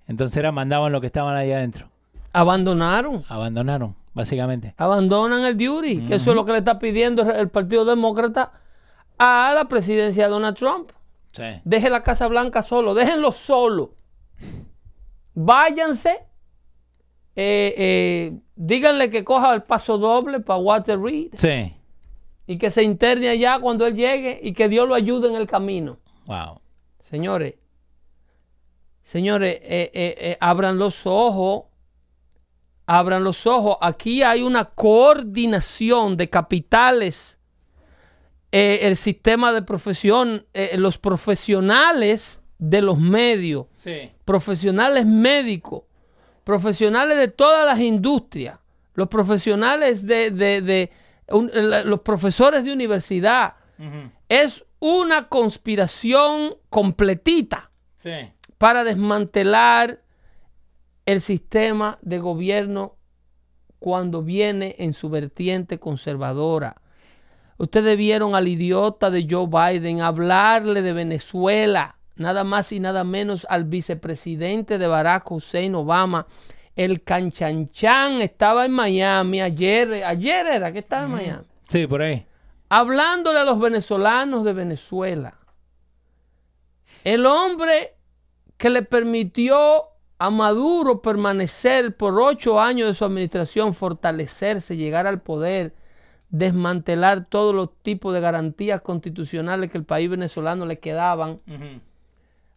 Entonces 0.08 0.36
era, 0.36 0.52
mandaban 0.52 0.92
lo 0.92 1.00
que 1.00 1.06
estaban 1.08 1.34
ahí 1.36 1.50
adentro. 1.52 1.88
Abandonaron. 2.32 3.24
Abandonaron, 3.28 3.94
básicamente. 4.14 4.74
abandonan 4.76 5.44
el 5.44 5.56
duty, 5.56 6.06
que 6.06 6.16
eso 6.16 6.30
es 6.30 6.36
lo 6.36 6.44
que 6.44 6.52
le 6.52 6.58
está 6.58 6.78
pidiendo 6.78 7.22
el 7.22 7.30
el 7.30 7.48
Partido 7.48 7.84
Demócrata 7.84 8.52
a 9.18 9.52
la 9.54 9.64
presidencia 9.66 10.24
de 10.24 10.30
Donald 10.30 10.56
Trump. 10.56 10.90
Sí. 11.32 11.42
Deje 11.64 11.90
la 11.90 12.02
Casa 12.02 12.28
Blanca 12.28 12.62
solo, 12.62 12.94
déjenlo 12.94 13.32
solo. 13.32 13.94
Váyanse. 15.34 16.20
eh, 17.38 17.74
eh, 17.76 18.38
díganle 18.54 19.10
que 19.10 19.22
coja 19.24 19.52
el 19.54 19.62
paso 19.62 19.98
doble 19.98 20.40
para 20.40 20.58
Walter 20.58 20.98
Reed 20.98 21.32
Sí. 21.34 21.74
y 22.46 22.56
que 22.56 22.70
se 22.70 22.82
interne 22.82 23.28
allá 23.28 23.58
cuando 23.60 23.86
él 23.86 23.94
llegue 23.94 24.40
y 24.42 24.54
que 24.54 24.68
Dios 24.70 24.88
lo 24.88 24.94
ayude 24.94 25.28
en 25.28 25.36
el 25.36 25.46
camino. 25.46 25.98
Wow. 26.26 26.60
Señores, 27.00 27.54
señores, 29.10 29.54
eh, 29.62 29.90
eh, 29.94 30.14
eh, 30.18 30.36
abran 30.40 30.78
los 30.78 31.06
ojos. 31.06 31.64
Abran 32.86 33.24
los 33.24 33.46
ojos. 33.46 33.78
Aquí 33.80 34.22
hay 34.22 34.42
una 34.42 34.66
coordinación 34.66 36.16
de 36.16 36.28
capitales. 36.28 37.38
El 38.52 38.96
sistema 38.96 39.52
de 39.52 39.60
profesión, 39.62 40.46
los 40.76 40.96
profesionales 40.98 42.40
de 42.58 42.80
los 42.80 42.98
medios, 42.98 43.66
Sí. 43.74 44.12
profesionales 44.24 45.04
médicos, 45.04 45.82
profesionales 46.44 47.18
de 47.18 47.28
todas 47.28 47.66
las 47.66 47.80
industrias, 47.80 48.58
los 48.94 49.08
profesionales 49.08 50.06
de, 50.06 50.30
de- 50.30 50.62
de- 50.62 50.90
un- 51.28 51.50
la- 51.52 51.82
los 51.84 52.00
profesores 52.00 52.64
de 52.64 52.72
universidad. 52.72 53.54
Es 54.28 54.64
una 54.78 55.28
conspiración 55.28 56.54
completita 56.70 57.70
Sí. 57.94 58.32
Para 58.58 58.84
desmantelar 58.84 60.00
el 61.04 61.20
sistema 61.20 61.98
de 62.02 62.18
gobierno 62.18 62.96
cuando 63.78 64.22
viene 64.22 64.74
en 64.78 64.92
su 64.94 65.08
vertiente 65.10 65.78
conservadora. 65.78 66.80
Ustedes 67.58 67.96
vieron 67.96 68.34
al 68.34 68.48
idiota 68.48 69.10
de 69.10 69.26
Joe 69.30 69.46
Biden 69.46 70.00
hablarle 70.00 70.82
de 70.82 70.92
Venezuela, 70.92 71.96
nada 72.16 72.44
más 72.44 72.72
y 72.72 72.80
nada 72.80 73.04
menos 73.04 73.46
al 73.48 73.64
vicepresidente 73.64 74.78
de 74.78 74.86
Barack 74.86 75.30
Hussein 75.30 75.74
Obama. 75.74 76.26
El 76.74 77.02
canchanchan 77.02 78.20
estaba 78.20 78.66
en 78.66 78.72
Miami 78.72 79.40
ayer, 79.40 80.04
ayer 80.04 80.46
era 80.46 80.72
que 80.72 80.80
estaba 80.80 81.04
en 81.04 81.12
Miami 81.12 81.46
Sí, 81.68 81.86
por 81.86 82.02
ahí. 82.02 82.26
hablándole 82.68 83.38
a 83.40 83.44
los 83.44 83.58
venezolanos 83.58 84.44
de 84.44 84.52
Venezuela. 84.52 85.34
El 87.04 87.24
hombre 87.24 87.95
que 88.56 88.70
le 88.70 88.82
permitió 88.82 89.84
a 90.18 90.30
Maduro 90.30 91.02
permanecer 91.02 91.94
por 91.96 92.18
ocho 92.20 92.58
años 92.60 92.88
de 92.88 92.94
su 92.94 93.04
administración, 93.04 93.74
fortalecerse, 93.74 94.76
llegar 94.76 95.06
al 95.06 95.20
poder, 95.20 95.74
desmantelar 96.30 97.26
todos 97.26 97.54
los 97.54 97.70
tipos 97.82 98.14
de 98.14 98.20
garantías 98.20 98.80
constitucionales 98.80 99.70
que 99.70 99.78
el 99.78 99.84
país 99.84 100.08
venezolano 100.08 100.64
le 100.66 100.78
quedaban, 100.78 101.40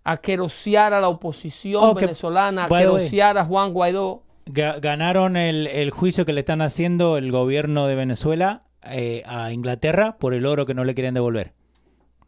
aquerosear 0.04 0.93
a 0.93 1.02
la 1.02 1.10
oposición 1.10 1.84
Oh, 1.84 1.95
que- 1.95 2.02
venezolana, 2.06 2.66
aquerosear 2.66 3.38
a 3.38 3.45
Juan 3.45 3.74
Guaidó. 3.74 4.24
Ga- 4.45 4.80
ganaron 4.80 5.38
el, 5.38 5.68
el 5.68 5.91
juicio 5.91 6.26
que 6.26 6.34
le 6.34 6.39
están 6.39 6.62
haciendo 6.62 7.18
el 7.18 7.32
gobierno 7.32 7.86
de 7.88 7.95
Venezuela 7.95 8.64
eh, 8.84 9.22
a 9.28 9.52
Inglaterra 9.52 10.18
por 10.18 10.34
el 10.34 10.45
oro 10.45 10.66
que 10.66 10.74
no 10.74 10.84
le 10.84 10.95
querían 10.95 11.14
devolver. 11.14 11.54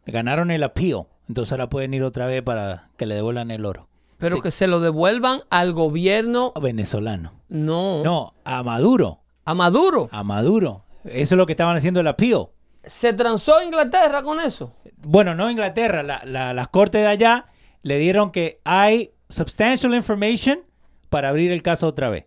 Ganaron 0.06 0.50
el 0.50 0.62
appeal. 0.62 1.04
Entonces 1.28 1.52
ahora 1.52 1.68
pueden 1.68 1.94
ir 1.94 2.02
otra 2.02 2.26
vez 2.26 2.42
para 2.42 2.88
que 2.96 3.06
le 3.06 3.14
devuelvan 3.14 3.50
el 3.50 3.64
oro. 3.64 3.88
Pero 4.18 4.36
Sí. 4.36 4.42
que 4.42 4.50
se 4.50 4.66
lo 4.66 4.80
devuelvan 4.80 5.40
al 5.50 5.72
gobierno, 5.72 6.52
venezolano. 6.60 7.32
no, 7.48 8.02
No, 8.04 8.34
a 8.44 8.62
Maduro. 8.62 9.18
a 9.44 9.54
Maduro. 9.54 10.08
A 10.12 10.22
Maduro. 10.22 10.84
Eso 11.04 11.34
es 11.34 11.38
lo 11.38 11.46
que 11.46 11.52
estaban 11.52 11.76
haciendo 11.76 12.00
el 12.00 12.06
appeal. 12.06 12.46
¿Se 12.84 13.12
transó 13.12 13.62
Inglaterra 13.62 14.22
con 14.22 14.40
eso? 14.40 14.74
Bueno, 14.98 15.34
no 15.34 15.50
Inglaterra, 15.50 16.02
la- 16.02 16.22
la- 16.24 16.52
las 16.54 16.68
cortes 16.68 17.00
de 17.02 17.08
allá 17.08 17.46
le 17.82 17.98
dieron 17.98 18.30
que 18.30 18.60
hay 18.64 19.12
substantial 19.28 19.94
information 19.94 20.60
para 21.08 21.28
abrir 21.30 21.50
el 21.52 21.62
caso 21.62 21.86
otra 21.88 22.08
vez. 22.10 22.26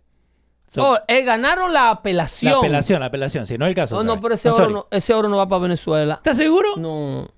So, 0.67 0.93
Oh, 0.93 0.97
eh, 1.07 1.21
ganaron 1.23 1.71
la 1.73 1.89
apelación. 1.91 2.51
la 2.51 2.57
apelación, 2.57 2.99
la 2.99 3.05
apelación, 3.05 3.47
si 3.47 3.57
no 3.57 3.65
el 3.65 3.75
caso. 3.75 3.95
No, 3.95 4.01
otra 4.01 4.07
no, 4.07 4.13
vez. 4.15 4.21
pero 4.23 4.35
ese, 4.35 4.49
oro 4.49 4.69
no, 4.69 4.87
ese 4.91 5.13
oro 5.13 5.29
no 5.29 5.37
va 5.37 5.47
para 5.47 5.61
Venezuela. 5.61 6.15
¿Estás 6.15 6.35
seguro? 6.37 6.75
No, 6.77 7.29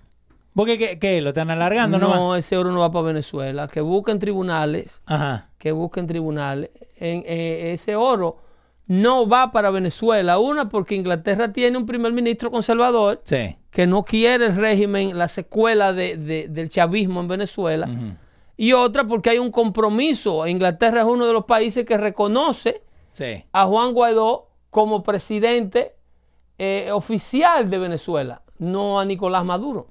Porque 0.58 0.78
¿qué, 0.78 0.98
qué? 1.00 1.22
¿Lo 1.22 1.30
están 1.30 1.52
alargando 1.52 2.00
no, 2.00 2.10
nomás? 2.16 2.40
ese 2.40 2.58
oro 2.58 2.72
no 2.72 2.80
va 2.80 2.92
para 2.92 3.06
Venezuela. 3.06 3.68
Que 3.68 3.80
busquen 3.80 4.18
tribunales, 4.20 5.02
Ajá. 5.06 5.50
que 5.60 5.72
busquen 5.72 6.08
tribunales. 6.08 6.72
En, 6.98 7.24
eh, 7.28 7.74
ese 7.74 7.96
oro 7.96 8.38
no 8.88 9.28
va 9.30 9.52
para 9.52 9.70
Venezuela. 9.70 10.40
Una, 10.40 10.68
porque 10.68 10.96
Inglaterra 10.96 11.54
tiene 11.54 11.78
un 11.78 11.86
primer 11.86 12.12
ministro 12.12 12.50
conservador 12.50 13.22
Sí. 13.24 13.56
que 13.70 13.86
no 13.86 14.04
quiere 14.04 14.48
el 14.48 14.56
régimen, 14.56 15.16
la 15.18 15.28
secuela 15.28 15.94
de- 15.94 16.18
de- 16.18 16.48
del 16.48 16.70
chavismo 16.70 17.20
en 17.22 17.28
Venezuela. 17.28 17.88
Y 18.58 18.74
otra, 18.74 19.04
porque 19.04 19.30
hay 19.30 19.38
un 19.38 19.52
compromiso. 19.52 20.48
Inglaterra 20.48 21.02
es 21.02 21.06
uno 21.08 21.28
de 21.28 21.34
los 21.34 21.46
países 21.46 21.86
que 21.86 21.98
reconoce 21.98 22.82
Sí. 23.12 23.44
a 23.52 23.66
Juan 23.68 23.94
Guaidó 23.94 24.48
como 24.72 25.04
presidente 25.04 25.94
eh, 26.58 26.90
oficial 26.92 27.70
de 27.70 27.78
Venezuela, 27.78 28.42
no 28.58 29.00
a 29.00 29.06
Nicolás 29.06 29.46
Maduro. 29.46 29.90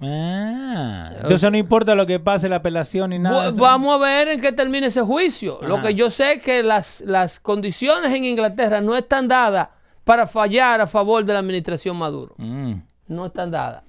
Ah, 0.00 1.10
entonces 1.22 1.50
no 1.50 1.56
importa 1.56 1.94
lo 1.94 2.04
que 2.06 2.18
pase 2.20 2.48
la 2.48 2.56
apelación 2.56 3.10
ni 3.10 3.18
nada. 3.18 3.50
Vamos 3.52 3.94
a 3.94 3.98
ver 4.04 4.28
en 4.28 4.40
qué 4.40 4.52
termina 4.52 4.88
ese 4.88 5.00
juicio. 5.02 5.60
Lo 5.62 5.80
que 5.80 5.94
yo 5.94 6.10
sé 6.10 6.32
es 6.34 6.42
que 6.42 6.62
las, 6.62 7.00
las 7.02 7.38
condiciones 7.40 8.12
en 8.12 8.24
Inglaterra 8.24 8.80
no 8.80 8.96
están 8.96 9.28
dadas 9.28 9.68
para 10.04 10.26
fallar 10.26 10.80
a 10.80 10.86
favor 10.86 11.24
de 11.24 11.32
la 11.32 11.38
administración 11.38 11.96
Maduro. 11.96 12.34
Mm, 12.38 12.74
No 13.08 13.26
están 13.26 13.50
dadas. 13.50 13.84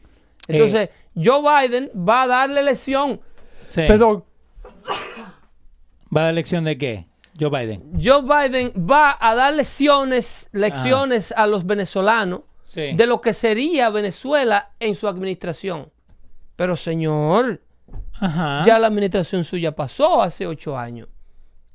Entonces, 0.47 0.89
Joe 1.15 1.41
Biden 1.41 1.89
va 1.97 2.23
a 2.23 2.27
darle 2.27 2.61
lección. 2.63 3.19
sí. 3.67 3.81
Perdón. 3.87 4.23
¿Va 6.15 6.21
a 6.21 6.23
dar 6.25 6.33
lección 6.35 6.63
de 6.63 6.77
qué? 6.77 7.07
Joe 7.37 7.49
Biden. 7.49 7.91
Joe 8.01 8.21
Biden 8.21 8.71
va 8.89 9.17
a 9.19 9.35
dar 9.35 9.53
lecciones, 9.53 10.49
lecciones 10.53 11.33
a 11.35 11.47
los 11.47 11.65
venezolanos 11.65 12.41
Sí. 12.63 12.93
de 12.93 13.05
lo 13.05 13.21
que 13.21 13.33
sería 13.33 13.89
Venezuela 13.89 14.71
en 14.79 14.95
su 14.95 15.07
administración. 15.07 15.91
Pero 16.55 16.75
señor, 16.77 17.61
Ajá. 18.19 18.63
ya 18.65 18.79
la 18.79 18.87
administración 18.87 19.43
suya 19.43 19.75
pasó 19.75 20.21
hace 20.21 20.47
ocho 20.47 20.77
años. 20.77 21.07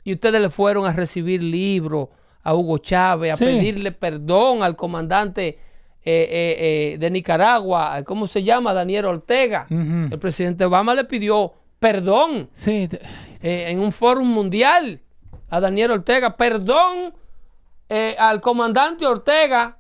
Y 0.05 0.14
ustedes 0.14 0.41
le 0.41 0.49
fueron 0.51 0.87
a 0.87 0.93
recibir 0.93 1.43
libros 1.45 2.09
a 2.43 2.55
Hugo 2.55 2.78
Chávez, 2.78 3.35
a 3.35 3.37
Sí. 3.37 3.45
pedirle 3.45 3.93
perdón 3.93 4.62
al 4.62 4.74
comandante 4.76 5.59
eh, 6.03 6.26
eh, 6.31 6.93
eh, 6.95 6.99
de 6.99 7.11
Nicaragua, 7.11 8.03
¿cómo 8.07 8.26
se 8.26 8.43
llama? 8.43 8.72
Daniel 8.72 9.05
Ortega. 9.05 9.66
El 9.68 10.18
presidente 10.18 10.64
Obama 10.64 10.95
le 10.95 11.05
pidió 11.05 11.53
perdón 11.78 12.49
Sí. 12.55 12.89
en 13.43 13.78
un 13.78 13.93
foro 13.93 14.22
mundial 14.24 15.01
a 15.51 15.61
Daniel 15.61 15.91
Ortega. 15.91 16.39
Perdón 16.39 17.12
al 18.18 18.41
comandante 18.41 19.05
Ortega 19.07 19.76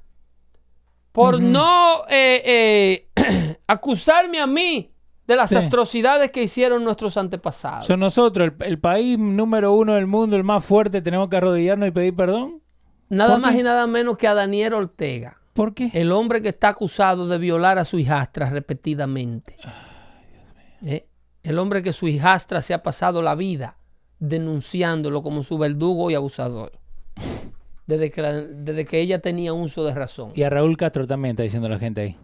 por 1.12 1.40
no 1.40 2.02
acusarme 3.66 4.40
a 4.40 4.46
mí 4.46 4.89
de 5.30 5.36
las 5.36 5.50
Sí. 5.50 5.56
atrocidades 5.56 6.30
que 6.30 6.42
hicieron 6.42 6.84
nuestros 6.84 7.16
antepasados. 7.16 7.86
Son 7.86 8.00
nosotros, 8.00 8.48
el, 8.58 8.66
el 8.66 8.78
país 8.78 9.18
número 9.18 9.72
uno 9.72 9.94
del 9.94 10.06
mundo, 10.06 10.36
el 10.36 10.44
más 10.44 10.64
fuerte, 10.64 11.00
tenemos 11.00 11.28
que 11.30 11.36
arrodillarnos 11.36 11.88
y 11.88 11.90
pedir 11.92 12.14
perdón. 12.14 12.60
nada 13.08 13.32
¿por 13.34 13.40
más 13.40 13.54
qué? 13.54 13.60
y 13.60 13.62
nada 13.62 13.86
menos 13.86 14.18
que 14.18 14.26
a 14.28 14.34
Daniel 14.34 14.74
Ortega, 14.74 15.36
¿Por 15.54 15.72
qué? 15.74 15.90
el 15.94 16.12
hombre 16.12 16.42
que 16.42 16.48
está 16.50 16.68
acusado 16.68 17.26
de 17.28 17.38
violar 17.38 17.78
a 17.78 17.84
su 17.84 17.98
hijastra 17.98 18.50
repetidamente. 18.50 19.56
Eh, 20.84 21.06
El 21.42 21.58
hombre 21.58 21.82
que 21.82 21.92
su 21.92 22.06
hijastra 22.08 22.60
se 22.62 22.74
ha 22.74 22.82
pasado 22.82 23.22
la 23.22 23.34
vida 23.34 23.76
denunciándolo 24.18 25.22
como 25.22 25.42
su 25.42 25.56
verdugo 25.58 26.10
y 26.10 26.14
abusador. 26.14 26.72
Desde 27.86 28.10
que, 28.10 28.22
la- 28.22 28.32
desde 28.42 28.84
que 28.84 29.00
ella 29.00 29.18
tenía 29.20 29.52
uso 29.52 29.84
de 29.84 29.94
razón. 29.94 30.32
Y 30.34 30.42
a 30.42 30.50
Raúl 30.50 30.76
Castro 30.76 31.06
también 31.06 31.30
está 31.32 31.42
diciendo 31.42 31.68
la 31.68 31.78
gente 31.78 32.00
ahí. 32.02 32.16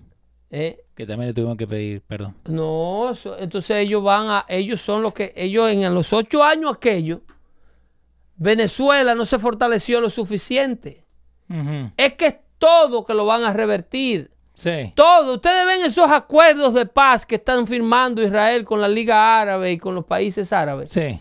Eh, 0.59 0.85
Que 0.95 1.07
también 1.07 1.29
le 1.29 1.35
tuvimos 1.35 1.57
que 1.59 1.67
pedir 1.67 2.01
perdón. 2.01 2.35
No, 2.47 3.11
eso- 3.11 3.39
entonces 3.39 3.77
ellos 3.77 4.03
van 4.03 4.29
a, 4.31 4.47
ellos 4.49 4.81
son 4.81 5.03
los 5.03 5.13
que, 5.13 5.33
ellos 5.37 5.69
en 5.71 5.95
los 5.95 6.13
ocho 6.15 6.43
años 6.43 6.73
aquellos, 6.75 7.21
Venezuela 8.37 9.15
no 9.15 9.25
se 9.27 9.39
fortaleció 9.39 10.01
lo 10.01 10.11
suficiente. 10.11 11.05
Es 11.97 12.15
que 12.15 12.27
es 12.27 12.35
todo 12.59 13.05
que 13.05 13.15
lo 13.15 13.25
van 13.27 13.45
a 13.45 13.53
revertir. 13.53 14.31
Sí. 14.55 14.93
Todo. 14.97 15.35
Ustedes 15.35 15.67
ven 15.67 15.83
esos 15.85 16.11
acuerdos 16.11 16.73
de 16.75 16.87
paz 16.87 17.25
que 17.27 17.35
están 17.37 17.67
firmando 17.67 18.23
Israel 18.23 18.65
con 18.65 18.81
la 18.81 18.89
Liga 18.89 19.41
Árabe 19.41 19.73
y 19.73 19.79
con 19.79 19.95
los 19.95 20.05
países 20.07 20.53
árabes. 20.53 20.91
Sí. 20.91 21.19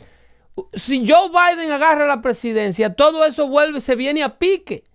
Si 0.73 1.05
Joe 1.05 1.29
Biden 1.29 1.69
agarra 1.71 2.07
la 2.07 2.21
presidencia, 2.21 2.93
todo 2.93 3.25
eso 3.25 3.47
vuelve, 3.47 3.81
se 3.81 3.95
viene 3.95 4.23
a 4.23 4.37
pique. 4.39 4.85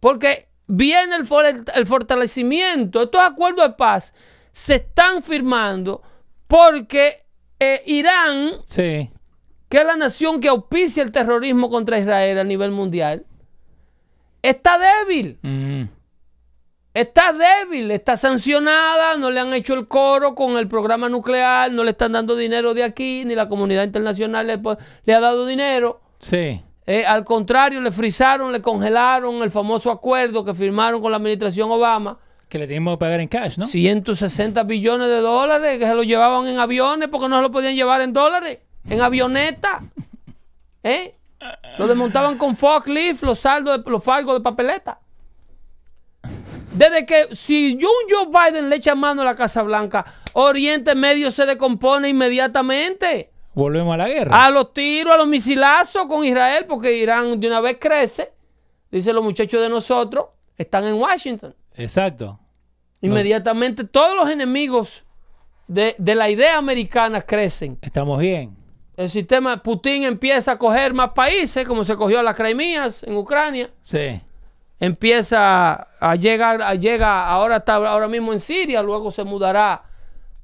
Porque 0.00 0.48
viene 0.74 1.16
el, 1.16 1.26
for- 1.26 1.44
el 1.74 1.86
fortalecimiento. 1.86 3.02
Estos 3.02 3.20
acuerdos 3.22 3.68
de 3.68 3.74
paz 3.74 4.14
se 4.52 4.76
están 4.76 5.22
firmando 5.22 6.02
porque 6.46 7.24
eh, 7.60 7.82
Irán, 7.86 8.52
Sí. 8.66 9.10
que 9.68 9.78
es 9.78 9.84
la 9.84 9.96
nación 9.96 10.40
que 10.40 10.48
auspicia 10.48 11.02
el 11.02 11.12
terrorismo 11.12 11.68
contra 11.70 11.98
Israel 11.98 12.38
a 12.38 12.44
nivel 12.44 12.70
mundial, 12.70 13.26
está 14.42 14.78
débil. 14.78 15.38
Ujú. 15.44 15.88
Está 16.94 17.32
débil, 17.32 17.90
está 17.90 18.16
sancionada, 18.18 19.16
no 19.16 19.30
le 19.30 19.40
han 19.40 19.52
hecho 19.54 19.72
el 19.74 19.88
coro 19.88 20.34
con 20.34 20.58
el 20.58 20.68
programa 20.68 21.08
nuclear, 21.08 21.70
no 21.72 21.84
le 21.84 21.90
están 21.92 22.12
dando 22.12 22.36
dinero 22.36 22.74
de 22.74 22.84
aquí, 22.84 23.24
ni 23.24 23.34
la 23.34 23.48
comunidad 23.48 23.84
internacional 23.84 24.46
le, 24.46 24.60
le 25.04 25.14
ha 25.14 25.20
dado 25.20 25.46
dinero. 25.46 26.00
Sí. 26.20 26.62
Eh, 26.86 27.04
al 27.06 27.24
contrario, 27.24 27.80
le 27.80 27.92
frizaron, 27.92 28.50
le 28.52 28.60
congelaron 28.60 29.42
el 29.42 29.50
famoso 29.50 29.90
acuerdo 29.90 30.44
que 30.44 30.52
firmaron 30.54 31.00
con 31.00 31.10
la 31.10 31.16
administración 31.18 31.70
Obama. 31.70 32.18
Que 32.48 32.58
le 32.58 32.66
tenemos 32.66 32.94
que 32.94 32.98
pagar 32.98 33.20
en 33.20 33.28
cash, 33.28 33.56
¿no? 33.56 33.66
160 33.66 34.62
billones 34.64 35.08
de 35.08 35.20
dólares 35.20 35.78
que 35.78 35.86
se 35.86 35.94
lo 35.94 36.02
llevaban 36.02 36.46
en 36.48 36.58
aviones 36.58 37.08
porque 37.08 37.28
no 37.28 37.36
se 37.36 37.42
lo 37.42 37.50
podían 37.52 37.74
llevar 37.76 38.00
en 38.02 38.12
dólares, 38.12 38.58
en 38.88 39.00
avioneta. 39.00 39.82
¿Eh? 40.82 41.14
Lo 41.78 41.86
desmontaban 41.88 42.36
con 42.38 42.54
forklift, 42.56 43.22
los 43.22 43.38
saldos, 43.38 43.82
de- 43.84 43.90
los 43.90 44.02
fargos 44.04 44.34
de 44.34 44.40
papeleta. 44.42 44.98
Desde 46.72 47.04
que 47.04 47.34
si 47.34 47.78
Joe 47.80 48.26
Biden 48.28 48.70
le 48.70 48.76
echa 48.76 48.94
mano 48.94 49.22
a 49.22 49.24
la 49.24 49.34
Casa 49.34 49.62
Blanca, 49.62 50.04
Oriente 50.34 50.94
Medio 50.94 51.30
se 51.30 51.44
descompone 51.46 52.08
inmediatamente. 52.08 53.31
Volvemos 53.54 53.94
a 53.94 53.96
la 53.96 54.08
guerra. 54.08 54.44
A 54.44 54.50
los 54.50 54.72
tiros, 54.72 55.14
a 55.14 55.16
los 55.16 55.26
misilazos 55.26 56.06
con 56.06 56.24
Israel, 56.24 56.64
porque 56.66 56.96
Irán 56.96 57.38
de 57.38 57.46
una 57.46 57.60
vez 57.60 57.76
crece. 57.78 58.32
Dicen 58.90 59.14
los 59.14 59.24
muchachos 59.24 59.60
de 59.60 59.68
nosotros, 59.68 60.26
están 60.56 60.84
en 60.84 60.94
Washington. 60.94 61.54
Exacto. 61.74 62.38
Inmediatamente 63.00 63.84
todos 63.84 64.14
los 64.14 64.30
enemigos 64.30 65.04
de, 65.66 65.94
de 65.98 66.14
la 66.14 66.30
idea 66.30 66.56
americana 66.56 67.20
crecen. 67.22 67.78
Estamos 67.82 68.20
bien. 68.20 68.56
El 68.96 69.08
sistema, 69.08 69.62
Putin 69.62 70.04
empieza 70.04 70.52
a 70.52 70.58
coger 70.58 70.92
más 70.92 71.10
países, 71.10 71.66
como 71.66 71.82
se 71.84 71.96
cogió 71.96 72.20
a 72.20 72.22
las 72.22 72.36
Crimías 72.36 73.02
en 73.02 73.16
Ucrania. 73.16 73.70
Sí. 73.80 74.20
Empieza 74.78 75.88
a 75.98 76.16
llegar, 76.16 76.60
a 76.60 76.74
llega, 76.74 77.26
ahora 77.26 77.56
está 77.56 77.76
ahora 77.76 78.08
mismo 78.08 78.32
en 78.32 78.40
Siria, 78.40 78.82
luego 78.82 79.10
se 79.10 79.24
mudará 79.24 79.82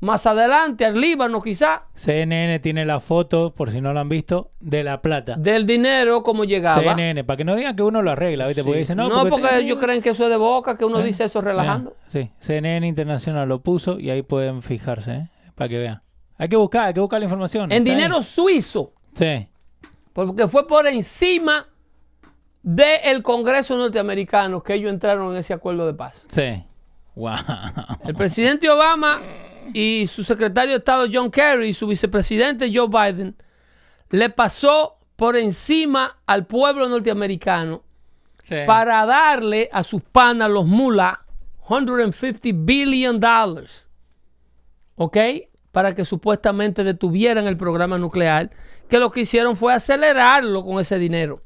más 0.00 0.26
adelante 0.26 0.84
al 0.84 1.00
Líbano 1.00 1.40
quizá. 1.40 1.86
CNN 1.94 2.60
tiene 2.60 2.84
la 2.86 3.00
foto, 3.00 3.52
por 3.54 3.70
si 3.72 3.80
no 3.80 3.92
lo 3.92 4.00
han 4.00 4.08
visto, 4.08 4.52
de 4.60 4.84
la 4.84 5.02
plata. 5.02 5.34
Del 5.36 5.66
dinero 5.66 6.22
como 6.22 6.44
llegaba. 6.44 6.80
CNN, 6.80 7.24
para 7.24 7.36
que 7.36 7.44
no 7.44 7.56
digan 7.56 7.74
que 7.74 7.82
uno 7.82 8.00
lo 8.02 8.12
arregla, 8.12 8.46
¿viste? 8.46 8.62
Porque 8.62 8.78
dicen, 8.80 8.96
no, 8.96 9.08
no, 9.08 9.28
porque, 9.28 9.48
te- 9.48 9.58
ellos 9.58 9.78
creen 9.80 10.00
que 10.00 10.10
eso 10.10 10.24
es 10.24 10.30
de 10.30 10.36
boca, 10.36 10.76
que 10.78 10.84
uno 10.84 11.00
Eh, 11.00 11.04
dice 11.04 11.24
eso 11.24 11.40
relajando. 11.40 11.90
eh, 11.90 11.94
sí, 12.08 12.30
CNN 12.40 12.86
Internacional 12.86 13.48
lo 13.48 13.60
puso 13.60 13.98
y 13.98 14.10
ahí 14.10 14.22
pueden 14.22 14.62
fijarse, 14.62 15.12
¿eh? 15.12 15.28
Para 15.54 15.68
que 15.68 15.78
vean. 15.78 16.02
Hay 16.36 16.48
que 16.48 16.56
buscar, 16.56 16.86
hay 16.86 16.94
que 16.94 17.00
buscar 17.00 17.18
la 17.18 17.24
información. 17.24 17.72
En 17.72 17.82
ahí. 17.86 17.94
dinero 17.94 18.22
suizo. 18.22 18.92
Sí. 19.14 19.48
Porque 20.12 20.46
fue 20.46 20.66
por 20.68 20.86
encima 20.86 21.66
del 22.62 23.22
Congreso 23.22 23.76
norteamericano 23.76 24.62
que 24.62 24.74
ellos 24.74 24.90
entraron 24.92 25.32
en 25.32 25.38
ese 25.38 25.54
acuerdo 25.54 25.86
de 25.86 25.94
paz. 25.94 26.26
Sí. 26.28 26.64
Wow. 27.18 27.34
El 28.04 28.14
presidente 28.14 28.70
Obama 28.70 29.20
y 29.74 30.06
su 30.08 30.24
secretario 30.24 30.72
de 30.72 30.78
Estado 30.78 31.06
John 31.12 31.30
Kerry 31.30 31.68
y 31.68 31.74
su 31.74 31.86
vicepresidente 31.86 32.70
Joe 32.74 32.88
Biden 32.88 33.36
le 34.10 34.30
pasó 34.30 34.98
por 35.16 35.36
encima 35.36 36.18
al 36.26 36.46
pueblo 36.46 36.88
norteamericano 36.88 37.82
Sí. 38.44 38.54
para 38.66 39.04
darle 39.04 39.68
a 39.72 39.82
sus 39.82 40.00
panas 40.00 40.48
los 40.48 40.64
mulas 40.64 41.18
150 41.66 42.48
billion 42.54 43.20
dollars. 43.20 43.88
¿Ok? 44.96 45.16
para 45.70 45.94
que 45.94 46.04
supuestamente 46.04 46.82
detuvieran 46.82 47.46
el 47.46 47.56
programa 47.56 47.98
nuclear, 47.98 48.50
que 48.88 48.98
lo 48.98 49.12
que 49.12 49.20
hicieron 49.20 49.54
fue 49.54 49.72
acelerarlo 49.72 50.64
con 50.64 50.80
ese 50.80 50.98
dinero. 50.98 51.42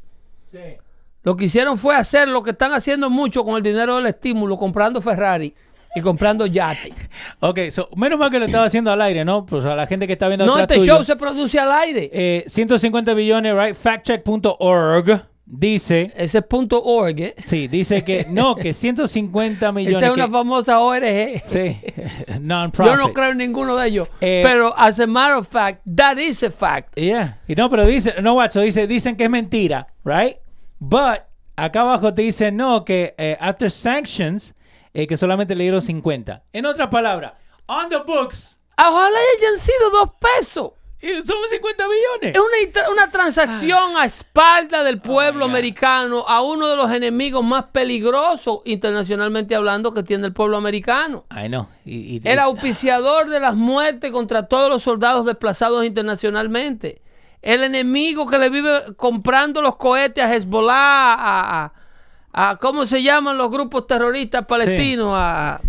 Lo 1.23 1.37
que 1.37 1.47
hicieron 1.47 1.77
fue 1.77 1.95
hacer 1.97 2.29
lo 2.29 2.43
que 2.43 2.51
están 2.53 2.73
haciendo 2.73 3.11
mucho 3.11 3.45
con 3.45 3.57
el 3.57 3.63
dinero 3.63 3.97
del 3.97 4.07
estímulo, 4.07 4.57
comprando 4.57 5.03
Ferrari 5.03 5.55
y 5.95 6.01
comprando 6.01 6.47
yate. 6.47 6.93
Ok, 7.41 7.59
so, 7.71 7.89
menos 7.97 8.19
mal 8.19 8.31
que 8.31 8.39
lo 8.39 8.47
estaba 8.47 8.65
haciendo 8.67 8.91
al 8.93 9.01
aire, 9.03 9.25
¿no? 9.25 9.45
Pues 9.47 9.65
a 9.65 9.75
la 9.77 9.87
gente 9.87 10.07
que 10.07 10.15
está 10.15 10.29
viendo 10.29 10.47
No, 10.47 10.59
este 10.59 10.77
tuyo, 10.77 10.95
show 10.97 11.05
se 11.05 11.17
produce 11.17 11.59
al 11.59 11.71
aire. 11.73 12.11
eh, 12.13 12.45
150 12.47 13.15
billones, 13.15 13.55
right? 13.55 13.75
Factcheck.org 13.77 15.23
dice, 15.45 16.11
Ese 16.17 16.39
es 16.39 16.45
punto 16.45 16.83
.org, 16.83 17.21
¿eh? 17.21 17.35
sí, 17.45 17.69
dice 17.69 18.03
que 18.05 18.25
no, 18.31 18.55
que 18.57 18.73
150 18.73 19.71
millones. 19.73 19.99
Esa 19.99 20.07
es 20.07 20.13
una 20.15 20.27
que- 20.27 20.31
famosa 20.33 20.81
ORG. 20.81 21.43
sí, 21.49 21.79
non-profit. 22.41 22.91
Yo 22.93 22.97
no 22.97 23.13
creo 23.13 23.33
en 23.33 23.39
ninguno 23.39 23.77
de 23.77 23.89
ellos. 23.89 24.09
Eh, 24.21 24.41
pero 24.43 24.73
as 24.79 24.99
a 24.99 25.07
matter 25.07 25.35
of 25.37 25.47
fact, 25.49 25.83
that 25.97 26.17
is 26.17 26.43
a 26.43 26.51
fact. 26.51 26.97
Yeah. 26.97 27.39
Y 27.47 27.55
no, 27.55 27.69
pero 27.69 27.85
dice, 27.85 28.15
no, 28.23 28.33
guacho, 28.35 28.61
dice, 28.61 28.87
dicen 28.87 29.17
que 29.17 29.25
es 29.25 29.31
mentira, 29.31 29.89
right? 30.05 30.37
But 30.79 31.21
acá 31.57 31.83
abajo 31.83 32.15
te 32.15 32.23
dice 32.23 32.51
no, 32.51 32.85
que 32.85 33.15
eh, 33.19 33.37
after 33.39 33.71
sanctions, 33.71 34.55
eh, 34.95 35.07
que 35.07 35.17
solamente 35.17 35.55
le 35.55 35.65
dieron 35.65 35.83
50. 35.83 36.43
En 36.53 36.67
otras 36.67 36.89
palabras, 36.89 37.33
on 37.67 37.89
the 37.89 37.99
books, 37.99 38.59
Ojalá 38.77 39.19
hayan 39.39 39.59
sido 39.59 39.91
dos 39.91 40.11
pesos. 40.19 40.73
y 41.01 41.09
son 41.27 41.37
50 41.51 41.85
billones. 41.89 42.35
Es 42.37 42.41
una, 42.41 42.89
una 42.91 43.11
transacción 43.11 43.97
a 43.97 44.05
espalda 44.05 44.83
del 44.85 45.01
pueblo 45.01 45.45
Ah. 45.45 45.49
my 45.49 45.51
God. 45.51 45.51
americano 45.51 46.25
a 46.29 46.41
uno 46.43 46.69
de 46.69 46.77
los 46.77 46.91
enemigos 46.93 47.43
más 47.45 47.65
peligrosos 47.73 48.61
internacionalmente 48.65 49.55
hablando 49.55 49.93
que 49.93 50.03
tiene 50.05 50.27
el 50.29 50.33
pueblo 50.33 50.57
americano. 50.57 51.25
Ay, 51.29 51.49
no. 51.49 51.69
El 51.85 52.39
auspiciador 52.39 53.29
de 53.31 53.41
las 53.41 53.55
muertes 53.55 54.11
contra 54.13 54.47
todos 54.47 54.69
los 54.71 54.83
soldados 54.83 55.27
desplazados 55.27 55.85
internacionalmente. 55.85 57.03
El 57.43 57.65
enemigo 57.65 58.29
que 58.29 58.39
le 58.39 58.49
vive 58.49 58.95
comprando 58.97 59.61
los 59.63 59.75
cohetes 59.77 60.23
a 60.25 60.33
Hezbollah, 60.35 61.15
a, 61.15 61.65
a- 61.65 61.73
a- 62.33 62.57
¿cómo 62.61 62.87
se 62.87 63.03
llaman 63.03 63.37
los 63.39 63.51
grupos 63.51 63.87
terroristas 63.87 64.45
palestinos? 64.47 65.11
A, 65.15 65.55
ah, 65.57 65.61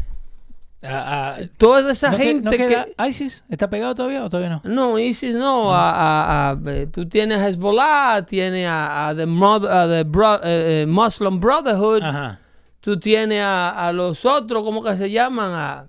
ah, 0.84 1.38
toda 1.58 1.92
esa 1.92 2.12
¿no 2.12 2.18
que- 2.18 2.24
gente 2.24 2.44
no 2.46 2.52
que... 2.52 2.68
queda 2.68 2.88
ISIS? 3.08 3.44
¿Está 3.50 3.70
pegado 3.70 3.96
todavía 3.96 4.24
o 4.24 4.30
todavía 4.30 4.50
no? 4.50 4.62
No, 4.64 5.00
ISIS 5.00 5.36
no. 5.36 5.74
A, 5.74 5.92
a- 5.92 6.52
a- 6.52 6.58
eh, 6.68 6.88
tú 6.92 7.08
tienes 7.08 7.40
a 7.40 7.48
Hezbollah, 7.50 8.26
tienes 8.26 8.68
a, 8.68 9.10
a 9.10 9.16
the, 9.16 9.26
Mother- 9.26 9.70
a 9.72 9.88
the 9.88 10.04
Bro- 10.04 10.42
eh, 10.44 10.82
eh, 10.84 10.86
Muslim 10.88 11.40
Brotherhood, 11.40 12.02
Ajá. 12.04 12.40
tú 12.82 13.00
tienes 13.00 13.42
a, 13.42 13.88
a 13.88 13.92
los 13.94 14.26
otros, 14.26 14.64
¿cómo 14.64 14.84
que 14.84 14.96
se 14.98 15.10
llaman? 15.12 15.52
A 15.54 15.88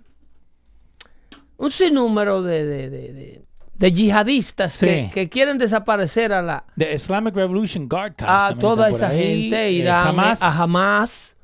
un 1.56 1.70
sinnúmero 1.70 2.42
de, 2.42 2.64
de, 2.64 2.90
de, 2.90 3.12
de- 3.12 3.43
de 3.76 3.92
yihadistas 3.92 4.72
Sí. 4.72 4.86
que, 4.86 5.10
que 5.12 5.28
quieren 5.28 5.58
desaparecer 5.58 6.32
a 6.32 6.42
la 6.42 6.64
The 6.76 6.94
Islamic 6.94 7.34
Revolution 7.34 7.88
Guard 7.88 8.14
a 8.20 8.54
toda 8.58 8.88
esa 8.88 9.08
ahí, 9.08 9.42
gente, 9.50 9.64
eh, 9.66 9.72
Irán, 9.72 10.08
Hamas. 10.08 10.42
a 10.42 10.62
Hamas, 10.62 11.36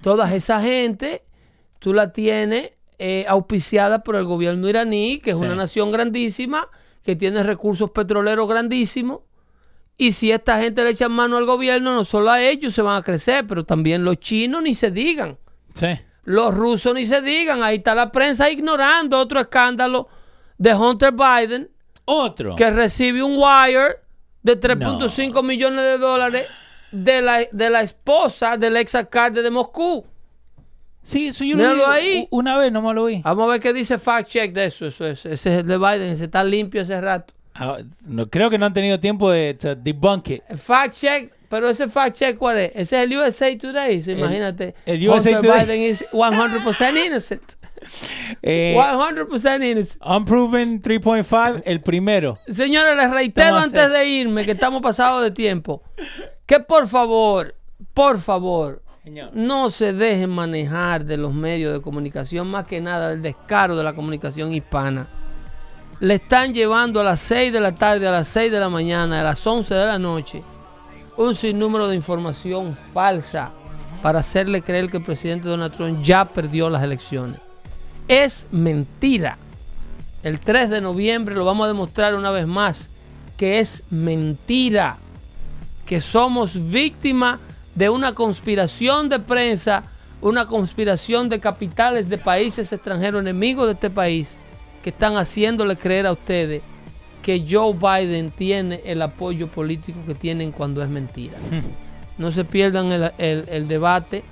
toda 0.00 0.32
esa 0.34 0.60
gente, 0.60 1.24
tú 1.78 1.92
la 1.92 2.12
tienes 2.12 2.72
eh, 2.98 3.24
auspiciada 3.28 4.04
por 4.04 4.14
el 4.14 4.24
gobierno 4.24 4.68
iraní, 4.68 5.18
que 5.18 5.32
es 5.32 5.36
Sí. 5.36 5.42
una 5.42 5.56
nación 5.56 5.90
grandísima, 5.90 6.68
que 7.02 7.16
tiene 7.16 7.42
recursos 7.42 7.90
petroleros 7.90 8.48
grandísimos. 8.48 9.20
Y 9.98 10.12
si 10.12 10.30
esta 10.30 10.58
gente 10.60 10.82
le 10.84 10.90
echan 10.90 11.10
mano 11.12 11.36
al 11.36 11.44
gobierno, 11.44 11.94
no 11.94 12.04
solo 12.04 12.30
a 12.30 12.40
ellos 12.40 12.72
se 12.72 12.82
van 12.82 12.96
a 12.96 13.02
crecer, 13.02 13.46
pero 13.48 13.64
también 13.64 14.04
los 14.04 14.18
chinos 14.20 14.62
ni 14.62 14.74
se 14.76 14.90
digan. 14.92 15.38
Sí. 15.74 15.88
Los 16.22 16.54
rusos 16.54 16.94
ni 16.94 17.04
se 17.04 17.20
digan. 17.20 17.62
Ahí 17.64 17.76
está 17.76 17.94
la 17.96 18.10
prensa 18.12 18.48
ignorando 18.50 19.18
otro 19.18 19.40
escándalo 19.40 20.08
de 20.58 20.74
Hunter 20.74 21.12
Biden, 21.12 21.70
Otro. 22.04 22.56
que 22.56 22.70
recibe 22.70 23.22
un 23.22 23.36
wire 23.36 23.96
de 24.42 24.60
3.5 24.60 25.42
millones 25.42 25.82
de 25.84 25.98
dólares 25.98 26.46
de 26.92 27.22
la, 27.22 27.40
de 27.50 27.70
la 27.70 27.82
esposa 27.82 28.56
del 28.56 28.76
ex 28.76 28.94
alcalde 28.94 29.42
de 29.42 29.50
Moscú. 29.50 30.04
Sí, 31.02 31.28
eso 31.28 31.44
yo 31.44 31.56
Míralo 31.56 31.76
lo 31.86 31.92
vi 31.92 31.98
ahí. 31.98 32.28
una 32.30 32.56
vez, 32.56 32.72
no 32.72 32.80
me 32.80 32.94
lo 32.94 33.04
vi. 33.06 33.20
Vamos 33.22 33.44
a 33.44 33.52
ver 33.52 33.60
qué 33.60 33.72
dice 33.74 33.98
fact 33.98 34.28
check 34.28 34.52
de 34.54 34.66
eso. 34.66 34.86
eso, 34.86 35.06
es- 35.06 35.26
ese 35.26 35.52
es 35.54 35.60
el 35.60 35.66
de 35.66 35.76
Biden, 35.76 36.02
ese 36.12 36.24
está 36.24 36.42
limpio 36.42 36.80
hace 36.82 36.98
rato. 37.00 37.34
Ah, 37.54 37.78
no, 38.06 38.28
creo 38.28 38.48
que 38.50 38.58
no 38.58 38.66
han 38.66 38.72
tenido 38.72 38.98
tiempo 38.98 39.30
de 39.30 39.54
debunk 39.82 40.30
it. 40.30 40.42
Fact 40.56 40.94
check, 40.96 41.32
pero 41.54 41.68
ese 41.70 41.88
fact 41.88 42.16
check, 42.16 42.36
¿cuál 42.36 42.58
es? 42.58 42.72
Ese 42.74 42.96
es 42.96 43.04
el 43.04 43.16
USA 43.16 43.56
Today. 43.56 44.02
so 44.02 44.10
imagínate. 44.10 44.74
el 44.86 45.08
USA 45.08 45.36
Hunter 45.36 45.40
Today. 45.40 45.64
Biden 45.64 45.82
is 45.82 46.04
100% 46.10 47.06
innocent. 47.06 47.42
Eh, 48.42 48.74
100% 48.76 49.70
innocent. 49.70 50.02
Unproven 50.04 50.82
3.5, 50.82 51.62
el 51.64 51.80
primero. 51.80 52.38
Señores, 52.48 52.96
les 52.96 53.10
reitero 53.10 53.46
Estamos 53.46 53.64
antes 53.66 53.92
de 53.92 54.06
irme 54.08 54.44
que 54.44 54.52
estamos 54.52 54.82
pasados 54.82 55.22
de 55.22 55.30
tiempo. 55.30 55.82
Que 56.46 56.58
por 56.58 56.88
favor, 56.88 57.54
por 57.92 58.18
favor, 58.18 58.82
Señor. 59.04 59.30
no 59.34 59.70
se 59.70 59.92
dejen 59.92 60.30
manejar 60.30 61.04
de 61.04 61.18
los 61.18 61.34
medios 61.34 61.72
de 61.74 61.82
comunicación, 61.82 62.48
más 62.48 62.66
que 62.66 62.80
nada 62.80 63.10
del 63.10 63.22
descaro 63.22 63.76
de 63.76 63.84
la 63.84 63.94
comunicación 63.94 64.54
hispana. 64.54 65.06
Le 66.00 66.14
están 66.14 66.52
llevando 66.54 67.00
a 67.00 67.04
las 67.04 67.20
6 67.20 67.52
de 67.52 67.60
la 67.60 67.76
tarde, 67.76 68.08
a 68.08 68.10
las 68.10 68.28
6 68.28 68.50
de 68.50 68.60
la 68.60 68.70
mañana, 68.70 69.20
a 69.20 69.24
las 69.24 69.46
11 69.46 69.74
de 69.74 69.86
la 69.86 69.98
noche, 69.98 70.42
un 71.16 71.34
sinnúmero 71.34 71.88
de 71.88 71.96
información 71.96 72.76
falsa 72.92 73.52
para 74.02 74.20
hacerle 74.20 74.62
creer 74.62 74.90
que 74.90 74.98
el 74.98 75.04
presidente 75.04 75.48
Donald 75.48 75.74
Trump 75.74 76.02
ya 76.02 76.24
perdió 76.24 76.68
las 76.68 76.82
elecciones. 76.82 77.40
Es 78.08 78.46
mentira. 78.50 79.38
El 80.22 80.40
3 80.40 80.70
de 80.70 80.80
noviembre 80.80 81.34
lo 81.34 81.44
vamos 81.44 81.64
a 81.64 81.68
demostrar 81.68 82.14
una 82.14 82.30
vez 82.30 82.46
más 82.46 82.88
que 83.36 83.58
es 83.58 83.82
mentira, 83.90 84.96
que 85.86 86.00
somos 86.00 86.70
víctimas 86.70 87.40
de 87.74 87.90
una 87.90 88.14
conspiración 88.14 89.08
de 89.08 89.18
prensa, 89.18 89.82
una 90.20 90.46
conspiración 90.46 91.28
de 91.28 91.40
capitales 91.40 92.08
de 92.08 92.16
países 92.16 92.72
extranjeros 92.72 93.20
enemigos 93.20 93.66
de 93.66 93.72
este 93.72 93.90
país 93.90 94.36
que 94.82 94.90
están 94.90 95.16
haciéndole 95.16 95.76
creer 95.76 96.06
a 96.06 96.12
ustedes 96.12 96.62
que 97.24 97.44
Joe 97.50 97.72
Biden 97.74 98.30
tiene 98.30 98.82
el 98.84 99.00
apoyo 99.02 99.48
político 99.48 99.98
que 100.06 100.14
tienen 100.14 100.52
cuando 100.52 100.82
es 100.82 100.88
mentira. 100.90 101.34
No 102.18 102.30
se 102.30 102.44
pierdan 102.44 102.92
el, 102.92 103.10
el- 103.18 103.48
el 103.48 103.66
debate 103.66 104.22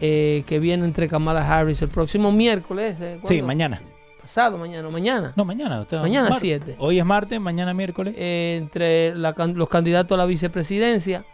eh, 0.00 0.42
que 0.46 0.58
viene 0.58 0.84
entre 0.84 1.06
Kamala 1.08 1.46
Harris 1.46 1.82
el 1.82 1.88
próximo 1.88 2.32
miércoles. 2.32 2.96
eh, 3.00 3.20
Sí, 3.24 3.42
mañana. 3.42 3.82
Pasado 4.20 4.56
mañana, 4.58 4.88
mañana. 4.90 5.32
No, 5.36 5.44
mañana. 5.44 5.80
usted- 5.82 5.98
Mañana 6.00 6.30
mar- 6.30 6.40
siete. 6.40 6.76
Hoy 6.78 6.98
es 6.98 7.04
martes, 7.04 7.40
mañana 7.40 7.74
miércoles. 7.74 8.14
Eh, 8.16 8.56
entre 8.62 9.14
la 9.14 9.34
los 9.54 9.68
candidatos 9.68 10.16
a 10.16 10.18
la 10.18 10.26
vicepresidencia 10.26 11.24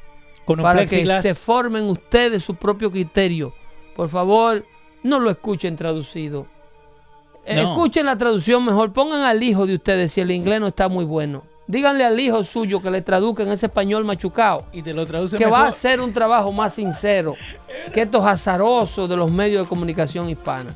con 0.45 0.59
un 0.59 0.65
para 0.65 0.79
plexiglas. 0.81 1.23
que 1.23 1.29
se 1.31 1.35
formen 1.35 1.85
ustedes 1.85 2.43
su 2.45 2.55
propio 2.57 2.91
criterio. 2.91 3.55
Por 3.97 4.09
favor, 4.09 4.65
no 5.03 5.21
lo 5.21 5.31
escuchen 5.31 5.77
traducido. 5.77 6.47
Eh, 7.47 7.57
No. 7.63 7.73
Escuchen 7.73 8.07
la 8.07 8.17
traducción 8.17 8.65
mejor. 8.65 8.93
Pongan 8.93 9.23
al 9.23 9.43
hijo 9.43 9.67
de 9.67 9.75
ustedes 9.75 10.13
si 10.13 10.21
el 10.21 10.31
inglés 10.31 10.61
no 10.61 10.69
está 10.69 10.89
muy 10.89 11.05
bueno. 11.05 11.43
Díganle 11.67 12.05
al 12.05 12.19
hijo 12.21 12.45
suyo 12.45 12.83
que 12.83 12.91
le 12.91 13.01
traduzca 13.01 13.43
en 13.43 13.51
ese 13.53 13.67
español 13.67 14.05
machucado. 14.05 14.67
y 14.73 14.83
te 14.83 14.93
lo 14.93 15.07
traduce 15.07 15.37
Que 15.39 15.47
mejor. 15.47 15.61
va 15.61 15.65
a 15.67 15.69
hacer 15.69 16.01
un 16.01 16.13
trabajo 16.13 16.53
más 16.53 16.75
sincero 16.75 17.35
que 17.93 18.03
estos 18.03 18.25
azarosos 18.27 19.09
de 19.09 19.17
los 19.17 19.31
medios 19.33 19.63
de 19.65 19.69
comunicación 19.69 20.29
hispana. 20.29 20.71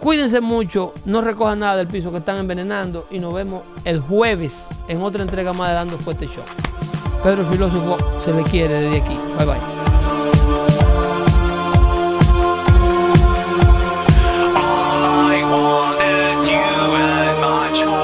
Cuídense 0.00 0.42
mucho, 0.42 0.92
no 1.06 1.22
recojan 1.22 1.60
nada 1.60 1.76
del 1.76 1.86
piso 1.86 2.10
que 2.10 2.18
están 2.18 2.36
envenenando 2.36 3.06
y 3.10 3.18
nos 3.18 3.32
vemos 3.32 3.62
el 3.86 4.00
jueves 4.00 4.68
en 4.88 5.00
otra 5.00 5.22
entrega 5.22 5.54
más 5.54 5.70
de 5.70 5.74
Dando 5.76 5.98
Fuerte 5.98 6.26
Show. 6.26 6.44
Pedro 7.22 7.40
el 7.40 7.46
Filósofo 7.48 7.96
se 8.22 8.30
le 8.34 8.42
quiere 8.42 8.74
desde 8.74 9.00
aquí. 9.00 9.18
Bye 9.38 9.46
bye. 9.46 9.83
All 17.74 17.80
I 17.82 17.86
want 17.86 17.90
is 17.90 18.03